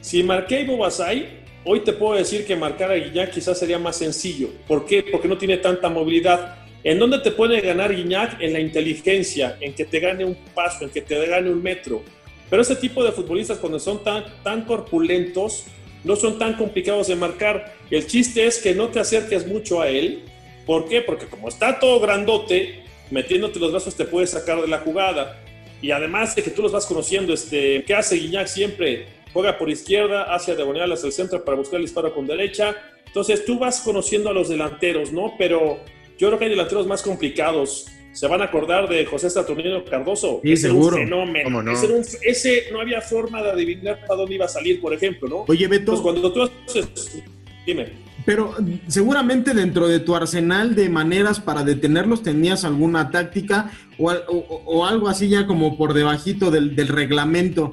Si 0.00 0.22
marqué 0.22 0.64
Basay, 0.64 1.40
hoy 1.64 1.80
te 1.80 1.92
puedo 1.92 2.16
decir 2.16 2.44
que 2.46 2.56
marcar 2.56 2.90
a 2.90 2.94
Guiñac 2.94 3.30
quizás 3.30 3.58
sería 3.58 3.78
más 3.78 3.96
sencillo. 3.96 4.48
¿Por 4.66 4.86
qué? 4.86 5.02
Porque 5.04 5.28
no 5.28 5.38
tiene 5.38 5.58
tanta 5.58 5.88
movilidad. 5.88 6.56
¿En 6.82 6.98
dónde 6.98 7.18
te 7.18 7.30
puede 7.30 7.60
ganar 7.60 7.94
Guiñac? 7.94 8.40
En 8.40 8.52
la 8.54 8.60
inteligencia, 8.60 9.56
en 9.60 9.74
que 9.74 9.84
te 9.84 10.00
gane 10.00 10.24
un 10.24 10.34
paso, 10.54 10.84
en 10.84 10.90
que 10.90 11.02
te 11.02 11.26
gane 11.26 11.50
un 11.50 11.62
metro. 11.62 12.02
Pero 12.48 12.62
ese 12.62 12.74
tipo 12.76 13.04
de 13.04 13.12
futbolistas 13.12 13.58
cuando 13.58 13.78
son 13.78 14.02
tan, 14.02 14.24
tan 14.42 14.64
corpulentos, 14.64 15.64
no 16.02 16.16
son 16.16 16.38
tan 16.38 16.54
complicados 16.54 17.06
de 17.08 17.14
marcar. 17.16 17.74
El 17.90 18.06
chiste 18.06 18.46
es 18.46 18.58
que 18.58 18.74
no 18.74 18.88
te 18.88 18.98
acerques 18.98 19.46
mucho 19.46 19.80
a 19.80 19.88
él. 19.88 20.24
¿Por 20.70 20.88
qué? 20.88 21.00
Porque 21.00 21.26
como 21.26 21.48
está 21.48 21.80
todo 21.80 21.98
grandote, 21.98 22.84
metiéndote 23.10 23.58
los 23.58 23.72
brazos 23.72 23.96
te 23.96 24.04
puede 24.04 24.28
sacar 24.28 24.60
de 24.62 24.68
la 24.68 24.78
jugada. 24.78 25.42
Y 25.82 25.90
además 25.90 26.36
de 26.36 26.44
que 26.44 26.50
tú 26.52 26.62
los 26.62 26.70
vas 26.70 26.86
conociendo, 26.86 27.34
este, 27.34 27.82
¿qué 27.84 27.92
hace 27.92 28.14
Guiñac 28.14 28.46
siempre? 28.46 29.06
Juega 29.32 29.58
por 29.58 29.68
izquierda, 29.68 30.32
hacia 30.32 30.54
diagonal, 30.54 30.92
hacia 30.92 31.08
el 31.08 31.12
centro 31.12 31.44
para 31.44 31.56
buscar 31.56 31.78
el 31.80 31.86
disparo 31.86 32.14
con 32.14 32.28
derecha. 32.28 32.76
Entonces 33.04 33.44
tú 33.44 33.58
vas 33.58 33.80
conociendo 33.80 34.30
a 34.30 34.32
los 34.32 34.48
delanteros, 34.48 35.10
¿no? 35.10 35.34
Pero 35.36 35.80
yo 36.16 36.28
creo 36.28 36.38
que 36.38 36.44
hay 36.44 36.50
delanteros 36.52 36.86
más 36.86 37.02
complicados. 37.02 37.88
Se 38.12 38.28
van 38.28 38.40
a 38.40 38.44
acordar 38.44 38.88
de 38.88 39.04
José 39.06 39.28
Saturnino 39.28 39.84
Cardoso. 39.84 40.38
Sí, 40.44 40.52
Ese 40.52 40.68
era 40.68 40.74
seguro. 40.76 40.96
Un 40.98 41.02
fenómeno. 41.02 41.72
Ese, 41.72 41.86
era 41.86 41.94
un- 41.96 42.04
ese 42.22 42.64
no 42.70 42.80
había 42.80 43.00
forma 43.00 43.42
de 43.42 43.50
adivinar 43.50 44.02
para 44.06 44.14
dónde 44.20 44.36
iba 44.36 44.44
a 44.44 44.48
salir, 44.48 44.80
por 44.80 44.94
ejemplo, 44.94 45.28
¿no? 45.28 45.44
Oye, 45.48 45.66
Beto, 45.66 45.90
Pues 45.90 46.00
cuando 46.00 46.32
tú 46.32 46.42
haces... 46.44 47.20
Dime. 47.66 48.08
Pero 48.30 48.54
seguramente 48.86 49.54
dentro 49.54 49.88
de 49.88 49.98
tu 49.98 50.14
arsenal 50.14 50.76
de 50.76 50.88
maneras 50.88 51.40
para 51.40 51.64
detenerlos 51.64 52.22
tenías 52.22 52.64
alguna 52.64 53.10
táctica 53.10 53.72
o, 53.98 54.12
o- 54.12 54.62
o 54.66 54.86
algo 54.86 55.08
así 55.08 55.28
ya 55.28 55.48
como 55.48 55.76
por 55.76 55.94
debajito 55.94 56.52
del, 56.52 56.76
del 56.76 56.86
reglamento. 56.86 57.72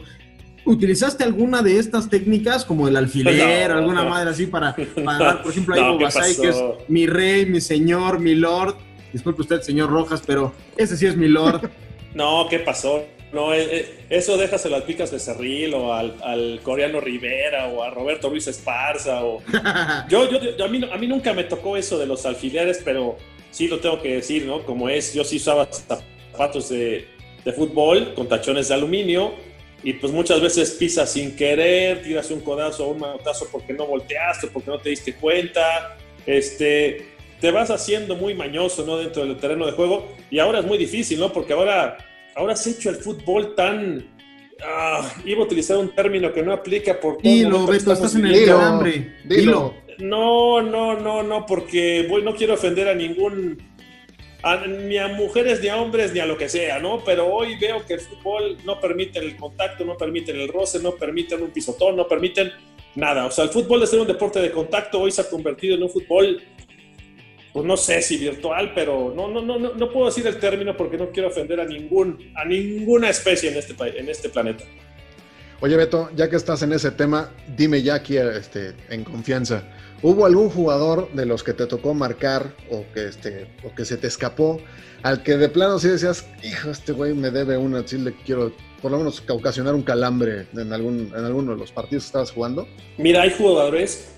¿Utilizaste 0.65 1.23
alguna 1.23 1.61
de 1.61 1.77
estas 1.77 2.09
técnicas 2.09 2.65
como 2.65 2.87
el 2.87 2.95
alfiler, 2.97 3.69
No, 3.69 3.77
alguna 3.77 4.03
no. 4.03 4.09
madre 4.09 4.31
así 4.31 4.47
para, 4.47 4.75
para 5.05 5.19
dar, 5.19 5.43
por 5.43 5.51
ejemplo, 5.51 5.75
a 5.75 5.77
No, 5.77 5.89
Ivo 5.89 5.97
¿qué 5.99 6.03
Basay, 6.05 6.35
que 6.37 6.49
es 6.49 6.55
mi 6.87 7.05
rey, 7.05 7.45
mi 7.45 7.61
señor, 7.61 8.19
mi 8.19 8.33
lord? 8.33 8.73
Disculpe 9.13 9.41
usted, 9.43 9.61
señor 9.61 9.91
Rojas, 9.91 10.23
pero 10.25 10.53
ese 10.75 10.97
sí 10.97 11.05
es 11.05 11.15
mi 11.15 11.27
lord. 11.27 11.69
No, 12.15 12.47
¿qué 12.49 12.57
pasó? 12.57 13.03
No, 13.33 13.53
eh, 13.53 13.67
eh, 13.69 13.95
eso 14.09 14.37
déjaselo 14.37 14.77
al 14.77 14.83
Picas 14.83 15.11
Becerril 15.11 15.73
o 15.73 15.93
al, 15.93 16.15
al 16.23 16.61
coreano 16.63 17.01
Rivera 17.01 17.67
o 17.67 17.83
a 17.83 17.89
Roberto 17.89 18.29
Ruiz 18.29 18.47
Esparza. 18.47 19.23
O... 19.25 19.41
Yo, 20.09 20.29
yo, 20.31 20.39
yo- 20.55 20.63
a, 20.63 20.67
mí, 20.69 20.81
a 20.89 20.97
mí 20.97 21.07
nunca 21.07 21.33
me 21.33 21.43
tocó 21.43 21.75
eso 21.75 21.97
de 21.99 22.05
los 22.05 22.25
alfileres, 22.25 22.81
pero 22.85 23.17
sí 23.51 23.67
lo 23.67 23.79
tengo 23.79 24.01
que 24.01 24.15
decir, 24.15 24.45
¿no? 24.45 24.63
Como 24.63 24.87
es, 24.87 25.13
yo 25.13 25.23
sí 25.25 25.37
usaba 25.37 25.67
zapatos 25.71 26.69
de, 26.69 27.05
de 27.43 27.51
fútbol 27.53 28.13
con 28.13 28.29
tachones 28.29 28.69
de 28.69 28.75
aluminio 28.75 29.33
y 29.83 29.93
pues 29.93 30.11
muchas 30.13 30.39
veces 30.41 30.71
pisas 30.71 31.11
sin 31.11 31.35
querer, 31.35 32.01
tiras 32.03 32.31
un 32.31 32.39
codazo 32.41 32.87
o 32.87 32.91
un 32.91 32.99
manotazo 32.99 33.47
porque 33.51 33.73
no 33.73 33.85
volteaste, 33.87 34.47
porque 34.47 34.69
no 34.71 34.79
te 34.79 34.89
diste 34.91 35.13
cuenta. 35.15 35.97
Este, 36.25 37.07
te 37.41 37.51
vas 37.51 37.69
haciendo 37.71 38.15
muy 38.15 38.33
mañoso, 38.33 38.85
¿no? 38.85 38.97
Dentro 38.97 39.25
del 39.25 39.37
terreno 39.37 39.65
de 39.65 39.73
juego 39.73 40.07
y 40.31 40.39
ahora 40.39 40.59
es 40.59 40.65
muy 40.65 40.77
difícil, 40.77 41.19
¿no? 41.19 41.31
Porque 41.33 41.53
ahora, 41.53 41.97
ahora 42.37 42.55
se 42.55 42.69
ha 42.69 42.73
hecho 42.73 42.89
el 42.89 42.95
fútbol 42.97 43.55
tan... 43.55 44.05
ah, 44.63 45.09
iba 45.25 45.41
a 45.41 45.45
utilizar 45.45 45.77
un 45.77 45.89
término 45.93 46.31
que 46.31 46.41
no 46.43 46.53
aplica 46.53 46.99
por 46.99 47.17
todo 47.17 47.23
el 47.23 47.37
Dilo, 47.37 47.65
Beto, 47.67 47.91
estás 47.93 48.15
en 48.15 48.25
el 48.27 48.33
Dilo, 48.33 48.57
calambre. 48.57 49.15
dilo. 49.25 49.35
Dilo. 49.35 49.73
no, 49.99 50.61
no, 50.61 50.99
no, 50.99 51.23
no, 51.23 51.45
porque 51.45 52.05
voy, 52.09 52.23
no 52.23 52.35
quiero 52.35 52.53
ofender 52.53 52.87
a 52.87 52.93
ningún, 52.93 53.57
a- 54.43 54.65
ni 54.67 54.97
a 54.97 55.07
mujeres, 55.09 55.61
ni 55.61 55.67
a 55.67 55.77
hombres, 55.77 56.13
ni 56.13 56.19
a 56.19 56.25
lo 56.25 56.37
que 56.37 56.47
sea, 56.49 56.79
¿no? 56.79 57.03
Pero 57.03 57.27
hoy 57.27 57.57
veo 57.59 57.85
que 57.85 57.95
el 57.95 58.01
fútbol 58.01 58.57
no 58.65 58.79
permite 58.79 59.19
el 59.19 59.35
contacto, 59.35 59.83
no 59.85 59.95
permite 59.97 60.31
el 60.31 60.47
roce, 60.47 60.79
no 60.79 60.91
permiten 60.95 61.41
un 61.41 61.49
pisotón, 61.51 61.95
no 61.95 62.07
permiten 62.07 62.51
nada. 62.95 63.25
O 63.25 63.31
sea, 63.31 63.43
el 63.45 63.49
fútbol 63.49 63.79
de 63.81 63.87
ser 63.87 63.99
un 63.99 64.07
deporte 64.07 64.39
de 64.39 64.51
contacto 64.51 64.99
hoy 65.01 65.11
se 65.11 65.21
ha 65.21 65.29
convertido 65.29 65.75
en 65.75 65.83
un 65.83 65.89
fútbol, 65.89 66.41
pues 67.53 67.65
no 67.65 67.77
sé 67.77 68.01
si 68.01 68.17
virtual, 68.17 68.71
pero 68.75 69.13
no, 69.15 69.27
no, 69.27 69.41
no, 69.41 69.57
no, 69.57 69.73
no 69.73 69.91
puedo 69.91 70.07
decir 70.07 70.25
el 70.27 70.39
término 70.39 70.75
porque 70.75 70.97
no 70.97 71.09
quiero 71.11 71.29
ofender 71.29 71.59
a 71.59 71.65
ningún, 71.65 72.31
a 72.35 72.45
ninguna 72.45 73.09
especie 73.09 73.51
en 73.51 73.57
este, 73.57 73.75
en 73.99 74.09
este 74.09 74.29
planeta. 74.29 74.63
Oye, 75.59 75.75
Beto, 75.75 76.11
ya 76.15 76.29
que 76.29 76.35
estás 76.35 76.61
en 76.61 76.71
ese 76.71 76.91
tema, 76.91 77.31
dime 77.55 77.81
ya 77.81 77.95
aquí 77.95 78.17
este, 78.17 78.75
en 78.89 79.03
confianza. 79.03 79.63
¿Hubo 80.03 80.27
algún 80.27 80.51
jugador 80.51 81.11
de 81.13 81.25
los 81.25 81.43
que 81.43 81.53
te 81.53 81.65
tocó 81.65 81.95
marcar 81.95 82.53
o 82.69 82.85
que, 82.93 83.07
este, 83.07 83.47
o 83.63 83.73
que 83.73 83.83
se 83.83 83.97
te 83.97 84.05
escapó 84.05 84.61
al 85.01 85.23
que 85.23 85.37
de 85.37 85.49
plano 85.49 85.79
sí 85.79 85.87
decías, 85.87 86.27
hijo, 86.43 86.69
este 86.69 86.91
güey 86.91 87.15
me 87.15 87.31
debe 87.31 87.57
una, 87.57 87.87
sí 87.87 87.97
le 87.97 88.13
quiero 88.13 88.51
por 88.81 88.91
lo 88.91 88.99
menos 88.99 89.23
ocasionar 89.27 89.73
un 89.73 89.81
calambre 89.81 90.45
en, 90.53 90.71
algún, 90.71 91.11
en 91.15 91.25
alguno 91.25 91.53
de 91.53 91.57
los 91.57 91.71
partidos 91.71 92.03
que 92.03 92.07
estabas 92.07 92.31
jugando? 92.31 92.67
Mira, 92.99 93.23
hay 93.23 93.31
jugadores 93.31 94.13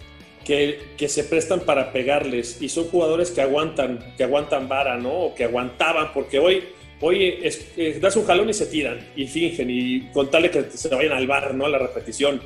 que, 0.46 1.08
se 1.08 1.24
prestan 1.24 1.62
para 1.62 1.92
pegarles 1.92 2.62
y 2.62 2.70
son 2.70 2.86
jugadores 2.86 3.32
que 3.32 3.42
aguantan, 3.42 4.14
que 4.18 4.24
aguantan 4.24 4.68
vara, 4.68 4.98
¿no? 4.98 5.12
O 5.12 5.36
que 5.36 5.44
aguantaban, 5.44 6.12
porque 6.14 6.40
hoy, 6.40 6.64
hoy 7.02 7.40
es- 7.44 8.02
das 8.02 8.16
un 8.16 8.26
jalón 8.26 8.50
y 8.50 8.54
se 8.54 8.66
tiran 8.66 9.00
y 9.16 9.28
fingen 9.28 9.70
y 9.70 10.02
con 10.12 10.30
tal 10.32 10.44
de 10.44 10.52
que 10.52 10.64
se 10.72 10.90
vayan 10.90 11.14
al 11.14 11.28
bar, 11.28 11.54
¿no? 11.54 11.66
A 11.66 11.70
la 11.70 11.78
repetición. 11.78 12.42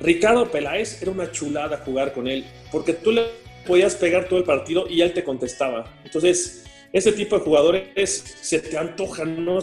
Ricardo 0.00 0.50
Peláez 0.50 1.00
era 1.00 1.10
una 1.10 1.30
chulada 1.30 1.78
jugar 1.78 2.12
con 2.12 2.26
él, 2.28 2.44
porque 2.72 2.92
tú 2.94 3.12
le 3.12 3.22
podías 3.66 3.94
pegar 3.94 4.28
todo 4.28 4.38
el 4.38 4.44
partido 4.44 4.86
y 4.88 5.00
él 5.00 5.12
te 5.12 5.24
contestaba. 5.24 5.84
Entonces, 6.04 6.64
ese 6.92 7.12
tipo 7.12 7.38
de 7.38 7.44
jugadores 7.44 8.38
se 8.40 8.60
te 8.60 8.76
antojan, 8.76 9.44
¿no? 9.44 9.58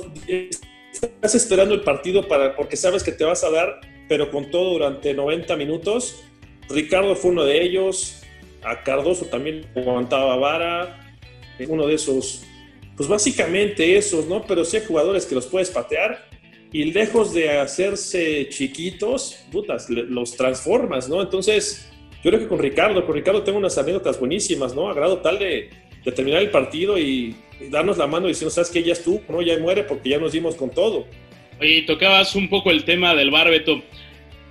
Estás 0.93 1.35
esperando 1.35 1.73
el 1.73 1.81
partido 1.81 2.27
para, 2.27 2.55
porque 2.55 2.75
sabes 2.75 3.03
que 3.03 3.11
te 3.11 3.23
vas 3.23 3.43
a 3.43 3.51
dar, 3.51 3.79
pero 4.09 4.29
con 4.31 4.51
todo 4.51 4.71
durante 4.73 5.13
90 5.13 5.55
minutos. 5.55 6.23
Ricardo 6.74 7.15
fue 7.15 7.32
uno 7.32 7.43
de 7.43 7.61
ellos, 7.61 8.22
a 8.63 8.84
Cardoso 8.84 9.26
también 9.26 9.65
aguantaba 9.76 10.36
vara, 10.38 11.15
uno 11.67 11.88
de 11.88 11.95
esos, 11.95 12.43
pues 12.97 13.07
básicamente 13.07 13.97
esos, 13.97 14.28
¿no? 14.28 14.45
Pero 14.45 14.65
sí 14.65 14.78
hay 14.78 14.86
jugadores 14.86 15.26
que 15.26 15.36
los 15.36 15.45
puedes 15.45 15.69
patear 15.69 16.30
y 16.72 16.86
lejos 16.86 17.34
de 17.34 17.49
hacerse 17.49 18.47
chiquitos, 18.49 19.43
putas, 19.51 19.89
los 19.89 20.36
transformas, 20.38 21.09
¿no? 21.09 21.22
Entonces, 21.22 21.91
yo 22.24 22.32
creo 22.32 22.39
que 22.39 22.47
con 22.47 22.59
Ricardo, 22.59 23.05
con 23.05 23.15
Ricardo 23.15 23.43
tengo 23.43 23.57
unas 23.57 23.78
anécdotas 23.78 24.19
buenísimas, 24.19 24.74
¿no? 24.74 24.89
A 24.89 24.93
grado 24.93 25.17
tal 25.17 25.38
de, 25.38 25.69
terminar 26.15 26.41
el 26.41 26.49
partido 26.49 26.97
y, 26.97 27.36
darnos 27.69 27.97
la 27.97 28.07
mano 28.07 28.26
y 28.26 28.30
decirnos, 28.30 28.55
¿sabes 28.55 28.72
qué? 28.72 28.82
Ya 28.82 28.93
es 28.93 29.03
tú, 29.03 29.22
¿no? 29.30 29.41
Ya 29.41 29.57
muere 29.59 29.84
porque 29.84 30.09
ya 30.09 30.17
nos 30.17 30.32
dimos 30.32 30.55
con 30.55 30.72
todo. 30.72 31.05
Oye, 31.59 31.84
tocabas 31.84 32.36
un 32.36 32.49
poco 32.49 32.72
el 32.72 32.86
tema 32.86 33.13
del 33.13 33.30
bar, 33.30 33.49
Beto. 33.51 33.84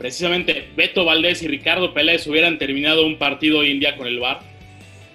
Precisamente, 0.01 0.71
Beto 0.75 1.05
Valdés 1.05 1.43
y 1.43 1.47
Ricardo 1.47 1.93
Peláez 1.93 2.27
hubieran 2.27 2.57
terminado 2.57 3.05
un 3.05 3.19
partido 3.19 3.59
hoy 3.59 3.71
en 3.71 3.81
día 3.81 3.99
con 3.99 4.07
el 4.07 4.19
bar. 4.19 4.41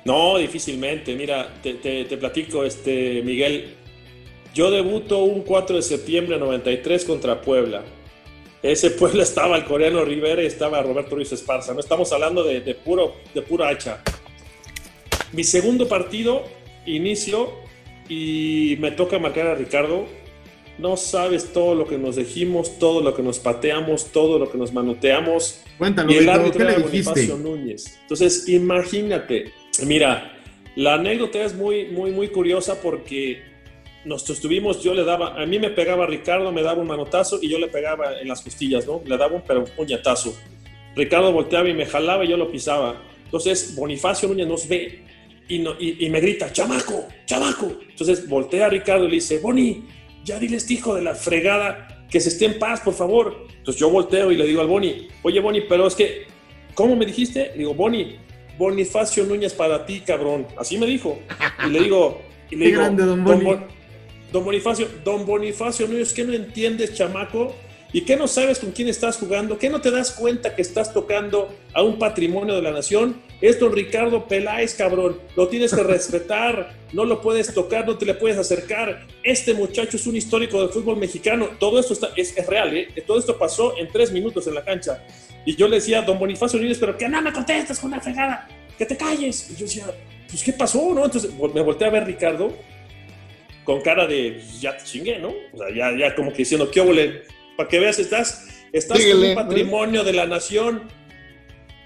No, 0.05 0.37
difícilmente. 0.37 1.15
Mira, 1.15 1.55
te, 1.63 2.05
platico, 2.17 2.63
este, 2.63 3.23
Miguel. 3.23 3.73
Yo 4.53 4.69
debuto 4.69 5.23
un 5.23 5.41
4 5.41 5.77
de 5.77 5.81
septiembre 5.81 6.35
de 6.35 6.41
93 6.41 7.03
contra 7.03 7.41
Puebla. 7.41 7.83
Ese 8.61 8.91
Puebla 8.91 9.23
estaba 9.23 9.57
el 9.57 9.65
coreano 9.65 10.05
Rivera 10.05 10.43
y 10.43 10.45
estaba 10.45 10.83
Roberto 10.83 11.15
Ruiz 11.15 11.31
Esparza. 11.31 11.73
No 11.73 11.79
estamos 11.79 12.13
hablando 12.13 12.43
de, 12.43 12.61
de 12.61 12.75
puro, 12.75 13.15
de 13.33 13.41
pura 13.41 13.69
hacha. 13.69 14.03
Mi 15.31 15.43
segundo 15.43 15.87
partido, 15.87 16.43
inicio 16.85 17.53
y 18.07 18.77
me 18.79 18.91
toca 18.91 19.17
marcar 19.17 19.47
a 19.47 19.55
Ricardo. 19.55 20.05
No 20.77 20.97
sabes 20.97 21.53
todo 21.53 21.73
lo 21.73 21.87
que 21.87 21.97
nos 21.97 22.17
dijimos, 22.17 22.77
todo 22.79 23.01
lo 23.01 23.15
que 23.15 23.23
nos 23.23 23.39
pateamos, 23.39 24.11
todo 24.11 24.37
lo 24.37 24.51
que 24.51 24.57
nos 24.57 24.73
manoteamos. 24.73 25.61
Cuéntalo, 25.77 26.11
Y 26.11 26.17
el 26.17 26.29
árbitro 26.29 26.59
¿qué 26.59 26.71
le 26.71 26.83
dijiste? 26.83 27.11
Bonifacio 27.11 27.37
Núñez. 27.37 27.97
Entonces, 28.01 28.49
imagínate, 28.49 29.53
mira, 29.85 30.33
la 30.75 30.95
anécdota 30.95 31.41
es 31.43 31.55
muy, 31.55 31.85
muy, 31.85 32.11
muy 32.11 32.27
curiosa 32.27 32.81
porque 32.81 33.41
nos 34.03 34.29
estuvimos, 34.29 34.83
yo 34.83 34.93
le 34.93 35.03
daba, 35.03 35.41
a 35.41 35.45
mí 35.45 35.57
me 35.59 35.69
pegaba 35.69 36.05
Ricardo, 36.05 36.51
me 36.51 36.61
daba 36.61 36.81
un 36.81 36.87
manotazo 36.87 37.39
y 37.41 37.49
yo 37.49 37.57
le 37.57 37.67
pegaba 37.67 38.19
en 38.19 38.27
las 38.27 38.41
costillas, 38.41 38.85
¿no? 38.85 39.01
Le 39.05 39.17
daba 39.17 39.35
un, 39.35 39.43
pero 39.47 39.61
un 39.61 39.67
puñetazo. 39.67 40.35
Ricardo 40.95 41.31
volteaba 41.31 41.67
y 41.69 41.73
me 41.73 41.85
jalaba 41.85 42.25
y 42.25 42.27
yo 42.29 42.37
lo 42.37 42.51
pisaba. 42.51 43.01
Entonces 43.23 43.75
Bonifacio 43.75 44.27
Núñez 44.27 44.47
nos 44.47 44.67
ve 44.67 45.03
y, 45.47 45.59
no, 45.59 45.71
y, 45.79 46.05
y 46.05 46.09
me 46.09 46.19
grita, 46.19 46.51
chamaco, 46.51 47.07
chamaco. 47.25 47.71
Entonces 47.89 48.27
voltea 48.27 48.67
a 48.67 48.69
Ricardo 48.69 49.05
y 49.05 49.09
le 49.09 49.15
dice, 49.15 49.39
Boni, 49.39 49.85
ya 50.25 50.37
dile 50.39 50.55
a 50.55 50.57
este 50.57 50.73
hijo 50.73 50.93
de 50.95 51.01
la 51.03 51.15
fregada 51.15 51.87
que 52.09 52.19
se 52.19 52.29
esté 52.29 52.45
en 52.45 52.59
paz, 52.59 52.81
por 52.81 52.93
favor. 52.93 53.47
Entonces 53.57 53.79
yo 53.79 53.89
volteo 53.89 54.31
y 54.31 54.35
le 54.35 54.45
digo 54.45 54.59
al 54.61 54.67
Boni, 54.67 55.07
oye 55.23 55.39
Boni, 55.39 55.61
pero 55.61 55.87
es 55.87 55.95
que, 55.95 56.25
¿cómo 56.73 56.95
me 56.97 57.05
dijiste? 57.05 57.51
Le 57.53 57.59
digo, 57.59 57.73
Boni, 57.73 58.17
Bonifacio 58.57 59.23
Núñez 59.25 59.53
para 59.53 59.85
ti, 59.85 60.01
cabrón. 60.01 60.47
Así 60.57 60.77
me 60.77 60.85
dijo. 60.85 61.19
Y 61.65 61.69
le 61.69 61.79
digo, 61.81 62.21
y 62.49 62.55
le 62.55 62.65
Qué 62.65 62.71
digo, 62.71 62.81
grande, 62.81 63.05
don 63.05 63.23
Boni. 63.23 63.43
Bon- 63.45 63.65
don 64.31 64.43
Bonifacio, 64.43 64.87
don 65.03 65.25
Bonifacio 65.25 65.87
Núñez, 65.87 66.11
¿qué 66.13 66.23
no 66.25 66.33
entiendes, 66.33 66.93
chamaco? 66.93 67.55
¿Y 67.95 68.01
qué 68.01 68.17
no 68.17 68.27
sabes 68.27 68.59
con 68.59 68.73
quién 68.73 68.89
estás 68.89 69.15
jugando? 69.15 69.57
¿Qué 69.57 69.69
no 69.69 69.79
te 69.79 69.89
das 69.89 70.11
cuenta 70.11 70.53
que 70.53 70.61
estás 70.61 70.93
tocando 70.93 71.55
a 71.71 71.81
un 71.81 71.97
patrimonio 71.97 72.53
de 72.53 72.61
la 72.61 72.71
nación? 72.71 73.21
Es 73.39 73.57
don 73.57 73.71
Ricardo 73.71 74.27
Peláez, 74.27 74.75
cabrón. 74.75 75.17
Lo 75.37 75.47
tienes 75.47 75.73
que 75.73 75.81
respetar. 75.83 76.73
No 76.91 77.05
lo 77.05 77.21
puedes 77.21 77.53
tocar, 77.53 77.87
no 77.87 77.97
te 77.97 78.05
le 78.05 78.15
puedes 78.15 78.37
acercar. 78.37 79.07
Este 79.23 79.53
muchacho 79.53 79.95
es 79.95 80.05
un 80.07 80.17
histórico 80.17 80.59
del 80.59 80.71
fútbol 80.71 80.97
mexicano. 80.97 81.51
Todo 81.57 81.79
esto 81.79 81.93
está, 81.93 82.09
es, 82.17 82.37
es 82.37 82.45
real, 82.45 82.75
¿eh? 82.75 82.89
Todo 83.07 83.17
esto 83.17 83.39
pasó 83.39 83.77
en 83.77 83.87
tres 83.87 84.11
minutos 84.11 84.45
en 84.47 84.55
la 84.55 84.65
cancha. 84.65 85.01
Y 85.45 85.55
yo 85.55 85.69
le 85.69 85.77
decía, 85.77 86.01
don 86.01 86.19
Bonifacio 86.19 86.59
Núñez, 86.59 86.77
pero 86.77 86.97
que 86.97 87.07
no 87.07 87.21
me 87.21 87.31
contestes 87.31 87.79
con 87.79 87.93
una 87.93 88.01
fregada. 88.01 88.45
Que 88.77 88.85
te 88.85 88.97
calles. 88.97 89.51
Y 89.51 89.55
yo 89.55 89.67
decía, 89.67 89.85
pues, 90.27 90.43
¿qué 90.43 90.51
pasó, 90.51 90.93
no? 90.93 91.05
Entonces 91.05 91.31
me 91.33 91.61
volteé 91.61 91.87
a 91.87 91.91
ver 91.91 92.03
Ricardo 92.03 92.53
con 93.63 93.79
cara 93.79 94.05
de, 94.05 94.33
pues, 94.33 94.59
ya 94.59 94.75
te 94.75 94.83
chingué, 94.83 95.17
¿no? 95.17 95.29
O 95.29 95.57
sea, 95.57 95.67
ya, 95.73 95.97
ya 95.97 96.13
como 96.13 96.33
que 96.33 96.39
diciendo, 96.39 96.69
¿qué 96.69 96.81
óvole? 96.81 97.23
Para 97.57 97.69
que 97.69 97.79
veas, 97.79 97.99
estás, 97.99 98.47
estás 98.71 98.97
con 98.97 99.01
Síguele, 99.01 99.29
un 99.29 99.35
¿no? 99.35 99.41
patrimonio 99.41 100.03
de 100.03 100.13
la 100.13 100.25
nación. 100.25 100.83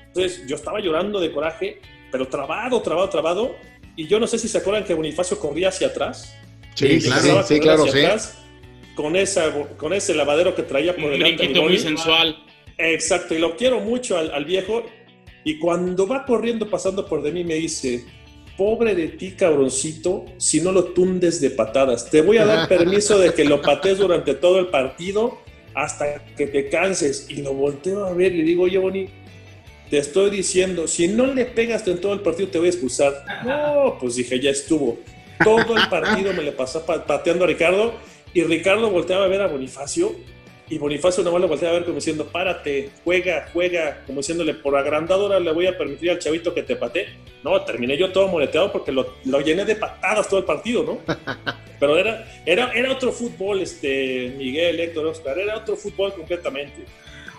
Entonces, 0.07 0.43
yo 0.47 0.55
estaba 0.55 0.79
llorando 0.79 1.19
de 1.19 1.31
coraje, 1.31 1.81
pero 2.11 2.27
trabado, 2.27 2.81
trabado, 2.81 3.09
trabado. 3.09 3.55
Y 3.95 4.07
yo 4.07 4.19
no 4.19 4.27
sé 4.27 4.39
si 4.39 4.47
se 4.47 4.57
acuerdan 4.57 4.83
que 4.83 4.93
Bonifacio 4.93 5.37
corría 5.39 5.69
hacia 5.69 5.87
atrás. 5.87 6.35
Sí, 6.75 6.99
claro. 6.99 7.43
Sí, 7.43 7.59
claro, 7.59 7.83
sí. 7.87 7.99
atrás 7.99 8.39
con, 9.01 9.15
esa, 9.15 9.53
con 9.77 9.93
ese 9.93 10.13
lavadero 10.13 10.53
que 10.53 10.63
traía 10.63 10.93
por 10.93 11.05
Un 11.05 11.11
delante. 11.11 11.37
brinquito 11.37 11.61
mi 11.61 11.69
muy 11.69 11.77
sensual. 11.77 12.43
Exacto, 12.77 13.33
y 13.33 13.39
lo 13.39 13.55
quiero 13.55 13.79
mucho 13.79 14.17
al, 14.17 14.29
al 14.31 14.43
viejo. 14.43 14.83
Y 15.45 15.57
cuando 15.57 16.05
va 16.05 16.25
corriendo, 16.25 16.69
pasando 16.69 17.05
por 17.05 17.21
de 17.21 17.31
mí, 17.31 17.45
me 17.45 17.55
dice: 17.55 18.03
Pobre 18.57 18.95
de 18.95 19.07
ti, 19.07 19.31
cabroncito, 19.37 20.25
si 20.35 20.59
no 20.59 20.73
lo 20.73 20.85
tundes 20.85 21.39
de 21.39 21.49
patadas. 21.49 22.09
Te 22.09 22.21
voy 22.21 22.39
a 22.39 22.45
dar 22.45 22.67
permiso 22.67 23.17
de 23.17 23.33
que 23.33 23.45
lo 23.45 23.61
patees 23.61 23.99
durante 23.99 24.33
todo 24.33 24.59
el 24.59 24.67
partido 24.67 25.39
hasta 25.73 26.23
que 26.37 26.47
te 26.47 26.69
canses. 26.69 27.27
Y 27.29 27.41
lo 27.41 27.53
volteo 27.53 28.05
a 28.05 28.13
ver 28.13 28.33
y 28.33 28.39
le 28.39 28.43
digo: 28.43 28.63
Oye, 28.63 28.77
Boni, 28.77 29.07
te 29.89 29.97
estoy 29.97 30.29
diciendo, 30.29 30.87
si 30.87 31.07
no 31.07 31.27
le 31.27 31.45
pegas 31.45 31.87
en 31.87 31.99
todo 31.99 32.13
el 32.13 32.19
partido, 32.21 32.49
te 32.49 32.57
voy 32.59 32.67
a 32.67 32.71
expulsar. 32.71 33.25
No, 33.45 33.97
pues 33.99 34.15
dije: 34.15 34.39
Ya 34.39 34.51
estuvo. 34.51 34.99
Todo 35.43 35.75
el 35.77 35.87
partido 35.89 36.33
me 36.33 36.43
le 36.43 36.51
pasó 36.51 36.85
pa- 36.85 37.05
pateando 37.05 37.45
a 37.45 37.47
Ricardo. 37.47 37.93
Y 38.33 38.43
Ricardo 38.43 38.91
volteaba 38.91 39.25
a 39.25 39.27
ver 39.27 39.41
a 39.41 39.47
Bonifacio 39.47 40.13
y 40.69 40.77
Bonifacio 40.77 41.23
nomás 41.23 41.41
lo 41.41 41.47
voltea 41.47 41.69
a 41.69 41.73
ver 41.73 41.83
como 41.83 41.95
diciendo, 41.95 42.27
párate, 42.27 42.91
juega, 43.03 43.49
juega, 43.51 44.03
como 44.05 44.19
diciéndole, 44.19 44.53
por 44.53 44.75
agrandadora 44.77 45.39
le 45.39 45.51
voy 45.51 45.67
a 45.67 45.77
permitir 45.77 46.11
al 46.11 46.19
chavito 46.19 46.53
que 46.53 46.63
te 46.63 46.75
patee. 46.75 47.07
No, 47.43 47.59
terminé 47.61 47.97
yo 47.97 48.11
todo 48.11 48.27
moleteado 48.27 48.71
porque 48.71 48.91
lo, 48.91 49.15
lo 49.25 49.41
llené 49.41 49.65
de 49.65 49.75
patadas 49.75 50.27
todo 50.29 50.39
el 50.39 50.45
partido, 50.45 50.83
¿no? 50.83 51.15
Pero 51.79 51.97
era, 51.97 52.25
era, 52.45 52.71
era 52.73 52.91
otro 52.91 53.11
fútbol, 53.11 53.61
este, 53.61 54.33
Miguel, 54.37 54.79
Héctor, 54.79 55.07
Oscar, 55.07 55.39
era 55.39 55.57
otro 55.57 55.75
fútbol 55.75 56.13
completamente. 56.13 56.83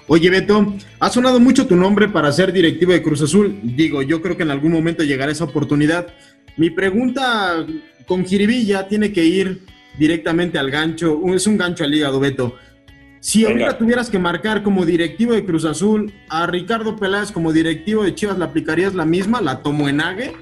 Oye, 0.06 0.28
Beto, 0.28 0.74
ha 0.98 1.08
sonado 1.08 1.38
mucho 1.38 1.68
tu 1.68 1.76
nombre 1.76 2.08
para 2.08 2.32
ser 2.32 2.52
directivo 2.52 2.92
de 2.92 3.02
Cruz 3.02 3.22
Azul. 3.22 3.60
Digo, 3.62 4.02
yo 4.02 4.20
creo 4.20 4.36
que 4.36 4.42
en 4.42 4.50
algún 4.50 4.72
momento 4.72 5.04
llegará 5.04 5.30
esa 5.30 5.44
oportunidad. 5.44 6.08
Mi 6.56 6.70
pregunta 6.70 7.64
con 8.06 8.24
Jiribilla 8.26 8.88
tiene 8.88 9.12
que 9.12 9.24
ir 9.24 9.60
directamente 9.96 10.58
al 10.58 10.68
gancho. 10.68 11.20
Es 11.32 11.46
un 11.46 11.56
gancho 11.56 11.84
al 11.84 11.94
hígado, 11.94 12.18
Beto. 12.18 12.56
Si 13.20 13.44
Venga. 13.44 13.64
ahorita 13.66 13.78
tuvieras 13.78 14.08
que 14.10 14.18
marcar 14.18 14.62
como 14.62 14.86
directivo 14.86 15.32
de 15.34 15.44
Cruz 15.44 15.64
Azul 15.66 16.12
a 16.30 16.46
Ricardo 16.46 16.96
Peláez 16.96 17.30
como 17.32 17.52
directivo 17.52 18.02
de 18.02 18.14
Chivas, 18.14 18.38
¿la 18.38 18.46
aplicarías 18.46 18.94
la 18.94 19.04
misma? 19.04 19.40
¿La 19.42 19.62
tomo 19.62 19.88
en 19.88 20.00
ague? 20.00 20.32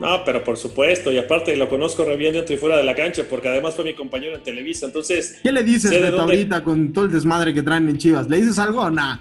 No, 0.00 0.24
pero 0.24 0.42
por 0.42 0.56
supuesto, 0.56 1.12
y 1.12 1.18
aparte 1.18 1.54
lo 1.56 1.68
conozco 1.68 2.04
re 2.04 2.16
bien 2.16 2.32
dentro 2.32 2.52
y 2.56 2.58
fuera 2.58 2.76
de 2.76 2.82
la 2.82 2.96
cancha, 2.96 3.22
porque 3.30 3.48
además 3.48 3.76
fue 3.76 3.84
mi 3.84 3.94
compañero 3.94 4.34
en 4.34 4.42
Televisa, 4.42 4.86
entonces, 4.86 5.38
¿Qué 5.44 5.52
le 5.52 5.62
dices, 5.62 5.92
de 5.92 6.00
dónde- 6.10 6.18
ahorita 6.20 6.64
con 6.64 6.92
todo 6.92 7.04
el 7.04 7.12
desmadre 7.12 7.54
que 7.54 7.62
traen 7.62 7.88
en 7.88 7.98
Chivas? 7.98 8.28
¿Le 8.28 8.38
dices 8.38 8.58
algo 8.58 8.80
o 8.80 8.90
nada? 8.90 9.20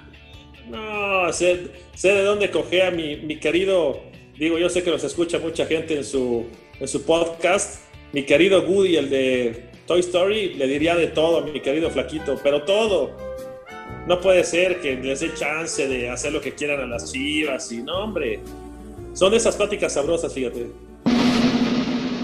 no, 0.69 1.31
sé, 1.33 1.67
sé 1.93 2.07
de 2.13 2.23
dónde 2.23 2.49
cogea 2.49 2.89
mi, 2.89 3.17
mi 3.17 3.37
querido, 3.37 3.99
digo, 4.39 4.57
yo 4.57 4.69
sé 4.69 4.81
que 4.81 4.89
nos 4.89 5.03
escucha 5.03 5.37
mucha 5.37 5.65
gente 5.67 5.97
en 5.97 6.03
su, 6.03 6.45
en 6.79 6.87
su 6.87 7.03
podcast, 7.03 7.83
mi 8.13 8.23
querido 8.23 8.63
Woody, 8.63 8.95
el 8.95 9.09
de 9.11 9.65
Toy 9.87 9.99
Story, 10.01 10.53
le 10.53 10.67
diría 10.67 10.95
de 10.95 11.07
todo 11.07 11.43
mi 11.43 11.59
querido 11.59 11.89
Flaquito, 11.89 12.39
pero 12.43 12.63
todo. 12.63 13.11
No 14.07 14.19
puede 14.19 14.43
ser 14.43 14.81
que 14.81 14.95
les 14.95 15.19
dé 15.19 15.33
chance 15.33 15.87
de 15.87 16.09
hacer 16.09 16.33
lo 16.33 16.41
que 16.41 16.53
quieran 16.53 16.81
a 16.81 16.85
las 16.85 17.11
chivas 17.11 17.71
y 17.71 17.81
no, 17.83 18.03
hombre. 18.03 18.39
Son 19.13 19.33
esas 19.33 19.55
pláticas 19.55 19.93
sabrosas, 19.93 20.33
fíjate. 20.33 20.71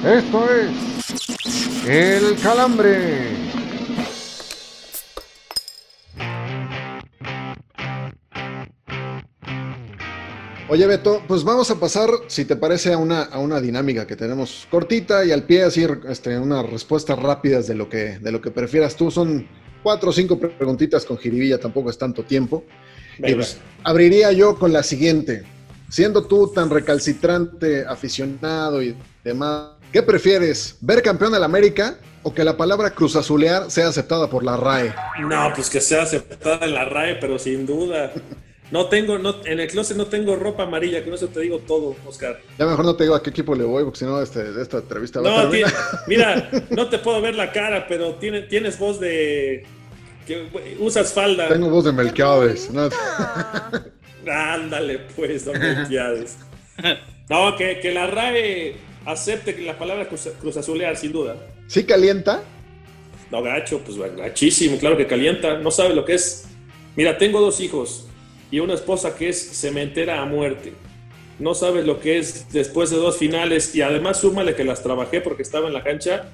Esto 0.05 0.47
es 0.53 1.87
El 1.87 2.35
Calambre. 2.41 3.56
Oye, 10.69 10.85
Beto, 10.85 11.23
pues 11.29 11.45
vamos 11.45 11.71
a 11.71 11.79
pasar, 11.79 12.09
si 12.27 12.43
te 12.43 12.57
parece, 12.57 12.91
a 12.91 12.97
una, 12.97 13.21
a 13.21 13.39
una 13.39 13.61
dinámica 13.61 14.05
que 14.05 14.17
tenemos 14.17 14.67
cortita 14.69 15.23
y 15.23 15.31
al 15.31 15.43
pie, 15.43 15.63
así, 15.63 15.87
este, 16.09 16.37
unas 16.37 16.69
respuestas 16.69 17.17
rápidas 17.17 17.67
de 17.67 17.75
lo, 17.75 17.87
que, 17.87 18.19
de 18.19 18.31
lo 18.33 18.41
que 18.41 18.51
prefieras 18.51 18.97
tú. 18.97 19.09
Son 19.09 19.47
cuatro 19.81 20.09
o 20.09 20.13
cinco 20.13 20.37
preguntitas 20.37 21.05
con 21.05 21.17
jiribilla, 21.17 21.57
tampoco 21.57 21.89
es 21.89 21.97
tanto 21.97 22.23
tiempo. 22.23 22.65
Y 23.19 23.33
pues, 23.33 23.59
abriría 23.83 24.33
yo 24.33 24.59
con 24.59 24.73
la 24.73 24.83
siguiente. 24.83 25.43
Siendo 25.89 26.25
tú 26.25 26.51
tan 26.53 26.69
recalcitrante, 26.69 27.85
aficionado 27.85 28.83
y 28.83 28.93
demás, 29.23 29.69
¿qué 29.93 30.03
prefieres? 30.03 30.75
¿Ver 30.81 31.01
campeón 31.01 31.31
del 31.31 31.45
América 31.45 31.97
o 32.23 32.33
que 32.33 32.43
la 32.43 32.57
palabra 32.57 32.89
cruzazulear 32.89 33.71
sea 33.71 33.87
aceptada 33.87 34.29
por 34.29 34.43
la 34.43 34.57
RAE? 34.57 34.93
No, 35.21 35.49
pues 35.55 35.69
que 35.69 35.79
sea 35.79 36.03
aceptada 36.03 36.65
en 36.65 36.73
la 36.73 36.83
RAE, 36.83 37.15
pero 37.21 37.39
sin 37.39 37.65
duda. 37.65 38.11
No 38.69 38.87
tengo, 38.87 39.17
no, 39.17 39.35
en 39.45 39.59
el 39.61 39.67
closet 39.69 39.95
no 39.95 40.07
tengo 40.07 40.35
ropa 40.35 40.63
amarilla, 40.63 41.01
con 41.03 41.13
eso 41.13 41.27
te 41.29 41.39
digo 41.39 41.59
todo, 41.59 41.95
Oscar. 42.05 42.41
Ya 42.59 42.65
mejor 42.65 42.83
no 42.83 42.95
te 42.97 43.05
digo 43.05 43.15
a 43.15 43.23
qué 43.23 43.29
equipo 43.29 43.55
le 43.55 43.63
voy, 43.63 43.83
porque 43.85 43.99
si 43.99 44.05
no, 44.05 44.21
este, 44.21 44.43
esta 44.61 44.79
entrevista 44.79 45.21
va 45.21 45.41
a 45.41 45.43
No, 45.45 45.49
ti- 45.49 45.61
terminar. 45.61 45.73
mira, 46.07 46.49
no 46.71 46.89
te 46.89 46.97
puedo 46.99 47.21
ver 47.21 47.35
la 47.35 47.53
cara, 47.53 47.87
pero 47.87 48.15
tiene, 48.15 48.41
tienes 48.41 48.77
voz 48.77 48.99
de. 48.99 49.65
que 50.25 50.47
usas 50.79 51.13
falda. 51.13 51.47
Tengo 51.47 51.69
voz 51.69 51.85
de 51.85 51.93
Melquiades. 51.93 52.69
¿no? 52.71 52.89
Ándale, 54.29 54.99
pues, 55.15 55.45
don 55.45 55.57
Melquiades. 55.57 56.37
No, 57.29 57.55
que, 57.55 57.79
que 57.79 57.93
la 57.93 58.07
RAE 58.07 58.75
acepte 59.05 59.55
que 59.55 59.61
la 59.61 59.77
palabra 59.77 60.07
cruz, 60.07 60.27
cruzazulear, 60.39 60.97
sin 60.97 61.11
duda. 61.13 61.37
¿Sí 61.67 61.85
calienta? 61.85 62.43
No, 63.31 63.41
gacho, 63.41 63.79
pues 63.79 63.97
bueno, 63.97 64.17
gachísimo, 64.17 64.77
claro 64.77 64.97
que 64.97 65.07
calienta. 65.07 65.57
No 65.59 65.71
sabe 65.71 65.93
lo 65.93 66.03
que 66.05 66.15
es. 66.15 66.45
Mira, 66.95 67.17
tengo 67.17 67.39
dos 67.39 67.59
hijos 67.59 68.06
y 68.51 68.59
una 68.59 68.73
esposa 68.73 69.15
que 69.15 69.29
es 69.29 69.59
cementera 69.61 70.21
a 70.21 70.25
muerte. 70.25 70.73
No 71.39 71.53
sabes 71.53 71.85
lo 71.85 71.99
que 71.99 72.17
es 72.17 72.51
después 72.51 72.89
de 72.89 72.97
dos 72.97 73.17
finales 73.17 73.75
y 73.75 73.81
además 73.81 74.19
súmale 74.19 74.55
que 74.55 74.63
las 74.63 74.81
trabajé 74.81 75.21
porque 75.21 75.43
estaba 75.43 75.67
en 75.67 75.73
la 75.73 75.83
cancha. 75.83 76.29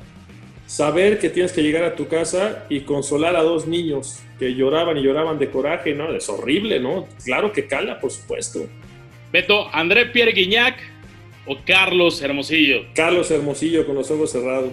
Saber 0.65 1.19
que 1.19 1.29
tienes 1.29 1.51
que 1.51 1.61
llegar 1.61 1.83
a 1.83 1.95
tu 1.95 2.07
casa 2.07 2.65
y 2.69 2.81
consolar 2.81 3.35
a 3.35 3.43
dos 3.43 3.67
niños 3.67 4.19
que 4.39 4.55
lloraban 4.55 4.97
y 4.97 5.03
lloraban 5.03 5.37
de 5.37 5.49
coraje, 5.49 5.93
¿no? 5.93 6.13
Es 6.13 6.29
horrible, 6.29 6.79
¿no? 6.79 7.07
Claro 7.25 7.51
que 7.51 7.67
cala, 7.67 7.99
por 7.99 8.11
supuesto. 8.11 8.65
Beto, 9.31 9.67
André 9.73 10.05
Pierre 10.05 10.31
Guignac 10.31 10.77
o 11.45 11.57
Carlos 11.65 12.21
Hermosillo. 12.21 12.85
Carlos 12.95 13.29
Hermosillo 13.29 13.85
con 13.85 13.95
los 13.95 14.09
ojos 14.09 14.31
cerrados. 14.31 14.71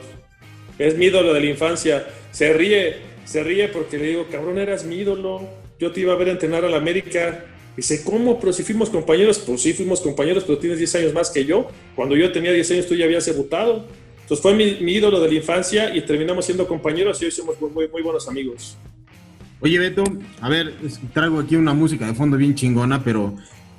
Es 0.78 0.96
mi 0.96 1.06
ídolo 1.06 1.34
de 1.34 1.40
la 1.40 1.46
infancia. 1.46 2.06
Se 2.30 2.52
ríe, 2.52 2.96
se 3.24 3.42
ríe 3.42 3.68
porque 3.68 3.98
le 3.98 4.06
digo, 4.06 4.26
cabrón, 4.30 4.58
eras 4.58 4.84
mi 4.84 4.96
ídolo. 4.96 5.59
Yo 5.80 5.90
te 5.90 6.00
iba 6.00 6.12
a 6.12 6.16
ver 6.16 6.28
entrenar 6.28 6.64
a 6.64 6.68
la 6.68 6.76
América. 6.76 7.44
Dice, 7.76 8.04
¿cómo? 8.04 8.38
Pero 8.38 8.52
si 8.52 8.62
fuimos 8.62 8.90
compañeros. 8.90 9.38
Pues 9.38 9.62
sí, 9.62 9.72
fuimos 9.72 10.00
compañeros, 10.00 10.44
pero 10.46 10.58
tienes 10.58 10.78
10 10.78 10.94
años 10.96 11.14
más 11.14 11.30
que 11.30 11.44
yo. 11.44 11.68
Cuando 11.96 12.14
yo 12.16 12.30
tenía 12.30 12.52
10 12.52 12.70
años, 12.72 12.86
tú 12.86 12.94
ya 12.94 13.06
habías 13.06 13.24
debutado. 13.24 13.86
Entonces 14.20 14.42
fue 14.42 14.54
mi, 14.54 14.76
mi 14.80 14.92
ídolo 14.92 15.18
de 15.20 15.28
la 15.28 15.34
infancia 15.34 15.96
y 15.96 16.02
terminamos 16.02 16.44
siendo 16.44 16.68
compañeros 16.68 17.20
y 17.22 17.24
hoy 17.24 17.30
somos 17.30 17.60
muy, 17.60 17.70
muy, 17.70 17.88
muy 17.88 18.02
buenos 18.02 18.28
amigos. 18.28 18.76
Oye, 19.60 19.78
Beto, 19.78 20.04
a 20.40 20.48
ver, 20.48 20.74
traigo 21.12 21.40
aquí 21.40 21.56
una 21.56 21.74
música 21.74 22.06
de 22.06 22.14
fondo 22.14 22.36
bien 22.36 22.54
chingona, 22.54 23.02
pero 23.02 23.34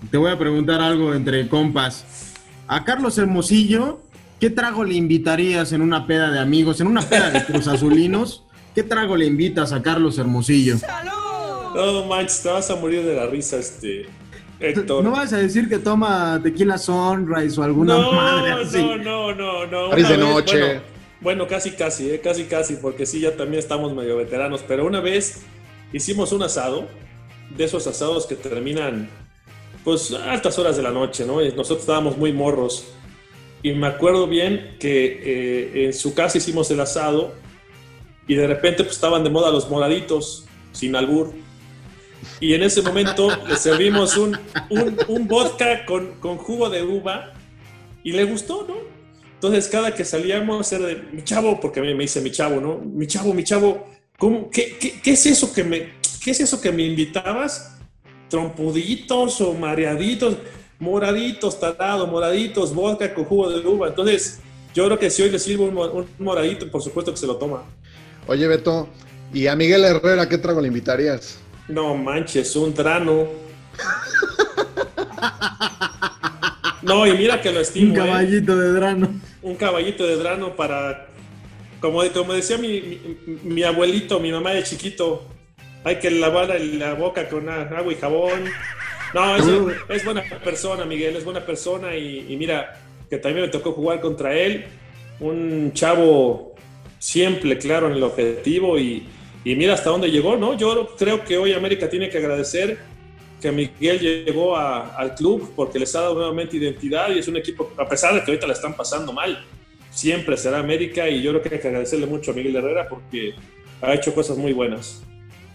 te 0.10 0.18
voy 0.18 0.32
a 0.32 0.38
preguntar 0.38 0.82
algo 0.82 1.14
entre 1.14 1.48
compas. 1.48 2.06
A 2.68 2.84
Carlos 2.84 3.18
Hermosillo 3.18 4.02
¿qué 4.42 4.50
trago 4.50 4.84
le 4.84 4.96
invitarías 4.96 5.72
en 5.72 5.82
una 5.82 6.08
peda 6.08 6.32
de 6.32 6.40
amigos, 6.40 6.82
en 6.82 6.88
una 6.88 7.02
peda 7.02 7.30
de 7.30 7.46
Cruz 7.46 7.68
Azulinos? 7.68 8.44
¿Qué 8.74 8.82
trago 8.82 9.16
le 9.16 9.28
invitas 9.28 9.72
a 9.72 9.82
Carlos 9.84 10.18
Hermosillo? 10.18 10.78
No 11.74 12.06
manches, 12.06 12.44
te 12.44 12.50
vas 12.50 12.70
a 12.70 12.76
morir 12.76 13.04
de 13.04 13.16
la 13.16 13.28
risa, 13.28 13.58
este. 13.58 14.08
Héctor. 14.60 15.04
No 15.04 15.12
vas 15.12 15.34
a 15.34 15.38
decir 15.38 15.68
que 15.68 15.80
toma 15.80 16.40
tequila 16.42 16.78
sunrise 16.78 17.60
o 17.60 17.64
alguna 17.64 17.98
no, 17.98 18.12
madre 18.12 18.52
así. 18.52 18.78
no, 18.78 18.98
no, 18.98 19.34
no, 19.34 19.66
no. 19.66 19.90
París 19.90 20.08
de 20.08 20.18
vez, 20.18 20.26
noche. 20.26 20.60
Bueno, 20.60 20.82
bueno, 21.22 21.48
casi, 21.48 21.72
casi, 21.72 22.10
eh, 22.10 22.20
casi, 22.20 22.46
casi, 22.46 22.76
porque 22.76 23.06
sí, 23.06 23.20
ya 23.20 23.36
también 23.36 23.60
estamos 23.60 23.94
medio 23.94 24.18
veteranos. 24.18 24.64
Pero 24.68 24.86
una 24.86 25.00
vez 25.00 25.44
hicimos 25.94 26.32
un 26.32 26.44
asado, 26.44 26.88
de 27.56 27.64
esos 27.64 27.86
asados 27.88 28.26
que 28.26 28.36
terminan, 28.36 29.10
pues, 29.84 30.14
a 30.14 30.32
altas 30.32 30.58
horas 30.60 30.78
de 30.78 30.84
la 30.84 30.92
noche, 30.92 31.26
¿no? 31.26 31.44
Y 31.44 31.50
nosotros 31.50 31.82
estábamos 31.82 32.18
muy 32.18 32.34
morros. 32.34 32.88
Y 33.64 33.74
me 33.74 33.88
acuerdo 33.88 34.28
bien 34.28 34.78
que 34.80 35.22
eh, 35.24 35.86
en 35.86 35.94
su 35.94 36.14
casa 36.14 36.38
hicimos 36.38 36.72
el 36.72 36.80
asado 36.80 37.34
y 38.28 38.36
de 38.36 38.48
repente 38.48 38.84
pues, 38.84 38.96
estaban 38.96 39.24
de 39.24 39.30
moda 39.30 39.52
los 39.52 39.70
moraditos, 39.70 40.46
sin 40.72 40.96
albur. 40.96 41.34
Y 42.40 42.54
en 42.54 42.64
ese 42.64 42.82
momento 42.82 43.30
le 43.48 43.56
servimos 43.56 44.18
un, 44.18 44.38
un, 44.70 45.28
vodka 45.28 45.86
con, 45.86 46.14
con 46.20 46.38
jugo 46.38 46.70
de 46.70 46.84
uva 46.84 47.34
y 48.04 48.12
le 48.12 48.24
gustó, 48.24 48.66
¿no? 48.68 48.76
Entonces 49.34 49.68
cada 49.68 49.94
que 49.94 50.06
salíamos 50.06 50.72
era 50.72 50.88
de, 50.88 50.96
mi 51.12 51.24
chavo, 51.24 51.60
porque 51.60 51.80
a 51.80 51.84
mí 51.84 51.94
me 51.94 52.04
dice 52.04 52.22
mi 52.22 52.32
chavo, 52.32 52.62
¿no? 52.62 52.78
Mi 52.78 53.08
chavo, 53.08 53.34
mi 53.34 53.44
chavo, 53.44 53.88
¿cómo, 54.18 54.50
qué, 54.50 54.78
qué, 54.80 55.02
qué 55.02 55.12
es 55.12 55.26
eso 55.26 55.54
que 55.54 55.64
me, 55.64 55.94
qué 56.24 56.32
es 56.32 56.40
eso 56.40 56.62
que 56.62 56.72
me 56.72 56.84
invitabas? 56.84 57.78
Trompuditos 58.30 59.42
o 59.42 59.54
mareaditos, 59.54 60.38
moraditos, 60.80 61.60
tarado, 61.60 62.08
moraditos, 62.08 62.74
vodka 62.74 63.14
con 63.14 63.26
jugo 63.26 63.50
de 63.50 63.68
uva. 63.68 63.88
Entonces 63.88 64.40
yo 64.74 64.86
creo 64.86 64.98
que 64.98 65.10
si 65.10 65.22
hoy 65.22 65.30
le 65.30 65.40
sirvo 65.40 65.66
un, 65.66 65.78
un 65.78 66.08
moradito, 66.20 66.70
por 66.70 66.82
supuesto 66.82 67.12
que 67.12 67.18
se 67.18 67.28
lo 67.28 67.36
toma. 67.38 67.64
Oye, 68.28 68.48
Beto, 68.48 68.88
¿y 69.34 69.48
a 69.48 69.56
Miguel 69.56 69.84
Herrera 69.84 70.30
qué 70.30 70.38
trago 70.38 70.62
le 70.62 70.68
invitarías? 70.68 71.40
No 71.72 71.96
manches, 71.96 72.56
un 72.56 72.74
drano. 72.74 73.28
No, 76.82 77.08
y 77.08 77.14
mira 77.14 77.42
que 77.42 77.52
lo 77.52 77.62
estimo. 77.62 77.94
Un 77.94 78.00
¿eh? 78.00 78.04
caballito 78.04 78.58
de 78.58 78.74
drano. 78.74 79.22
Un 79.42 79.56
caballito 79.56 80.06
de 80.06 80.16
drano 80.18 80.56
para. 80.56 81.08
Como, 81.80 82.04
como 82.12 82.34
decía 82.34 82.58
mi, 82.58 82.82
mi, 83.26 83.36
mi 83.44 83.64
abuelito, 83.64 84.20
mi 84.20 84.32
mamá 84.32 84.52
de 84.52 84.64
chiquito, 84.64 85.26
hay 85.84 85.98
que 85.98 86.12
lavar 86.12 86.50
la 86.60 86.94
boca 86.94 87.30
con 87.30 87.48
agua 87.50 87.92
y 87.92 87.96
jabón. 87.96 88.46
No, 89.14 89.36
es, 89.36 89.46
es 89.90 90.06
buena 90.06 90.24
persona, 90.44 90.86
Miguel, 90.86 91.16
es 91.16 91.24
buena 91.24 91.46
persona. 91.46 91.96
Y, 91.96 92.26
y 92.30 92.38
mira, 92.38 92.82
que 93.10 93.18
también 93.18 93.46
me 93.46 93.52
tocó 93.52 93.72
jugar 93.72 94.02
contra 94.02 94.34
él. 94.36 94.66
Un 95.20 95.72
chavo 95.74 96.56
siempre 97.00 97.58
claro 97.58 97.88
en 97.88 97.94
el 97.94 98.04
objetivo 98.04 98.78
y, 98.78 99.08
y 99.44 99.56
mira 99.56 99.74
hasta 99.74 99.90
dónde 99.90 100.10
llegó, 100.12 100.36
¿no? 100.38 100.58
Yo 100.58 100.96
creo 100.98 101.24
que 101.24 101.38
hoy 101.38 101.54
América 101.54 101.90
tiene 101.90 102.10
que 102.10 102.18
agradecer 102.18 102.78
que 103.42 103.52
Miguel 103.52 104.00
llegó 104.00 104.56
a- 104.56 104.96
al 104.96 105.16
club 105.16 105.52
porque 105.56 105.80
les 105.80 105.96
ha 105.96 106.02
dado 106.02 106.14
nuevamente 106.16 106.58
identidad 106.58 107.10
y 107.14 107.20
es 107.20 107.28
un 107.28 107.38
equipo, 107.38 107.72
a 107.78 107.88
pesar 107.90 108.14
de 108.14 108.20
que 108.24 108.30
ahorita 108.32 108.46
la 108.46 108.54
están 108.54 108.76
pasando 108.76 109.12
mal, 109.14 109.44
siempre 109.90 110.38
será 110.38 110.60
América 110.60 111.10
y 111.10 111.22
yo 111.24 111.32
creo 111.32 111.42
que 111.42 111.56
hay 111.56 111.62
que 111.62 111.68
agradecerle 111.68 112.06
mucho 112.06 112.32
a 112.32 112.34
Miguel 112.36 112.56
Herrera 112.56 112.88
porque 112.88 113.34
ha 113.82 113.94
hecho 113.96 114.14
cosas 114.14 114.38
muy 114.38 114.54
buenas. 114.54 115.04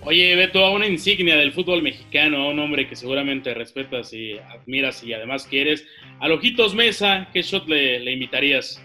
Oye, 0.03 0.37
Beto, 0.37 0.65
a 0.65 0.71
una 0.73 0.87
insignia 0.87 1.37
del 1.37 1.53
fútbol 1.53 1.83
mexicano, 1.83 2.43
a 2.43 2.49
un 2.51 2.59
hombre 2.61 2.89
que 2.89 2.95
seguramente 2.95 3.55
respetas 3.55 4.13
y 4.13 4.39
admiras 4.39 5.03
y 5.03 5.13
además 5.13 5.47
quieres, 5.49 5.85
a 6.21 6.29
Ojitos 6.33 6.75
Mesa, 6.75 7.29
¿qué 7.33 7.43
shot 7.43 7.67
le, 7.69 7.99
le 8.01 8.13
invitarías? 8.13 8.81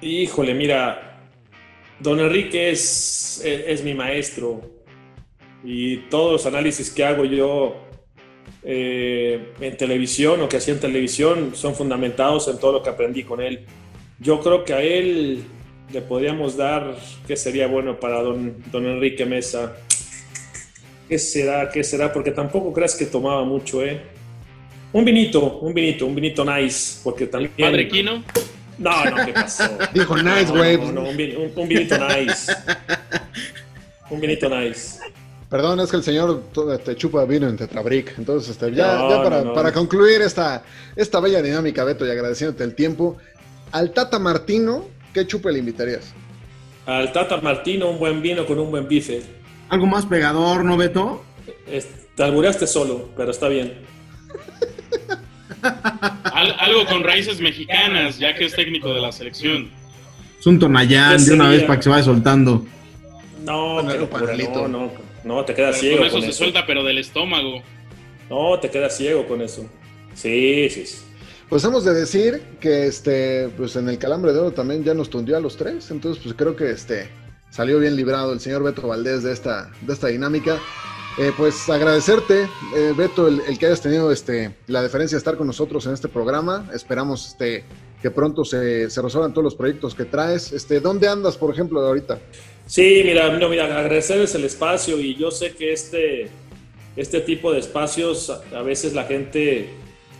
Híjole, 0.00 0.54
mira, 0.54 1.15
don 2.00 2.20
Enrique 2.20 2.70
es, 2.70 3.42
es, 3.44 3.82
mi 3.82 3.94
maestro 3.94 4.60
y 5.64 5.96
todos 6.08 6.32
los 6.32 6.46
análisis 6.46 6.90
que 6.90 7.04
hago 7.04 7.24
yo 7.24 7.76
eh, 8.62 9.52
en 9.60 9.76
televisión 9.76 10.40
o 10.42 10.48
que 10.48 10.58
hacía 10.58 10.74
en 10.74 10.80
televisión 10.80 11.50
son 11.54 11.74
fundamentados 11.74 12.48
en 12.48 12.58
todo 12.58 12.72
lo 12.72 12.82
que 12.82 12.90
aprendí 12.90 13.24
con 13.24 13.40
él. 13.40 13.64
Yo 14.18 14.40
creo 14.40 14.64
que 14.64 14.72
a 14.72 14.82
él 14.82 15.44
le 15.92 16.00
podríamos 16.00 16.56
dar, 16.56 16.96
¿qué 17.26 17.36
sería 17.36 17.66
bueno 17.66 17.98
para 17.98 18.22
don, 18.22 18.56
don 18.70 18.86
Enrique 18.86 19.24
Mesa? 19.24 19.76
¿Qué 21.08 21.18
será? 21.18 21.70
¿Qué 21.70 21.84
será? 21.84 22.12
Porque 22.12 22.32
tampoco 22.32 22.72
creas 22.72 22.94
que 22.96 23.06
tomaba 23.06 23.44
mucho, 23.44 23.84
¿eh? 23.84 24.00
Un 24.92 25.04
vinito, 25.04 25.58
un 25.58 25.74
vinito, 25.74 26.06
un 26.06 26.14
vinito 26.14 26.44
nice, 26.44 27.00
porque 27.04 27.26
también... 27.26 27.52
Padre 27.58 27.88
Quino. 27.88 28.24
No, 28.78 29.04
no, 29.06 29.24
¿qué 29.24 29.32
pasó? 29.32 29.64
Dijo 29.94 30.16
nice, 30.18 30.46
güey. 30.52 30.76
No, 30.78 30.92
no, 30.92 31.02
un, 31.08 31.16
vin- 31.16 31.36
un- 31.36 31.52
un 31.54 31.68
vinito 31.68 31.96
nice. 32.08 32.52
Un 34.10 34.20
vinito 34.20 34.48
nice. 34.48 34.98
Perdón, 35.48 35.80
es 35.80 35.90
que 35.90 35.96
el 35.96 36.02
señor 36.02 36.42
te 36.84 36.96
chupa 36.96 37.24
vino 37.24 37.48
en 37.48 37.56
Tetrabric. 37.56 38.14
Entonces, 38.18 38.50
este, 38.50 38.72
ya, 38.74 38.96
No, 38.98 39.10
ya 39.10 39.22
para, 39.22 39.38
no, 39.38 39.44
no. 39.46 39.54
para 39.54 39.72
concluir 39.72 40.20
esta, 40.22 40.62
esta 40.96 41.20
bella 41.20 41.40
dinámica, 41.40 41.84
Beto, 41.84 42.04
y 42.06 42.10
agradeciéndote 42.10 42.64
el 42.64 42.74
tiempo, 42.74 43.16
al 43.72 43.92
Tata 43.92 44.18
Martino, 44.18 44.86
¿qué 45.14 45.26
chupe 45.26 45.52
le 45.52 45.60
invitarías? 45.60 46.12
Al 46.84 47.12
Tata 47.12 47.38
Martino, 47.38 47.88
un 47.90 47.98
buen 47.98 48.20
vino 48.22 48.44
con 48.46 48.58
un 48.58 48.70
buen 48.70 48.86
bife. 48.88 49.22
Algo 49.68 49.86
más 49.86 50.04
pegador, 50.06 50.64
¿no, 50.64 50.76
Beto? 50.76 51.24
Es- 51.66 51.88
te 52.16 52.22
albureaste 52.24 52.66
solo, 52.66 53.10
pero 53.16 53.30
está 53.30 53.48
bien. 53.48 53.74
Al- 55.62 56.56
algo 56.58 56.84
con 56.86 57.02
raíces 57.04 57.40
mexicanas, 57.40 58.18
ya 58.18 58.34
que 58.34 58.44
es 58.46 58.54
técnico 58.54 58.92
de 58.94 59.00
la 59.00 59.12
selección. 59.12 59.70
Es 60.38 60.46
un 60.46 60.58
tonayán 60.58 61.16
¿Qué 61.18 61.24
de 61.24 61.34
una 61.34 61.48
vez 61.48 61.62
para 61.64 61.76
que 61.78 61.82
se 61.84 61.88
vaya 61.90 62.02
soltando. 62.04 62.64
No, 63.44 63.82
no, 63.82 64.68
no, 64.68 64.92
no, 65.24 65.44
te 65.44 65.54
quedas 65.54 65.78
Pero 65.80 65.80
ciego 65.80 65.96
con 65.98 66.06
eso 66.06 66.14
con 66.16 66.22
se 66.22 66.28
eso. 66.30 66.38
suelta, 66.38 66.66
pero 66.66 66.82
del 66.84 66.98
estómago. 66.98 67.62
No, 68.28 68.58
te 68.58 68.70
quedas 68.70 68.96
ciego 68.96 69.26
con 69.26 69.40
eso. 69.42 69.66
Sí, 70.14 70.68
sí, 70.70 70.86
sí. 70.86 70.98
Pues 71.48 71.62
hemos 71.64 71.84
de 71.84 71.94
decir 71.94 72.42
que 72.60 72.86
este, 72.86 73.48
pues 73.56 73.76
en 73.76 73.88
el 73.88 73.98
calambre 73.98 74.32
de 74.32 74.40
oro 74.40 74.50
también 74.52 74.82
ya 74.82 74.94
nos 74.94 75.10
tundió 75.10 75.36
a 75.36 75.40
los 75.40 75.56
tres. 75.56 75.90
Entonces, 75.92 76.20
pues 76.22 76.34
creo 76.36 76.56
que 76.56 76.70
este 76.70 77.08
salió 77.50 77.78
bien 77.78 77.94
librado 77.94 78.32
el 78.32 78.40
señor 78.40 78.64
Beto 78.64 78.88
Valdés 78.88 79.22
de 79.22 79.32
esta, 79.32 79.70
de 79.80 79.92
esta 79.92 80.08
dinámica. 80.08 80.58
Eh, 81.18 81.32
pues 81.34 81.66
agradecerte, 81.70 82.42
eh, 82.74 82.92
Beto, 82.94 83.26
el, 83.26 83.58
que 83.58 83.66
hayas 83.66 83.80
tenido 83.80 84.12
este, 84.12 84.54
la 84.66 84.82
deferencia 84.82 85.16
de 85.16 85.20
estar 85.20 85.38
con 85.38 85.46
nosotros 85.46 85.86
en 85.86 85.94
este 85.94 86.08
programa. 86.08 86.68
Esperamos 86.74 87.28
este, 87.28 87.64
que 88.02 88.10
pronto 88.10 88.44
se, 88.44 88.90
se 88.90 89.00
resuelvan 89.00 89.32
todos 89.32 89.44
los 89.44 89.54
proyectos 89.54 89.94
que 89.94 90.04
traes. 90.04 90.52
Este, 90.52 90.78
¿Dónde 90.78 91.08
andas, 91.08 91.38
por 91.38 91.50
ejemplo, 91.50 91.80
ahorita? 91.80 92.18
Sí, 92.66 93.00
mira, 93.02 93.30
no, 93.38 93.48
mira, 93.48 93.64
agradecerles 93.64 94.34
el 94.34 94.44
espacio 94.44 95.00
y 95.00 95.14
yo 95.14 95.30
sé 95.30 95.54
que 95.54 95.72
este, 95.72 96.28
este 96.96 97.20
tipo 97.20 97.50
de 97.50 97.60
espacios 97.60 98.28
a 98.28 98.42
a 98.58 98.62
veces 98.62 98.92
la 98.92 99.04
gente 99.04 99.70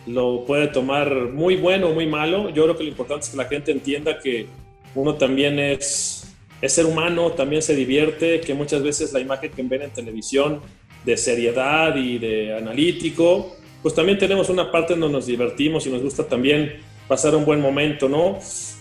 lo 0.07 0.45
puede 0.47 0.69
tomar 0.69 1.13
muy 1.15 1.57
bueno 1.57 1.89
o 1.89 1.93
muy 1.93 2.07
malo. 2.07 2.49
Yo 2.51 2.63
creo 2.65 2.77
que 2.77 2.85
lo 2.85 2.91
importante 2.91 3.25
es 3.25 3.31
que 3.31 3.37
la 3.37 3.47
gente 3.47 3.71
entienda 3.71 4.19
que 4.19 4.47
uno 4.95 5.17
también 5.17 5.59
es, 5.59 6.25
es 6.63 6.73
ser 6.73 6.87
humano, 6.87 7.33
también 7.33 7.61
se 7.61 7.75
divierte, 7.75 8.41
que 8.41 8.55
muchas 8.55 8.83
veces 8.83 9.13
la 9.13 9.21
imagen 9.21 9.51
que 9.51 9.63
ven 9.63 9.83
en 9.83 9.91
televisión 9.91 10.63
de 11.07 11.17
seriedad 11.17 11.97
y 11.97 12.19
de 12.19 12.55
analítico, 12.55 13.57
pues 13.83 13.95
también 13.95 14.19
tenemos 14.19 14.51
una 14.51 14.71
parte 14.71 14.95
donde 14.95 15.09
nos 15.09 15.27
divertimos 15.27 15.87
y 15.87 15.91
nos 15.91 16.03
gusta 16.03 16.25
también 16.25 16.81
pasar 17.09 17.35
un 17.35 17.45
buen 17.45 17.61
momento, 17.61 18.09
¿no? 18.09 18.39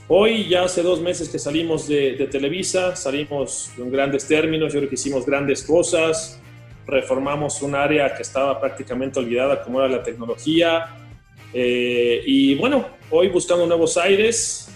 Hoy 0.07 0.49
ya 0.49 0.63
hace 0.63 0.82
dos 0.82 0.99
meses 0.99 1.30
que 1.30 1.39
salimos 1.39 1.88
de, 1.88 2.15
de 2.15 2.28
Televisa, 2.28 2.95
salimos 2.95 3.71
en 3.78 3.91
grandes 3.91 4.28
términos, 4.28 4.73
yo 4.73 4.80
creo 4.80 4.89
que 4.89 4.95
hicimos 4.95 5.26
grandes 5.26 5.63
cosas, 5.63 6.41
reformamos 6.88 7.61
un 7.61 7.76
área 7.76 8.13
que 8.15 8.23
estaba 8.23 8.59
prácticamente 8.59 9.19
olvidada 9.19 9.63
como 9.63 9.80
era 9.80 9.89
la 9.89 10.03
tecnología, 10.03 10.97
eh, 11.53 12.21
y 12.26 12.55
bueno, 12.55 12.86
hoy 13.09 13.30
buscando 13.30 13.65
nuevos 13.65 13.95
aires, 13.95 14.67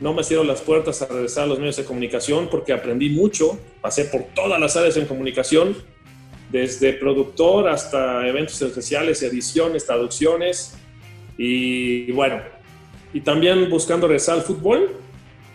no 0.00 0.12
me 0.12 0.24
cierro 0.24 0.42
las 0.42 0.60
puertas 0.60 1.00
a 1.00 1.06
regresar 1.06 1.44
a 1.44 1.46
los 1.46 1.58
medios 1.58 1.76
de 1.76 1.84
comunicación 1.84 2.48
porque 2.50 2.72
aprendí 2.72 3.08
mucho, 3.08 3.58
pasé 3.80 4.06
por 4.06 4.22
todas 4.34 4.58
las 4.58 4.76
áreas 4.76 4.96
en 4.96 5.06
comunicación, 5.06 5.76
desde 6.54 6.92
productor 6.92 7.68
hasta 7.68 8.28
eventos 8.28 8.62
especiales, 8.62 9.20
ediciones, 9.24 9.84
traducciones, 9.84 10.76
y 11.36 12.12
bueno, 12.12 12.42
y 13.12 13.22
también 13.22 13.68
buscando 13.68 14.06
regresar 14.06 14.36
al 14.36 14.42
fútbol. 14.42 14.88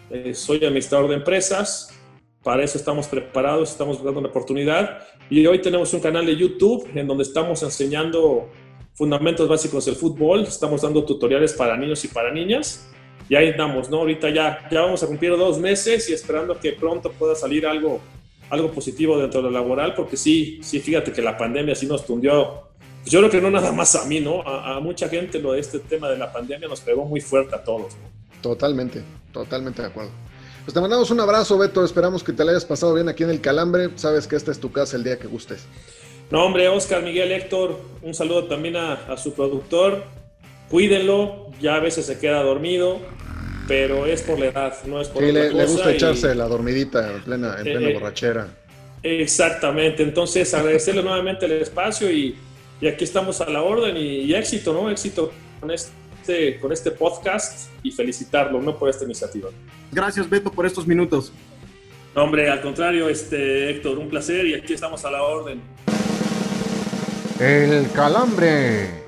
Eh, 0.10 0.34
soy 0.34 0.58
administrador 0.58 1.08
de 1.08 1.16
empresas, 1.16 1.98
para 2.44 2.66
eso 2.66 2.78
estamos 2.78 3.08
preparados, 3.08 3.72
estamos 3.72 3.96
buscando 3.96 4.20
una 4.20 4.28
oportunidad 4.28 5.08
y 5.30 5.46
hoy 5.46 5.62
tenemos 5.62 5.94
un 5.94 6.02
canal 6.02 6.26
de 6.26 6.36
YouTube 6.36 6.90
en 6.94 7.08
donde 7.08 7.24
estamos 7.24 7.64
enseñando 7.64 8.50
fundamentos 8.94 9.48
básicos 9.48 9.86
del 9.86 9.96
fútbol, 9.96 10.42
estamos 10.42 10.82
dando 10.82 11.06
tutoriales 11.06 11.54
para 11.54 11.78
niños 11.78 12.04
y 12.04 12.10
para 12.10 12.30
niñas 12.34 12.90
y 13.30 13.36
ahí 13.36 13.48
estamos, 13.48 13.90
¿no? 13.90 14.00
Ahorita 14.00 14.32
ya, 14.32 14.68
ya 14.70 14.82
vamos 14.82 15.02
a 15.02 15.08
cumplir 15.08 15.38
dos 15.38 15.60
meses 15.60 16.10
y 16.10 16.14
esperando 16.14 16.60
que 16.60 16.74
pronto 16.74 17.10
pueda 17.10 17.36
salir 17.36 17.66
algo, 17.66 18.02
algo 18.50 18.72
positivo 18.72 19.18
dentro 19.18 19.42
de 19.42 19.50
lo 19.50 19.52
laboral, 19.52 19.94
porque 19.96 20.18
sí, 20.18 20.60
sí, 20.62 20.80
fíjate 20.80 21.12
que 21.12 21.22
la 21.22 21.38
pandemia 21.38 21.76
sí 21.76 21.86
nos 21.86 22.06
tundió. 22.06 22.70
Pues 23.02 23.12
yo 23.12 23.20
creo 23.20 23.32
que 23.32 23.42
no 23.42 23.50
nada 23.50 23.72
más 23.72 23.96
a 23.96 24.06
mí, 24.06 24.20
¿no? 24.20 24.42
A, 24.42 24.76
a 24.76 24.80
mucha 24.80 25.08
gente 25.08 25.40
lo 25.40 25.54
de 25.54 25.60
este 25.60 25.80
tema 25.80 26.10
de 26.10 26.18
la 26.18 26.32
pandemia 26.32 26.68
nos 26.68 26.82
pegó 26.82 27.06
muy 27.06 27.22
fuerte 27.22 27.56
a 27.56 27.64
todos. 27.64 27.96
¿no? 27.96 28.10
Totalmente, 28.42 29.04
totalmente 29.32 29.82
de 29.82 29.88
acuerdo. 29.88 30.12
Pues 30.66 30.74
te 30.74 30.82
mandamos 30.82 31.10
un 31.10 31.20
abrazo, 31.20 31.58
Beto. 31.58 31.84
Esperamos 31.84 32.24
que 32.24 32.34
te 32.34 32.44
la 32.44 32.52
hayas 32.52 32.66
pasado 32.66 32.94
bien 32.94 33.10
aquí 33.10 33.24
en 33.24 33.30
el 33.30 33.42
Calambre. 33.42 33.90
Sabes 33.96 34.28
que 34.28 34.36
esta 34.36 34.52
es 34.52 34.60
tu 34.60 34.72
casa 34.72 34.98
el 34.98 35.04
día 35.04 35.18
que 35.18 35.28
gustes. 35.28 35.66
No, 36.30 36.46
hombre, 36.46 36.68
Oscar, 36.70 37.02
Miguel, 37.02 37.32
Héctor, 37.32 37.80
un 38.04 38.14
saludo 38.14 38.46
también 38.46 38.76
a, 38.76 38.94
a 38.94 39.18
su 39.18 39.34
productor. 39.34 40.04
Cuídenlo, 40.70 41.48
ya 41.60 41.76
a 41.76 41.80
veces 41.80 42.06
se 42.06 42.20
queda 42.20 42.44
dormido, 42.44 43.00
pero 43.70 44.06
es 44.06 44.22
por 44.24 44.38
la 44.40 44.48
edad, 44.48 44.74
no 44.86 45.00
es 45.00 45.08
por 45.08 45.24
Sí, 45.24 45.30
otra 45.30 45.44
le, 45.44 45.54
le 45.54 45.66
gusta 45.66 45.92
y- 45.92 45.96
echarse 45.96 46.36
la 46.36 46.46
dormidita 46.48 47.14
en 47.14 47.22
plena, 47.22 47.56
en 47.62 47.68
Eh, 47.68 47.72
plena 47.72 47.90
eh. 47.90 47.94
borrachera. 47.94 48.48
Exactamente, 49.04 50.04
entonces 50.04 50.54
agradecerle 50.54 51.04
nuevamente 51.10 51.46
el 51.46 51.54
espacio 51.54 52.12
y, 52.12 52.36
y 52.82 52.88
aquí 52.88 53.06
estamos 53.06 53.40
a 53.40 53.50
la 53.50 53.62
orden 53.62 53.96
y, 53.96 54.22
y 54.24 54.34
éxito, 54.36 54.74
¿no? 54.74 54.90
Éxito 54.90 55.32
con 55.62 55.72
este, 55.72 56.60
con 56.60 56.72
este 56.74 56.92
podcast 56.92 57.70
y 57.84 57.92
felicitarlo, 57.92 58.62
¿no? 58.62 58.78
Por 58.78 58.90
esta 58.90 59.06
iniciativa. 59.06 59.50
Gracias, 59.92 60.30
Beto, 60.30 60.52
por 60.52 60.66
estos 60.66 60.86
minutos. 60.86 61.32
No, 62.16 62.24
hombre, 62.24 62.50
al 62.50 62.62
contrario, 62.62 63.08
este, 63.08 63.70
Héctor, 63.70 63.98
un 64.00 64.10
placer 64.10 64.46
y 64.48 64.54
aquí 64.56 64.74
estamos 64.74 65.06
a 65.06 65.12
la 65.12 65.22
orden. 65.24 65.62
El 67.40 67.90
Calambre. 67.92 69.04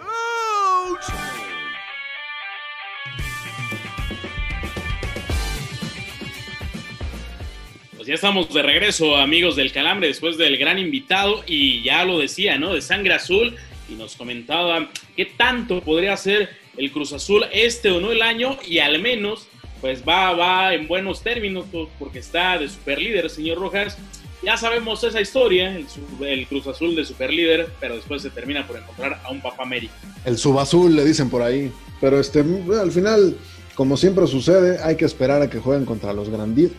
Pues 8.02 8.08
ya 8.08 8.16
estamos 8.16 8.52
de 8.52 8.64
regreso, 8.64 9.16
amigos 9.16 9.56
del 9.56 9.72
Calambre, 9.72 10.08
después 10.08 10.36
del 10.36 10.58
gran 10.58 10.80
invitado, 10.80 11.44
y 11.46 11.84
ya 11.84 12.04
lo 12.04 12.18
decía, 12.18 12.58
¿no? 12.58 12.74
De 12.74 12.82
sangre 12.82 13.14
azul, 13.14 13.56
y 13.88 13.94
nos 13.94 14.16
comentaba 14.16 14.90
qué 15.16 15.26
tanto 15.26 15.82
podría 15.82 16.18
ser 16.18 16.50
el 16.78 16.92
Cruz 16.92 17.14
Azul 17.14 17.46
este 17.54 17.92
o 17.92 18.02
no 18.02 18.12
el 18.12 18.24
año, 18.24 18.58
y 18.68 18.80
al 18.80 19.00
menos, 19.00 19.48
pues 19.82 20.02
va, 20.04 20.34
va 20.34 20.74
en 20.74 20.88
buenos 20.88 21.22
términos, 21.22 21.66
pues, 21.72 21.90
porque 22.00 22.18
está 22.18 22.58
de 22.58 22.70
superlíder, 22.70 23.30
señor 23.30 23.60
Rojas. 23.60 24.00
Ya 24.42 24.58
sabemos 24.58 25.04
esa 25.04 25.22
historia, 25.22 25.78
el, 25.78 25.86
el 26.26 26.48
Cruz 26.48 26.66
Azul 26.66 26.96
de 26.96 27.06
superlíder, 27.06 27.70
pero 27.80 27.98
después 27.98 28.24
se 28.24 28.32
termina 28.32 28.66
por 28.66 28.78
encontrar 28.78 29.22
a 29.24 29.30
un 29.30 29.42
Papá 29.42 29.62
América. 29.62 29.94
El 30.26 30.40
subazul 30.40 30.96
le 30.96 31.06
dicen 31.06 31.30
por 31.30 31.44
ahí. 31.44 31.72
Pero 32.00 32.20
este, 32.20 32.40
al 32.40 32.92
final, 32.92 33.38
como 33.76 33.98
siempre 33.98 34.28
sucede, 34.28 34.80
hay 34.84 34.96
que 34.96 35.06
esperar 35.06 35.42
a 35.42 35.50
que 35.50 35.60
jueguen 35.60 35.86
contra 35.86 36.14
los 36.14 36.30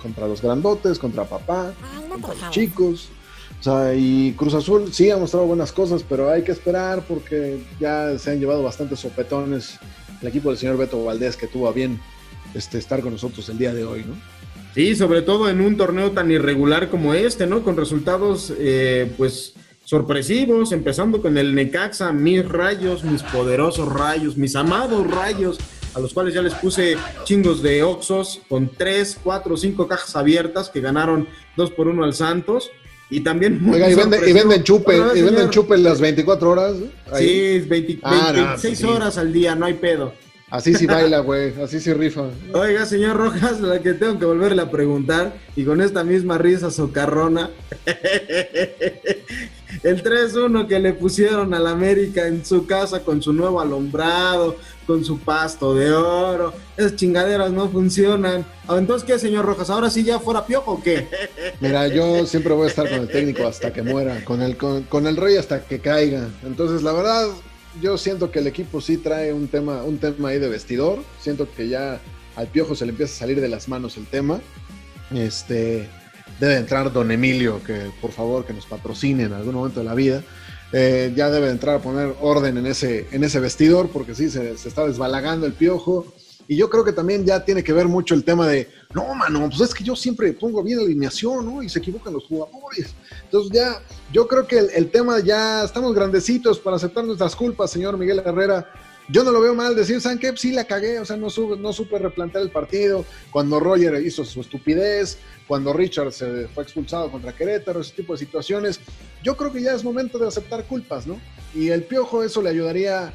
contra 0.00 0.28
los 0.28 0.42
grandotes, 0.42 0.98
contra 0.98 1.24
papá, 1.24 1.72
contra 2.08 2.34
los 2.34 2.50
chicos. 2.50 3.08
O 3.60 3.62
sea, 3.62 3.94
y 3.94 4.32
Cruz 4.32 4.54
Azul 4.54 4.92
sí 4.92 5.10
ha 5.10 5.16
mostrado 5.16 5.46
buenas 5.46 5.72
cosas, 5.72 6.04
pero 6.06 6.30
hay 6.30 6.42
que 6.42 6.52
esperar 6.52 7.02
porque 7.06 7.62
ya 7.78 8.18
se 8.18 8.32
han 8.32 8.40
llevado 8.40 8.62
bastantes 8.62 9.00
sopetones 9.00 9.78
el 10.20 10.28
equipo 10.28 10.48
del 10.50 10.58
señor 10.58 10.76
Beto 10.76 11.04
Valdés 11.04 11.36
que 11.36 11.46
tuvo 11.46 11.68
a 11.68 11.72
bien 11.72 12.00
este, 12.54 12.78
estar 12.78 13.00
con 13.00 13.12
nosotros 13.12 13.48
el 13.48 13.58
día 13.58 13.72
de 13.72 13.84
hoy, 13.84 14.04
¿no? 14.04 14.14
Sí, 14.74 14.96
sobre 14.96 15.22
todo 15.22 15.50
en 15.50 15.60
un 15.60 15.76
torneo 15.76 16.12
tan 16.12 16.30
irregular 16.30 16.88
como 16.88 17.12
este, 17.14 17.46
¿no? 17.46 17.62
Con 17.62 17.76
resultados, 17.76 18.52
eh, 18.58 19.12
pues, 19.18 19.54
sorpresivos, 19.84 20.72
empezando 20.72 21.20
con 21.20 21.36
el 21.36 21.54
Necaxa, 21.54 22.12
mis 22.12 22.46
rayos, 22.48 23.04
mis 23.04 23.22
poderosos 23.22 23.92
rayos, 23.92 24.36
mis 24.36 24.56
amados 24.56 25.06
rayos, 25.10 25.58
a 25.94 26.00
los 26.00 26.12
cuales 26.14 26.34
ya 26.34 26.42
les 26.42 26.54
puse 26.54 26.96
chingos 27.24 27.62
de 27.62 27.82
Oxos, 27.82 28.40
con 28.48 28.68
tres, 28.68 29.18
cuatro, 29.22 29.56
cinco 29.56 29.86
cajas 29.88 30.14
abiertas 30.16 30.68
que 30.70 30.80
ganaron 30.80 31.28
dos 31.56 31.70
por 31.70 31.88
uno 31.88 32.04
al 32.04 32.14
Santos. 32.14 32.70
Y 33.10 33.20
también 33.20 33.60
Oiga, 33.70 33.90
y, 33.90 33.94
vende- 33.94 34.26
y 34.26 34.32
venden 34.32 34.62
chupe, 34.64 34.98
vez, 34.98 35.10
y 35.16 35.20
venden 35.20 35.36
señor. 35.36 35.50
chupe 35.50 35.76
las 35.76 36.00
24 36.00 36.50
horas. 36.50 36.76
¿eh? 36.76 36.90
Ahí. 37.12 37.26
Sí, 37.60 37.68
20 37.68 37.98
Ah, 38.02 38.10
20 38.32 38.32
no, 38.40 38.46
26 38.48 38.78
sí. 38.78 38.84
horas 38.86 39.18
al 39.18 39.32
día, 39.34 39.54
no 39.54 39.66
hay 39.66 39.74
pedo. 39.74 40.14
Así 40.48 40.74
sí 40.74 40.86
baila, 40.86 41.20
güey, 41.20 41.54
así 41.62 41.80
sí 41.80 41.92
rifa. 41.94 42.24
Oiga, 42.52 42.84
señor 42.84 43.16
Rojas, 43.16 43.60
la 43.60 43.80
que 43.80 43.94
tengo 43.94 44.18
que 44.18 44.26
volverle 44.26 44.60
a 44.60 44.70
preguntar, 44.70 45.34
y 45.56 45.64
con 45.64 45.80
esta 45.80 46.04
misma 46.04 46.36
risa 46.36 46.70
socarrona, 46.70 47.48
el 49.82 50.02
3-1 50.02 50.66
que 50.66 50.78
le 50.78 50.92
pusieron 50.92 51.54
al 51.54 51.66
América 51.66 52.26
en 52.26 52.44
su 52.44 52.66
casa 52.66 53.00
con 53.02 53.22
su 53.22 53.32
nuevo 53.32 53.60
alumbrado, 53.60 54.56
con 54.86 55.04
su 55.04 55.18
pasto 55.18 55.74
de 55.74 55.92
oro, 55.92 56.52
esas 56.76 56.96
chingaderas 56.96 57.50
no 57.52 57.68
funcionan. 57.68 58.44
Ah, 58.66 58.76
Entonces, 58.78 59.06
¿qué, 59.06 59.18
señor 59.18 59.44
Rojas? 59.44 59.70
¿Ahora 59.70 59.90
sí 59.90 60.04
ya 60.04 60.18
fuera 60.18 60.46
piojo 60.46 60.72
o 60.72 60.82
qué? 60.82 61.08
Mira, 61.60 61.88
yo 61.88 62.26
siempre 62.26 62.52
voy 62.52 62.66
a 62.66 62.70
estar 62.70 62.88
con 62.88 63.00
el 63.00 63.08
técnico 63.08 63.46
hasta 63.46 63.72
que 63.72 63.82
muera, 63.82 64.24
con 64.24 64.42
el, 64.42 64.56
con, 64.56 64.82
con 64.84 65.06
el 65.06 65.16
rey 65.16 65.36
hasta 65.36 65.64
que 65.64 65.80
caiga. 65.80 66.28
Entonces, 66.44 66.82
la 66.82 66.92
verdad, 66.92 67.28
yo 67.80 67.96
siento 67.96 68.30
que 68.30 68.40
el 68.40 68.46
equipo 68.46 68.80
sí 68.80 68.96
trae 68.96 69.32
un 69.32 69.48
tema, 69.48 69.82
un 69.82 69.98
tema 69.98 70.30
ahí 70.30 70.38
de 70.38 70.48
vestidor. 70.48 70.98
Siento 71.20 71.48
que 71.50 71.68
ya 71.68 72.00
al 72.36 72.48
piojo 72.48 72.74
se 72.74 72.84
le 72.84 72.90
empieza 72.90 73.14
a 73.14 73.18
salir 73.18 73.40
de 73.40 73.48
las 73.48 73.68
manos 73.68 73.96
el 73.96 74.06
tema. 74.06 74.40
Este 75.14 75.88
debe 76.40 76.56
entrar 76.56 76.92
Don 76.92 77.10
Emilio, 77.10 77.62
que 77.62 77.90
por 78.00 78.10
favor 78.10 78.44
que 78.44 78.52
nos 78.52 78.66
patrocine 78.66 79.24
en 79.24 79.32
algún 79.32 79.54
momento 79.54 79.80
de 79.80 79.86
la 79.86 79.94
vida. 79.94 80.22
Eh, 80.72 81.12
ya 81.14 81.30
debe 81.30 81.50
entrar 81.50 81.76
a 81.76 81.82
poner 81.82 82.14
orden 82.20 82.56
en 82.56 82.66
ese, 82.66 83.06
en 83.12 83.24
ese 83.24 83.40
vestidor, 83.40 83.90
porque 83.90 84.14
sí, 84.14 84.30
se, 84.30 84.56
se 84.56 84.68
está 84.68 84.86
desbalagando 84.86 85.46
el 85.46 85.52
piojo. 85.52 86.06
Y 86.48 86.56
yo 86.56 86.68
creo 86.68 86.84
que 86.84 86.92
también 86.92 87.24
ya 87.24 87.44
tiene 87.44 87.62
que 87.62 87.72
ver 87.72 87.86
mucho 87.86 88.14
el 88.14 88.24
tema 88.24 88.48
de, 88.48 88.68
no, 88.94 89.14
mano, 89.14 89.48
pues 89.48 89.60
es 89.60 89.74
que 89.74 89.84
yo 89.84 89.94
siempre 89.94 90.32
pongo 90.32 90.62
bien 90.62 90.80
alineación, 90.80 91.46
¿no? 91.46 91.62
Y 91.62 91.68
se 91.68 91.78
equivocan 91.78 92.12
los 92.12 92.24
jugadores. 92.24 92.94
Entonces 93.24 93.52
ya, 93.52 93.80
yo 94.12 94.26
creo 94.26 94.46
que 94.46 94.58
el, 94.58 94.70
el 94.74 94.90
tema 94.90 95.20
ya, 95.20 95.64
estamos 95.64 95.94
grandecitos 95.94 96.58
para 96.58 96.76
aceptar 96.76 97.04
nuestras 97.04 97.36
culpas, 97.36 97.70
señor 97.70 97.96
Miguel 97.96 98.22
Herrera. 98.24 98.68
Yo 99.12 99.24
no 99.24 99.30
lo 99.30 99.42
veo 99.42 99.54
mal 99.54 99.76
decir, 99.76 100.00
¿saben? 100.00 100.18
Sí 100.38 100.52
la 100.52 100.64
cagué, 100.64 100.98
o 100.98 101.04
sea, 101.04 101.18
no, 101.18 101.28
sube, 101.28 101.58
no 101.58 101.74
supe 101.74 101.98
replantear 101.98 102.42
el 102.42 102.50
partido. 102.50 103.04
Cuando 103.30 103.60
Roger 103.60 104.02
hizo 104.02 104.24
su 104.24 104.40
estupidez, 104.40 105.18
cuando 105.46 105.74
Richard 105.74 106.12
se 106.12 106.48
fue 106.48 106.64
expulsado 106.64 107.10
contra 107.10 107.34
Querétaro, 107.34 107.82
ese 107.82 107.92
tipo 107.92 108.14
de 108.14 108.18
situaciones. 108.20 108.80
Yo 109.22 109.36
creo 109.36 109.52
que 109.52 109.60
ya 109.60 109.74
es 109.74 109.84
momento 109.84 110.18
de 110.18 110.28
aceptar 110.28 110.64
culpas, 110.64 111.06
¿no? 111.06 111.20
Y 111.54 111.68
el 111.68 111.82
piojo 111.82 112.22
eso 112.22 112.40
le 112.40 112.48
ayudaría 112.48 113.12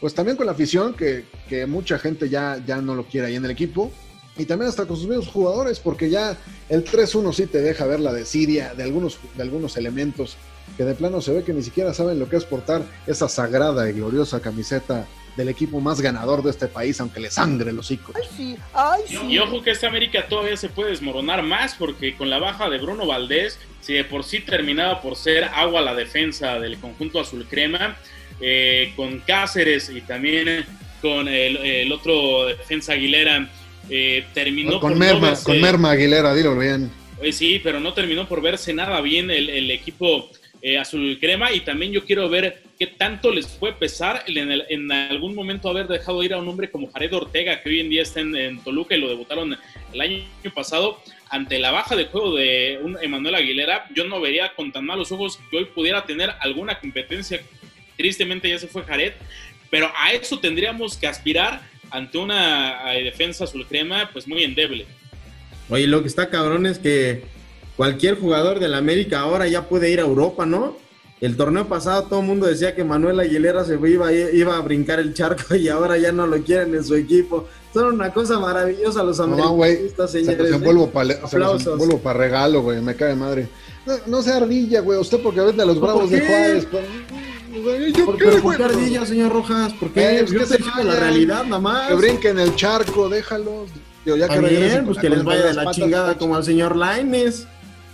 pues 0.00 0.14
también 0.14 0.36
con 0.36 0.46
la 0.46 0.52
afición, 0.52 0.94
que, 0.94 1.24
que 1.48 1.66
mucha 1.66 1.98
gente 1.98 2.28
ya, 2.28 2.62
ya 2.64 2.80
no 2.80 2.94
lo 2.94 3.06
quiere 3.06 3.26
ahí 3.26 3.34
en 3.34 3.44
el 3.46 3.50
equipo, 3.50 3.90
y 4.36 4.44
también 4.44 4.68
hasta 4.68 4.86
con 4.86 4.96
sus 4.96 5.08
mismos 5.08 5.28
jugadores, 5.28 5.80
porque 5.80 6.10
ya 6.10 6.36
el 6.68 6.84
3-1 6.84 7.32
sí 7.32 7.46
te 7.46 7.62
deja 7.62 7.86
ver 7.86 8.00
la 8.00 8.12
desidia 8.12 8.74
de 8.74 8.82
algunos, 8.82 9.18
de 9.34 9.42
algunos 9.42 9.76
elementos 9.76 10.36
que 10.76 10.84
de 10.84 10.94
plano 10.94 11.20
se 11.20 11.32
ve 11.32 11.42
que 11.44 11.52
ni 11.52 11.62
siquiera 11.62 11.92
saben 11.94 12.18
lo 12.18 12.28
que 12.28 12.36
es 12.36 12.44
portar 12.44 12.82
esa 13.06 13.28
sagrada 13.28 13.88
y 13.88 13.92
gloriosa 13.94 14.40
camiseta 14.40 15.06
del 15.36 15.48
equipo 15.50 15.80
más 15.80 16.00
ganador 16.00 16.42
de 16.42 16.50
este 16.50 16.66
país, 16.66 16.98
aunque 17.00 17.20
le 17.20 17.30
sangre 17.30 17.70
el 17.70 17.78
hocico. 17.78 18.12
Y 19.28 19.38
ojo 19.38 19.62
que 19.62 19.70
esta 19.70 19.86
América 19.88 20.26
todavía 20.28 20.56
se 20.56 20.68
puede 20.68 20.90
desmoronar 20.90 21.42
más 21.42 21.74
porque 21.74 22.16
con 22.16 22.30
la 22.30 22.38
baja 22.38 22.70
de 22.70 22.78
Bruno 22.78 23.06
Valdés, 23.06 23.58
si 23.80 23.94
de 23.94 24.04
por 24.04 24.24
sí 24.24 24.40
terminaba 24.40 25.00
por 25.02 25.16
ser 25.16 25.44
agua 25.44 25.80
la 25.82 25.94
defensa 25.94 26.58
del 26.58 26.78
conjunto 26.78 27.20
azul 27.20 27.46
crema, 27.48 27.96
eh, 28.40 28.92
con 28.96 29.20
Cáceres 29.20 29.90
y 29.90 30.00
también 30.02 30.64
con 31.02 31.28
el, 31.28 31.56
el 31.58 31.92
otro 31.92 32.46
defensa 32.46 32.92
Aguilera, 32.92 33.48
eh, 33.90 34.26
terminó 34.34 34.80
Con 34.80 34.92
por 34.92 34.98
Merma, 34.98 35.20
no 35.20 35.26
verse- 35.28 35.44
con 35.44 35.60
Merma 35.60 35.90
Aguilera, 35.92 36.34
dilo 36.34 36.58
bien. 36.58 36.90
eh, 37.22 37.32
sí, 37.32 37.60
pero 37.62 37.78
no 37.80 37.92
terminó 37.92 38.26
por 38.26 38.40
verse 38.42 38.72
nada 38.72 39.00
bien 39.02 39.30
el, 39.30 39.48
el 39.50 39.70
equipo 39.70 40.30
eh, 40.62 40.78
azul 40.78 41.18
crema 41.20 41.52
y 41.52 41.60
también 41.60 41.92
yo 41.92 42.04
quiero 42.04 42.28
ver 42.28 42.62
qué 42.78 42.86
tanto 42.86 43.30
les 43.30 43.46
puede 43.46 43.74
pesar 43.74 44.24
en, 44.26 44.92
algún 44.92 45.34
momento 45.34 45.68
haber 45.68 45.86
dejado 45.86 46.22
ir 46.22 46.34
a 46.34 46.38
un 46.38 46.48
hombre 46.48 46.70
como 46.70 46.90
Jared 46.90 47.12
Ortega, 47.14 47.62
que 47.62 47.68
hoy 47.68 47.80
en 47.80 47.90
día 47.90 48.02
está 48.02 48.20
en, 48.20 48.58
Toluca 48.62 48.94
y 48.94 49.00
lo 49.00 49.08
debutaron 49.08 49.56
el 49.92 50.00
año 50.00 50.24
pasado. 50.54 51.00
Ante 51.28 51.58
la 51.58 51.72
baja 51.72 51.96
de 51.96 52.06
juego 52.06 52.36
de 52.36 52.78
un 52.82 52.96
Emanuel 53.02 53.34
Aguilera, 53.34 53.86
yo 53.94 54.04
no 54.04 54.20
vería 54.20 54.54
con 54.54 54.70
tan 54.70 54.86
malos 54.86 55.10
ojos 55.10 55.40
que 55.50 55.56
hoy 55.56 55.64
pudiera 55.64 56.04
tener 56.04 56.30
alguna 56.40 56.78
competencia. 56.78 57.40
Tristemente 57.96 58.48
ya 58.48 58.58
se 58.58 58.68
fue 58.68 58.84
Jared, 58.84 59.14
pero 59.70 59.90
a 59.96 60.12
eso 60.12 60.38
tendríamos 60.38 60.96
que 60.96 61.06
aspirar 61.06 61.62
ante 61.90 62.18
una 62.18 62.94
eh, 62.94 63.02
defensa 63.04 63.44
azul 63.44 63.66
crema 63.66 64.10
pues 64.12 64.28
muy 64.28 64.44
endeble. 64.44 64.86
Oye, 65.68 65.86
lo 65.86 66.02
que 66.02 66.08
está 66.08 66.30
cabrón 66.30 66.66
es 66.66 66.78
que 66.78 67.22
cualquier 67.76 68.18
jugador 68.18 68.58
del 68.60 68.74
América 68.74 69.20
ahora 69.20 69.46
ya 69.46 69.68
puede 69.68 69.90
ir 69.90 70.00
a 70.00 70.04
Europa, 70.04 70.46
¿no? 70.46 70.76
El 71.20 71.36
torneo 71.36 71.66
pasado 71.66 72.02
todo 72.04 72.20
el 72.20 72.26
mundo 72.26 72.46
decía 72.46 72.74
que 72.74 72.84
Manuel 72.84 73.18
Aguilera 73.18 73.64
se 73.64 73.74
iba, 73.74 74.12
iba 74.12 74.56
a 74.56 74.60
brincar 74.60 75.00
el 75.00 75.14
charco 75.14 75.54
y 75.56 75.68
ahora 75.68 75.96
ya 75.96 76.12
no 76.12 76.26
lo 76.26 76.42
quieren 76.42 76.74
en 76.74 76.84
su 76.84 76.94
equipo. 76.94 77.46
Son 77.72 77.94
una 77.94 78.12
cosa 78.12 78.38
maravillosa 78.38 79.02
los 79.02 79.18
No, 79.18 79.24
americanistas, 79.24 80.10
se 80.12 80.20
señores. 80.24 80.50
los 80.50 80.50
¿eh? 80.50 80.54
envuelvo 80.54 81.98
para 81.98 82.18
regalo, 82.18 82.62
güey, 82.62 82.80
me 82.82 82.94
cae 82.94 83.14
madre. 83.14 83.48
No, 83.86 83.94
no 84.06 84.22
sea 84.22 84.36
ardilla, 84.36 84.80
güey, 84.80 84.98
usted 84.98 85.20
porque 85.22 85.40
vende 85.40 85.62
a 85.62 85.66
los 85.66 85.76
¿Por 85.78 85.84
bravos 85.88 86.10
de? 86.10 86.20
Juárez. 86.20 86.66
Pero, 86.70 87.62
güey, 87.62 87.92
¿yo 87.92 88.04
¿Por, 88.04 88.18
qué, 88.18 88.24
pero? 88.24 88.42
¿por 88.42 88.56
qué 88.56 88.64
ardilla, 88.64 89.06
señor 89.06 89.32
Rojas? 89.32 89.72
¿Por 89.74 89.90
qué? 89.92 90.00
Eh, 90.00 90.18
pues 90.20 90.32
Yo 90.32 90.40
estoy 90.40 90.58
se 90.58 90.84
la 90.84 90.96
realidad 90.96 91.44
nada 91.44 91.60
más. 91.60 91.88
Que 91.88 91.94
brinquen 91.94 92.38
el 92.38 92.54
charco, 92.56 93.08
déjalos. 93.08 93.70
Digo, 94.04 94.16
ya 94.16 94.28
que 94.28 94.36
con 94.36 94.86
pues 94.86 94.98
que 94.98 95.10
les 95.10 95.24
vaya 95.24 95.46
de 95.46 95.54
la 95.54 95.64
patas, 95.64 95.76
chingada 95.76 96.06
pues. 96.08 96.18
como 96.18 96.36
al 96.36 96.44
señor 96.44 96.76
Laines. 96.76 97.46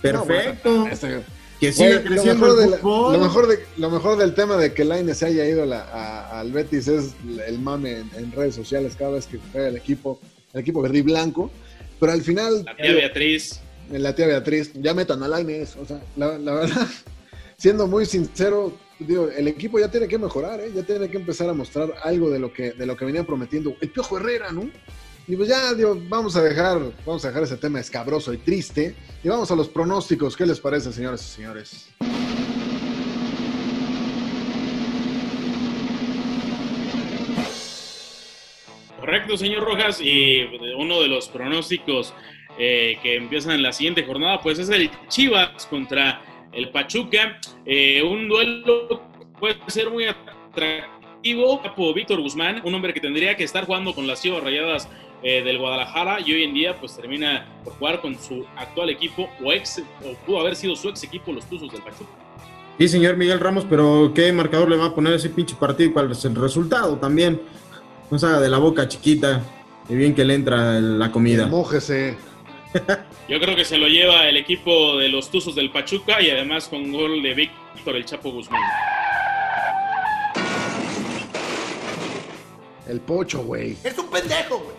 Perfecto. 0.03 0.69
No, 0.71 0.79
bueno, 0.81 0.93
este- 0.93 1.23
que 1.59 1.71
Güey, 1.71 1.73
siga 1.73 1.95
lo, 2.01 2.03
creciendo 2.09 2.33
mejor 2.45 2.49
el 2.59 2.65
de 2.65 2.71
la- 2.71 2.77
fútbol. 2.77 3.13
lo, 3.13 3.19
mejor 3.19 3.47
de- 3.47 3.59
lo 3.77 3.89
mejor 3.89 4.17
del 4.17 4.33
tema 4.35 4.57
de 4.57 4.73
que 4.73 4.83
Laine 4.83 5.13
se 5.15 5.25
haya 5.27 5.45
ido 5.47 5.63
a 5.63 5.65
la- 5.65 5.83
a- 5.83 6.39
al 6.41 6.51
Betis 6.51 6.87
es 6.89 7.13
el 7.47 7.59
mame 7.59 7.99
en, 7.99 8.09
en 8.17 8.31
redes 8.33 8.53
sociales 8.55 8.95
cada 8.97 9.11
vez 9.11 9.25
que 9.27 9.39
juega 9.51 9.69
el 9.69 9.77
equipo 9.77 10.19
el 10.53 10.59
equipo 10.59 10.81
verde 10.83 10.99
y 10.99 11.01
blanco, 11.01 11.49
pero 11.99 12.11
al 12.11 12.21
final... 12.21 12.63
La 12.63 12.75
tía 12.75 12.91
Beatriz. 12.93 13.59
La 13.91 14.13
tía 14.13 14.27
Beatriz, 14.27 14.71
ya 14.75 14.93
metan 14.93 15.23
a 15.23 15.27
Lainez, 15.27 15.75
o 15.77 15.85
sea, 15.85 15.99
la, 16.15 16.37
la 16.37 16.53
verdad, 16.53 16.87
siendo 17.57 17.87
muy 17.87 18.05
sincero, 18.05 18.77
digo, 18.99 19.29
el 19.35 19.47
equipo 19.47 19.79
ya 19.79 19.89
tiene 19.89 20.07
que 20.07 20.19
mejorar, 20.19 20.59
¿eh? 20.59 20.71
ya 20.75 20.83
tiene 20.83 21.09
que 21.09 21.17
empezar 21.17 21.49
a 21.49 21.53
mostrar 21.53 21.91
algo 22.03 22.29
de 22.29 22.37
lo 22.37 22.53
que, 22.53 22.71
de 22.73 22.85
lo 22.85 22.95
que 22.95 23.05
venía 23.05 23.23
prometiendo 23.23 23.75
el 23.81 23.89
Piojo 23.89 24.17
Herrera, 24.19 24.51
¿no? 24.51 24.69
Y 25.25 25.37
pues 25.37 25.47
ya, 25.47 25.73
digo, 25.73 25.97
vamos 26.09 26.35
a 26.35 26.41
dejar, 26.41 26.79
vamos 27.05 27.23
a 27.23 27.29
dejar 27.29 27.43
ese 27.43 27.55
tema 27.55 27.79
escabroso 27.79 28.33
y 28.33 28.37
triste. 28.37 28.93
Y 29.23 29.29
vamos 29.29 29.49
a 29.51 29.55
los 29.55 29.69
pronósticos. 29.69 30.35
¿Qué 30.35 30.45
les 30.45 30.59
parece, 30.59 30.91
señores 30.91 31.21
y 31.21 31.35
señores? 31.35 31.89
Correcto, 38.99 39.37
señor 39.37 39.63
Rojas. 39.63 40.01
Y 40.01 40.43
uno 40.77 41.01
de 41.01 41.07
los 41.07 41.29
pronósticos 41.29 42.13
eh, 42.57 42.97
que 43.01 43.15
empiezan 43.15 43.53
en 43.53 43.63
la 43.63 43.71
siguiente 43.71 44.03
jornada, 44.03 44.41
pues 44.41 44.59
es 44.59 44.69
el 44.69 44.91
Chivas 45.07 45.65
contra 45.67 46.21
el 46.51 46.69
Pachuca. 46.69 47.39
Eh, 47.65 48.03
un 48.03 48.27
duelo 48.27 49.01
puede 49.39 49.55
ser 49.67 49.89
muy 49.89 50.05
atractivo. 50.05 51.02
Capo 51.63 51.93
Víctor 51.93 52.19
Guzmán, 52.21 52.61
un 52.65 52.75
hombre 52.75 52.93
que 52.93 52.99
tendría 52.99 53.35
que 53.37 53.45
estar 53.45 53.65
jugando 53.65 53.95
con 53.95 54.05
las 54.05 54.21
Chivas 54.21 54.43
Rayadas 54.43 54.89
eh, 55.21 55.41
del 55.41 55.57
Guadalajara 55.57 56.19
y 56.19 56.33
hoy 56.33 56.43
en 56.43 56.53
día 56.53 56.77
pues 56.77 56.97
termina 56.97 57.47
por 57.63 57.73
jugar 57.73 58.01
con 58.01 58.19
su 58.19 58.45
actual 58.57 58.89
equipo 58.89 59.29
o 59.41 59.53
ex 59.53 59.81
o 60.03 60.13
pudo 60.25 60.41
haber 60.41 60.55
sido 60.57 60.75
su 60.75 60.89
ex 60.89 61.01
equipo 61.03 61.31
los 61.31 61.45
Tuzos 61.45 61.71
del 61.71 61.81
Pachuca. 61.81 62.11
Sí, 62.77 62.89
señor 62.89 63.15
Miguel 63.15 63.39
Ramos, 63.39 63.65
pero 63.69 64.11
¿qué 64.13 64.33
marcador 64.33 64.69
le 64.69 64.75
va 64.75 64.87
a 64.87 64.95
poner 64.95 65.13
ese 65.13 65.29
pinche 65.29 65.55
partido 65.55 65.89
y 65.89 65.93
cuál 65.93 66.11
es 66.11 66.25
el 66.25 66.35
resultado 66.35 66.97
también? 66.97 67.41
No 68.11 68.19
se 68.19 68.25
haga 68.25 68.41
de 68.41 68.49
la 68.49 68.57
boca 68.57 68.87
chiquita, 68.87 69.41
y 69.87 69.95
bien 69.95 70.13
que 70.13 70.25
le 70.25 70.33
entra 70.33 70.79
la 70.81 71.11
comida. 71.11 71.47
Mójese. 71.47 72.17
Yo 73.29 73.39
creo 73.39 73.55
que 73.55 73.63
se 73.63 73.77
lo 73.77 73.87
lleva 73.87 74.27
el 74.27 74.35
equipo 74.35 74.97
de 74.97 75.07
los 75.07 75.29
Tuzos 75.29 75.55
del 75.55 75.71
Pachuca 75.71 76.21
y 76.21 76.29
además 76.29 76.67
con 76.67 76.91
gol 76.91 77.21
de 77.21 77.33
Víctor 77.33 77.95
el 77.95 78.03
Chapo 78.03 78.31
Guzmán. 78.31 78.61
El 82.93 83.01
pocho, 83.01 83.43
güey. 83.43 83.75
Eres 83.83 83.97
un 83.97 84.07
pendejo, 84.07 84.59
güey. 84.59 84.75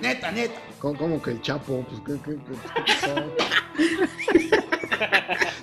Neta, 0.00 0.30
neta. 0.30 0.54
¿Cómo, 0.78 0.96
cómo 0.96 1.20
que 1.20 1.32
el 1.32 1.42
chapo? 1.42 1.84
Pues, 1.88 2.00
¿qué, 2.06 2.12
qué, 2.24 2.38
qué-? 2.46 2.54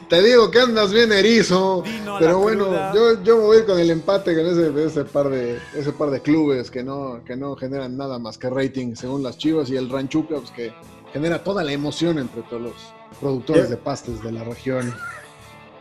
Te 0.10 0.22
digo 0.22 0.52
que 0.52 0.60
andas 0.60 0.92
bien 0.92 1.14
erizo. 1.14 1.82
Pero 2.20 2.40
bueno, 2.40 2.66
cruda. 2.66 2.94
yo, 2.94 3.24
yo 3.24 3.38
me 3.38 3.44
voy 3.44 3.56
a 3.56 3.60
ir 3.62 3.66
con 3.66 3.80
el 3.80 3.90
empate 3.90 4.36
con 4.36 4.46
ese, 4.46 4.74
ese 4.86 5.06
par 5.06 5.30
de 5.30 5.62
ese 5.74 5.94
par 5.94 6.10
de 6.10 6.22
clubes 6.22 6.70
que 6.70 6.84
no, 6.84 7.24
que 7.24 7.38
no 7.38 7.56
generan 7.56 7.96
nada 7.96 8.20
más 8.20 8.38
que 8.38 8.50
rating 8.50 8.96
según 8.96 9.24
las 9.24 9.38
chivas 9.38 9.70
y 9.70 9.78
el 9.78 9.90
Ranchuca, 9.90 10.36
pues 10.36 10.52
que 10.52 10.74
genera 11.14 11.42
toda 11.42 11.64
la 11.64 11.72
emoción 11.72 12.20
entre 12.20 12.42
todos 12.42 12.64
los 12.64 12.74
productores 13.22 13.70
de 13.70 13.78
pastes 13.78 14.22
de 14.22 14.34
la 14.34 14.44
región. 14.44 14.94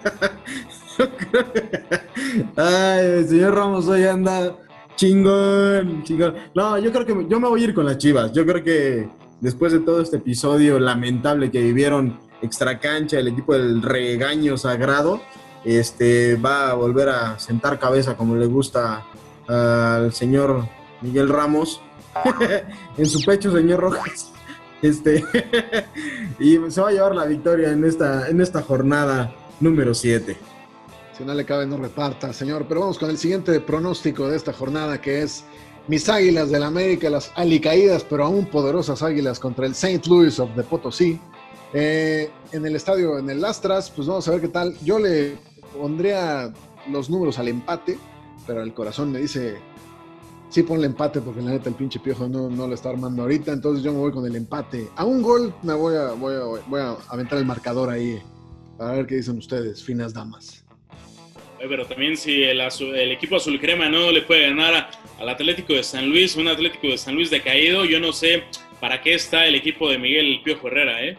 Ay, 2.57 3.07
el 3.07 3.29
señor 3.29 3.57
Ramos 3.57 3.89
hoy 3.89 4.05
anda 4.05 4.57
chingón, 4.97 6.03
chingón. 6.05 6.35
No, 6.55 6.79
yo 6.79 6.93
creo 6.93 7.07
que 7.07 7.27
yo 7.29 7.41
me 7.41 7.49
voy 7.49 7.63
a 7.63 7.65
ir 7.65 7.75
con 7.75 7.85
las 7.85 7.99
chivas. 7.99 8.33
Yo 8.33 8.45
creo 8.47 8.63
que 8.63 9.09
después 9.41 9.73
de 9.73 9.81
todo 9.81 10.01
este 10.01 10.19
episodio 10.19 10.79
lamentable 10.79 11.51
que 11.51 11.61
vivieron 11.61 12.19
extra 12.41 12.79
cancha, 12.79 13.19
el 13.19 13.29
equipo 13.29 13.55
del 13.55 13.83
regaño 13.83 14.57
sagrado, 14.57 15.21
este 15.65 16.37
va 16.37 16.71
a 16.71 16.75
volver 16.75 17.09
a 17.09 17.39
sentar 17.39 17.79
cabeza 17.79 18.17
como 18.17 18.37
le 18.37 18.47
gusta 18.47 19.05
al 19.47 20.13
señor 20.13 20.67
Miguel 21.01 21.29
Ramos. 21.29 21.81
en 22.97 23.07
su 23.07 23.25
pecho, 23.25 23.53
señor 23.53 23.81
Rojas. 23.81 24.31
Este, 24.83 25.25
y 26.39 26.59
se 26.69 26.81
va 26.81 26.89
a 26.89 26.93
llevar 26.93 27.15
la 27.15 27.25
victoria 27.25 27.71
en 27.71 27.85
esta, 27.85 28.29
en 28.29 28.41
esta 28.41 28.63
jornada 28.63 29.33
número 29.61 29.95
7. 29.95 30.37
Si 31.17 31.25
no 31.25 31.35
le 31.35 31.45
cabe, 31.45 31.67
no 31.67 31.77
reparta, 31.77 32.33
señor. 32.33 32.67
Pero 32.69 32.81
vamos 32.81 32.99
con 32.99 33.11
el 33.11 33.19
siguiente 33.19 33.61
pronóstico 33.61 34.29
de 34.29 34.37
esta 34.37 34.53
jornada, 34.53 35.01
que 35.01 35.23
es 35.23 35.45
mis 35.89 36.09
águilas 36.09 36.51
del 36.51 36.63
América, 36.63 37.11
las 37.11 37.33
alicaídas, 37.35 38.05
pero 38.05 38.25
aún 38.25 38.47
poderosas 38.47 39.03
águilas 39.03 39.39
contra 39.39 39.67
el 39.67 39.73
St. 39.73 40.09
Louis 40.09 40.39
of 40.39 40.51
the 40.55 40.63
Potosí. 40.63 41.21
Eh, 41.75 42.31
en 42.53 42.67
el 42.67 42.77
estadio, 42.77 43.19
en 43.19 43.29
el 43.31 43.45
Astras, 43.45 43.91
pues 43.91 44.07
vamos 44.07 44.27
a 44.29 44.33
ver 44.33 44.41
qué 44.41 44.49
tal. 44.49 44.77
Yo 44.85 44.99
le 44.99 45.37
pondría 45.79 46.53
los 46.91 47.11
números 47.11 47.39
al 47.39 47.49
empate, 47.49 47.99
pero 48.47 48.63
el 48.63 48.73
corazón 48.75 49.11
me 49.13 49.21
dice, 49.21 49.57
sí 50.51 50.63
ponle 50.63 50.87
empate, 50.87 51.21
porque 51.21 51.41
la 51.41 51.53
neta 51.53 51.69
el 51.69 51.75
pinche 51.75 51.99
piojo 51.99 52.29
no, 52.29 52.49
no 52.49 52.67
lo 52.67 52.75
está 52.75 52.91
armando 52.91 53.23
ahorita. 53.23 53.53
Entonces 53.53 53.83
yo 53.83 53.93
me 53.93 53.99
voy 53.99 54.13
con 54.13 54.27
el 54.27 54.37
empate. 54.37 54.89
A 54.97 55.05
un 55.05 55.23
gol 55.23 55.55
me 55.63 55.75
voy 55.75 55.97
a, 55.97 56.13
voy 56.13 56.35
a, 56.35 56.45
voy 56.69 56.81
a 56.81 56.97
aventar 57.09 57.39
el 57.39 57.47
marcador 57.47 57.91
ahí, 57.91 58.23
para 58.77 58.93
ver 58.93 59.07
qué 59.07 59.17
dicen 59.17 59.39
ustedes, 59.39 59.83
finas 59.83 60.13
damas. 60.13 60.62
Oye, 61.63 61.69
Pero 61.69 61.87
también 61.87 62.17
si 62.17 62.43
el, 62.43 62.61
equipo 63.13 63.37
azul 63.37 63.61
crema 63.61 63.89
no 63.89 64.11
le 64.11 64.23
puede 64.23 64.49
ganar 64.49 64.75
a- 64.75 64.91
al 65.21 65.29
Atlético 65.29 65.75
de 65.75 65.85
San 65.85 66.09
Luis, 66.09 66.35
un 66.35 66.49
Atlético 66.49 66.89
de 66.89 66.99
San 66.99 67.15
Luis 67.15 67.31
decaído, 67.31 67.85
yo 67.85 68.01
no 68.01 68.13
sé 68.13 68.43
para 68.81 69.01
qué 69.01 69.15
está 69.15 69.47
el 69.47 69.55
equipo 69.55 69.89
de 69.89 69.97
Miguel 69.99 70.41
Piojo 70.45 70.67
Herrera, 70.67 71.05
¿eh? 71.05 71.17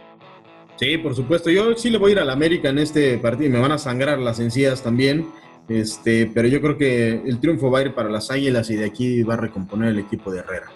Sí, 0.78 0.98
por 0.98 1.16
supuesto. 1.16 1.50
Yo 1.50 1.76
sí 1.78 1.89
le 1.89 1.98
voy 1.98 2.10
a 2.10 2.14
ir 2.14 2.20
al 2.20 2.30
América 2.30 2.70
en 2.70 2.80
este 2.80 3.18
partido. 3.20 3.52
Me 3.52 3.60
van 3.60 3.72
a 3.72 3.78
sangrar 3.78 4.20
las 4.20 4.39
encías 4.41 4.84
también. 4.84 5.30
Este, 5.70 6.26
pero 6.34 6.50
yo 6.50 6.60
creo 6.60 6.78
que 6.78 7.22
el 7.26 7.39
triunfo 7.39 7.72
va 7.72 7.80
a 7.80 7.82
ir 7.84 7.94
para 7.94 8.10
las 8.10 8.30
Águilas 8.30 8.70
y 8.70 8.76
de 8.76 8.86
aquí 8.86 9.24
va 9.24 9.36
a 9.36 9.38
recomponer 9.38 9.89
el 9.91 10.00
equipo 10.00 10.30
de 10.30 10.39
Herrera. 10.39 10.70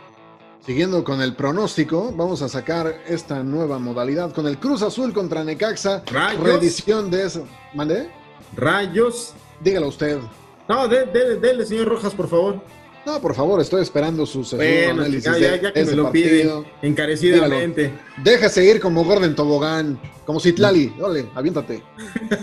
Siguiendo 0.65 1.03
con 1.03 1.21
el 1.21 1.35
pronóstico, 1.35 2.13
vamos 2.15 2.41
a 2.41 2.47
sacar 2.47 3.01
esta 3.07 3.43
nueva 3.43 3.79
modalidad 3.79 4.31
con 4.33 4.47
el 4.47 4.57
Cruz 4.59 4.81
Azul 4.81 5.11
contra 5.11 5.43
Necaxa. 5.43 6.03
Rayos. 6.09 6.41
Reedición 6.41 7.11
de 7.11 7.25
eso. 7.25 7.45
¿Mande? 7.73 8.07
Rayos. 8.55 9.33
Dígalo 9.61 9.87
usted. 9.87 10.19
No, 10.67 10.87
de- 10.87 11.05
de- 11.05 11.35
dele, 11.37 11.65
señor 11.65 11.87
Rojas, 11.87 12.13
por 12.13 12.27
favor. 12.27 12.61
No, 13.05 13.21
por 13.21 13.33
favor, 13.33 13.61
estoy 13.61 13.81
esperando 13.81 14.25
su 14.25 14.43
segundo 14.43 14.69
Bueno, 14.69 15.01
análisis 15.03 15.23
ya, 15.23 15.31
de 15.33 15.39
ya, 15.41 15.55
ya 15.61 15.71
que 15.73 15.85
me 15.85 15.91
lo 15.93 16.03
partido. 16.03 16.63
pide 16.63 16.87
encarecidamente. 16.89 17.93
Deja 18.21 18.49
seguir 18.49 18.81
como 18.81 19.05
Gordon 19.05 19.33
Tobogán, 19.33 19.97
como 20.25 20.41
Citlali. 20.41 20.93
Dale, 20.99 21.25
aviéntate. 21.33 21.81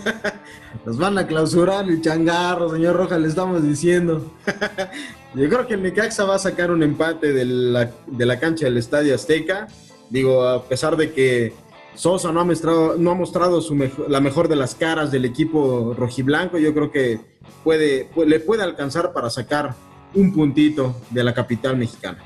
Nos 0.85 0.97
van 0.97 1.17
a 1.19 1.27
clausurar 1.27 1.87
el 1.87 2.01
changarro, 2.01 2.71
señor 2.71 2.95
Rojas, 2.95 3.19
le 3.19 3.27
estamos 3.27 3.61
diciendo. 3.63 4.31
Yo 5.35 5.49
creo 5.49 5.67
que 5.67 5.75
el 5.75 5.83
Necaxa 5.83 6.23
va 6.25 6.35
a 6.35 6.39
sacar 6.39 6.71
un 6.71 6.81
empate 6.81 7.31
de 7.33 7.45
la, 7.45 7.91
de 8.07 8.25
la 8.25 8.39
cancha 8.39 8.65
del 8.65 8.77
Estadio 8.77 9.13
Azteca. 9.13 9.67
Digo, 10.09 10.47
a 10.47 10.63
pesar 10.63 10.97
de 10.97 11.11
que 11.11 11.53
Sosa 11.95 12.31
no 12.31 12.41
ha 12.41 12.43
mostrado, 12.43 12.95
no 12.97 13.11
ha 13.11 13.15
mostrado 13.15 13.61
su 13.61 13.73
mejo- 13.75 14.05
la 14.07 14.19
mejor 14.21 14.47
de 14.47 14.55
las 14.55 14.75
caras 14.75 15.11
del 15.11 15.25
equipo 15.25 15.93
rojiblanco, 15.97 16.57
yo 16.57 16.73
creo 16.73 16.91
que 16.91 17.19
puede, 17.63 18.09
pu- 18.11 18.25
le 18.25 18.39
puede 18.39 18.63
alcanzar 18.63 19.13
para 19.13 19.29
sacar 19.29 19.73
un 20.13 20.33
puntito 20.33 20.95
de 21.09 21.23
la 21.23 21.33
capital 21.33 21.77
mexicana. 21.77 22.23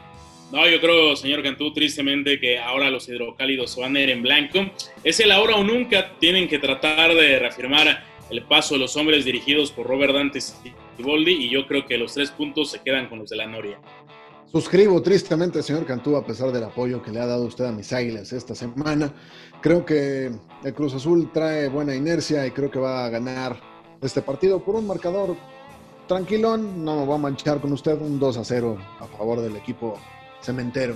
No, 0.51 0.67
yo 0.67 0.79
creo, 0.81 1.15
señor 1.15 1.43
Cantú, 1.43 1.71
tristemente 1.73 2.39
que 2.39 2.57
ahora 2.57 2.89
los 2.89 3.07
hidrocálidos 3.07 3.75
van 3.77 3.95
a 3.95 3.99
ir 4.01 4.09
en 4.09 4.23
blanco. 4.23 4.59
Es 5.03 5.19
el 5.19 5.31
ahora 5.31 5.55
o 5.55 5.63
nunca. 5.63 6.13
Tienen 6.19 6.47
que 6.47 6.57
tratar 6.57 7.13
de 7.13 7.37
reafirmar 7.37 8.03
el 8.31 8.41
paso 8.43 8.73
de 8.73 8.79
los 8.79 8.95
hombres 8.97 9.25
dirigidos 9.25 9.71
por 9.71 9.85
Robert 9.85 10.13
Dantes 10.13 10.55
y 10.97 11.03
Boldi. 11.03 11.33
Y 11.45 11.49
yo 11.51 11.67
creo 11.67 11.85
que 11.85 11.99
los 11.99 12.15
tres 12.15 12.31
puntos 12.31 12.71
se 12.71 12.79
quedan 12.81 13.07
con 13.09 13.19
los 13.19 13.29
de 13.29 13.37
la 13.37 13.45
Noria. 13.45 13.79
Suscribo 14.51 14.99
tristemente, 15.03 15.61
señor 15.61 15.85
Cantú, 15.85 16.15
a 16.15 16.25
pesar 16.25 16.51
del 16.51 16.63
apoyo 16.63 17.03
que 17.03 17.11
le 17.11 17.19
ha 17.19 17.27
dado 17.27 17.45
usted 17.45 17.65
a 17.65 17.71
mis 17.71 17.93
águilas 17.93 18.33
esta 18.33 18.55
semana. 18.55 19.13
Creo 19.61 19.85
que 19.85 20.31
el 20.63 20.73
Cruz 20.73 20.93
Azul 20.93 21.31
trae 21.33 21.67
buena 21.67 21.93
inercia 21.93 22.45
y 22.47 22.51
creo 22.51 22.71
que 22.71 22.79
va 22.79 23.05
a 23.05 23.09
ganar 23.09 23.59
este 24.01 24.21
partido 24.21 24.63
por 24.63 24.75
un 24.75 24.87
marcador 24.87 25.35
tranquilón. 26.07 26.85
No 26.85 26.99
me 26.99 27.05
voy 27.05 27.15
a 27.15 27.17
manchar 27.17 27.59
con 27.59 27.73
usted. 27.73 27.99
Un 27.99 28.19
2 28.19 28.37
a 28.37 28.45
0 28.45 28.77
a 28.99 29.07
favor 29.17 29.41
del 29.41 29.57
equipo 29.57 29.99
cementero. 30.41 30.95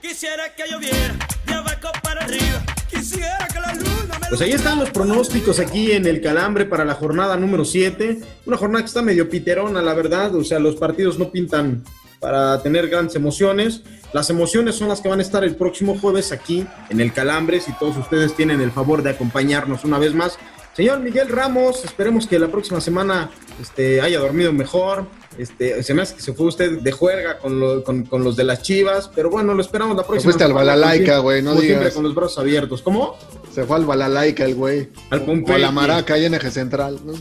Quisiera 0.00 0.54
que 0.54 0.64
lloviera 0.68 1.14
de 1.46 1.54
abajo 1.54 1.92
para 2.02 2.24
arriba. 2.24 2.64
Quisiera 2.90 3.46
que 3.46 3.60
la 3.60 3.74
luna 3.74 4.18
me 4.20 4.28
Pues 4.28 4.40
ahí 4.40 4.52
están 4.52 4.80
los 4.80 4.90
pronósticos 4.90 5.60
aquí 5.60 5.92
en 5.92 6.04
el 6.06 6.20
Calambre 6.20 6.64
para 6.64 6.84
la 6.84 6.94
jornada 6.94 7.36
número 7.36 7.64
7. 7.64 8.18
Una 8.46 8.56
jornada 8.56 8.82
que 8.82 8.88
está 8.88 9.02
medio 9.02 9.28
piterona, 9.28 9.82
la 9.82 9.94
verdad. 9.94 10.34
O 10.34 10.42
sea, 10.42 10.58
los 10.58 10.74
partidos 10.76 11.16
no 11.16 11.30
pintan 11.30 11.84
para 12.26 12.60
tener 12.60 12.88
grandes 12.88 13.14
emociones. 13.14 13.82
Las 14.12 14.30
emociones 14.30 14.74
son 14.74 14.88
las 14.88 15.00
que 15.00 15.08
van 15.08 15.20
a 15.20 15.22
estar 15.22 15.44
el 15.44 15.54
próximo 15.54 15.96
jueves 15.96 16.32
aquí 16.32 16.66
en 16.90 17.00
el 17.00 17.12
Calambre. 17.12 17.60
Si 17.60 17.72
todos 17.78 17.96
ustedes 17.96 18.34
tienen 18.34 18.60
el 18.60 18.72
favor 18.72 19.00
de 19.04 19.10
acompañarnos 19.10 19.84
una 19.84 19.96
vez 20.00 20.12
más. 20.12 20.36
Señor 20.74 20.98
Miguel 20.98 21.28
Ramos, 21.28 21.84
esperemos 21.84 22.26
que 22.26 22.36
la 22.40 22.48
próxima 22.48 22.80
semana 22.80 23.30
este, 23.62 24.00
haya 24.00 24.18
dormido 24.18 24.52
mejor. 24.52 25.06
Este, 25.38 25.84
se 25.84 25.94
me 25.94 26.02
hace 26.02 26.16
que 26.16 26.20
se 26.22 26.32
fue 26.32 26.46
usted 26.46 26.80
de 26.80 26.90
juerga 26.92 27.38
con, 27.38 27.60
lo- 27.60 27.84
con- 27.84 28.02
con 28.06 28.24
los 28.24 28.34
de 28.34 28.42
las 28.42 28.60
chivas, 28.62 29.08
pero 29.14 29.30
bueno, 29.30 29.54
lo 29.54 29.60
esperamos 29.62 29.96
la 29.96 30.02
próxima 30.02 30.24
fuiste 30.32 30.42
al 30.42 30.50
semana, 30.50 30.64
como 30.72 31.22
güey, 31.22 31.42
no 31.42 31.50
como 31.50 31.60
siempre, 31.60 31.78
digas. 31.84 31.94
con 31.94 32.02
los 32.02 32.14
brazos 32.14 32.38
abiertos. 32.38 32.82
¿Cómo? 32.82 33.14
Se 33.54 33.62
fue 33.64 33.76
al 33.76 33.84
Balalaika 33.84 34.44
el 34.44 34.56
güey. 34.56 34.88
Al 35.10 35.20
O 35.20 35.54
a 35.54 35.58
la 35.58 35.70
Maraca 35.70 36.18
y 36.18 36.24
en 36.24 36.34
eje 36.34 36.50
central. 36.50 36.98
¿no? 37.04 37.12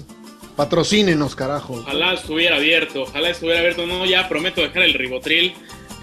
Patrocínenos, 0.56 1.36
carajo. 1.36 1.74
Ojalá 1.74 2.14
estuviera 2.14 2.56
abierto, 2.56 3.04
ojalá 3.04 3.30
estuviera 3.30 3.60
abierto. 3.60 3.86
No, 3.86 4.06
ya 4.06 4.30
prometo 4.30 4.62
dejar 4.62 4.84
el 4.84 4.94
ribotril, 4.94 5.54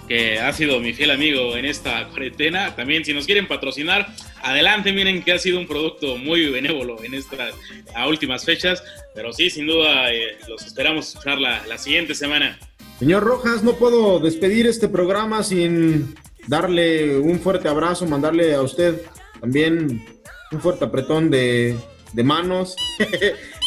que 0.08 0.38
ha 0.38 0.52
sido 0.52 0.78
mi 0.80 0.92
fiel 0.92 1.10
amigo 1.10 1.56
en 1.56 1.64
esta 1.64 2.06
cuarentena. 2.08 2.76
También, 2.76 3.04
si 3.04 3.14
nos 3.14 3.24
quieren 3.24 3.48
patrocinar, 3.48 4.08
adelante. 4.42 4.92
Miren 4.92 5.22
que 5.22 5.32
ha 5.32 5.38
sido 5.38 5.58
un 5.58 5.66
producto 5.66 6.18
muy 6.18 6.48
benévolo 6.50 7.02
en 7.02 7.14
estas 7.14 7.54
a 7.94 8.08
últimas 8.08 8.44
fechas. 8.44 8.82
Pero 9.14 9.32
sí, 9.32 9.48
sin 9.48 9.66
duda, 9.66 10.12
eh, 10.12 10.36
los 10.48 10.66
esperamos 10.66 11.08
escuchar 11.08 11.38
la, 11.38 11.66
la 11.66 11.78
siguiente 11.78 12.14
semana. 12.14 12.58
Señor 12.98 13.24
Rojas, 13.24 13.64
no 13.64 13.74
puedo 13.74 14.20
despedir 14.20 14.66
este 14.66 14.88
programa 14.88 15.42
sin 15.42 16.14
darle 16.46 17.16
un 17.16 17.40
fuerte 17.40 17.68
abrazo, 17.68 18.06
mandarle 18.06 18.54
a 18.54 18.62
usted 18.62 19.00
también 19.40 20.04
un 20.52 20.60
fuerte 20.60 20.84
apretón 20.84 21.30
de, 21.30 21.76
de 22.12 22.22
manos. 22.22 22.76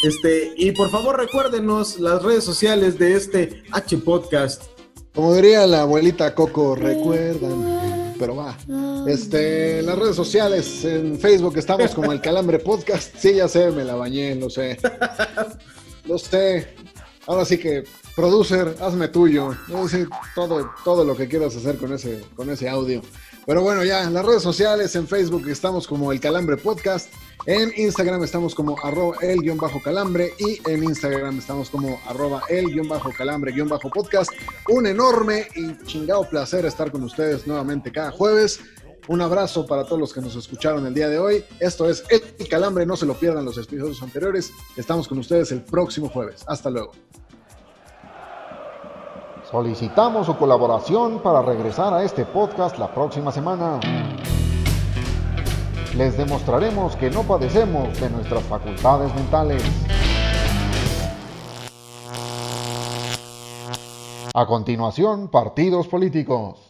este, 0.02 0.52
y 0.56 0.72
por 0.72 0.90
favor 0.90 1.18
recuérdenos 1.18 1.98
las 1.98 2.22
redes 2.22 2.44
sociales 2.44 2.98
de 2.98 3.14
este 3.14 3.62
H 3.72 3.96
Podcast. 3.98 4.62
Como 5.14 5.34
diría 5.34 5.66
la 5.66 5.82
abuelita 5.82 6.34
Coco, 6.34 6.74
recuerdan, 6.74 8.14
pero 8.18 8.36
va. 8.36 8.56
Este, 9.08 9.78
en 9.78 9.86
las 9.86 9.98
redes 9.98 10.16
sociales, 10.16 10.84
en 10.84 11.18
Facebook 11.18 11.56
estamos 11.56 11.94
como 11.94 12.12
el 12.12 12.20
Calambre 12.20 12.58
Podcast. 12.58 13.16
Sí, 13.16 13.34
ya 13.34 13.48
sé, 13.48 13.70
me 13.70 13.84
la 13.84 13.94
bañé, 13.94 14.34
lo 14.34 14.50
sé. 14.50 14.78
Lo 16.04 16.18
sé. 16.18 16.68
Ahora 17.26 17.44
sí 17.44 17.58
que, 17.58 17.82
producer, 18.14 18.76
hazme 18.80 19.08
tuyo. 19.08 19.56
No 19.66 19.88
sé, 19.88 20.06
todo, 20.36 20.70
todo 20.84 21.04
lo 21.04 21.16
que 21.16 21.26
quieras 21.26 21.56
hacer 21.56 21.78
con 21.78 21.92
ese, 21.92 22.22
con 22.36 22.48
ese 22.48 22.68
audio. 22.68 23.02
Pero 23.46 23.62
bueno, 23.62 23.84
ya, 23.84 24.02
en 24.02 24.12
las 24.12 24.26
redes 24.26 24.42
sociales, 24.42 24.96
en 24.96 25.06
Facebook 25.06 25.48
estamos 25.48 25.86
como 25.86 26.10
el 26.10 26.18
Calambre 26.18 26.56
Podcast. 26.56 27.12
En 27.46 27.72
Instagram 27.76 28.24
estamos 28.24 28.56
como 28.56 28.76
arroba 28.82 29.18
el-calambre 29.20 30.34
y 30.36 30.60
en 30.68 30.82
Instagram 30.82 31.38
estamos 31.38 31.70
como 31.70 32.00
arroba 32.08 32.42
el-calambre-podcast. 32.48 34.32
Un 34.68 34.88
enorme 34.88 35.46
y 35.54 35.78
chingado 35.84 36.28
placer 36.28 36.66
estar 36.66 36.90
con 36.90 37.04
ustedes 37.04 37.46
nuevamente 37.46 37.92
cada 37.92 38.10
jueves. 38.10 38.58
Un 39.06 39.20
abrazo 39.20 39.64
para 39.64 39.84
todos 39.84 40.00
los 40.00 40.12
que 40.12 40.20
nos 40.20 40.34
escucharon 40.34 40.84
el 40.84 40.94
día 40.94 41.08
de 41.08 41.20
hoy. 41.20 41.44
Esto 41.60 41.88
es 41.88 42.02
El 42.08 42.48
Calambre, 42.48 42.84
no 42.84 42.96
se 42.96 43.06
lo 43.06 43.14
pierdan 43.14 43.44
los 43.44 43.56
episodios 43.58 44.02
anteriores. 44.02 44.50
Estamos 44.76 45.06
con 45.06 45.18
ustedes 45.18 45.52
el 45.52 45.62
próximo 45.62 46.08
jueves. 46.08 46.42
Hasta 46.48 46.68
luego. 46.68 46.90
Solicitamos 49.50 50.26
su 50.26 50.36
colaboración 50.36 51.20
para 51.20 51.40
regresar 51.40 51.94
a 51.94 52.02
este 52.02 52.24
podcast 52.24 52.78
la 52.78 52.92
próxima 52.92 53.30
semana. 53.30 53.78
Les 55.96 56.16
demostraremos 56.16 56.96
que 56.96 57.10
no 57.10 57.22
padecemos 57.22 58.00
de 58.00 58.10
nuestras 58.10 58.42
facultades 58.42 59.14
mentales. 59.14 59.62
A 64.34 64.46
continuación, 64.46 65.28
partidos 65.28 65.86
políticos. 65.86 66.65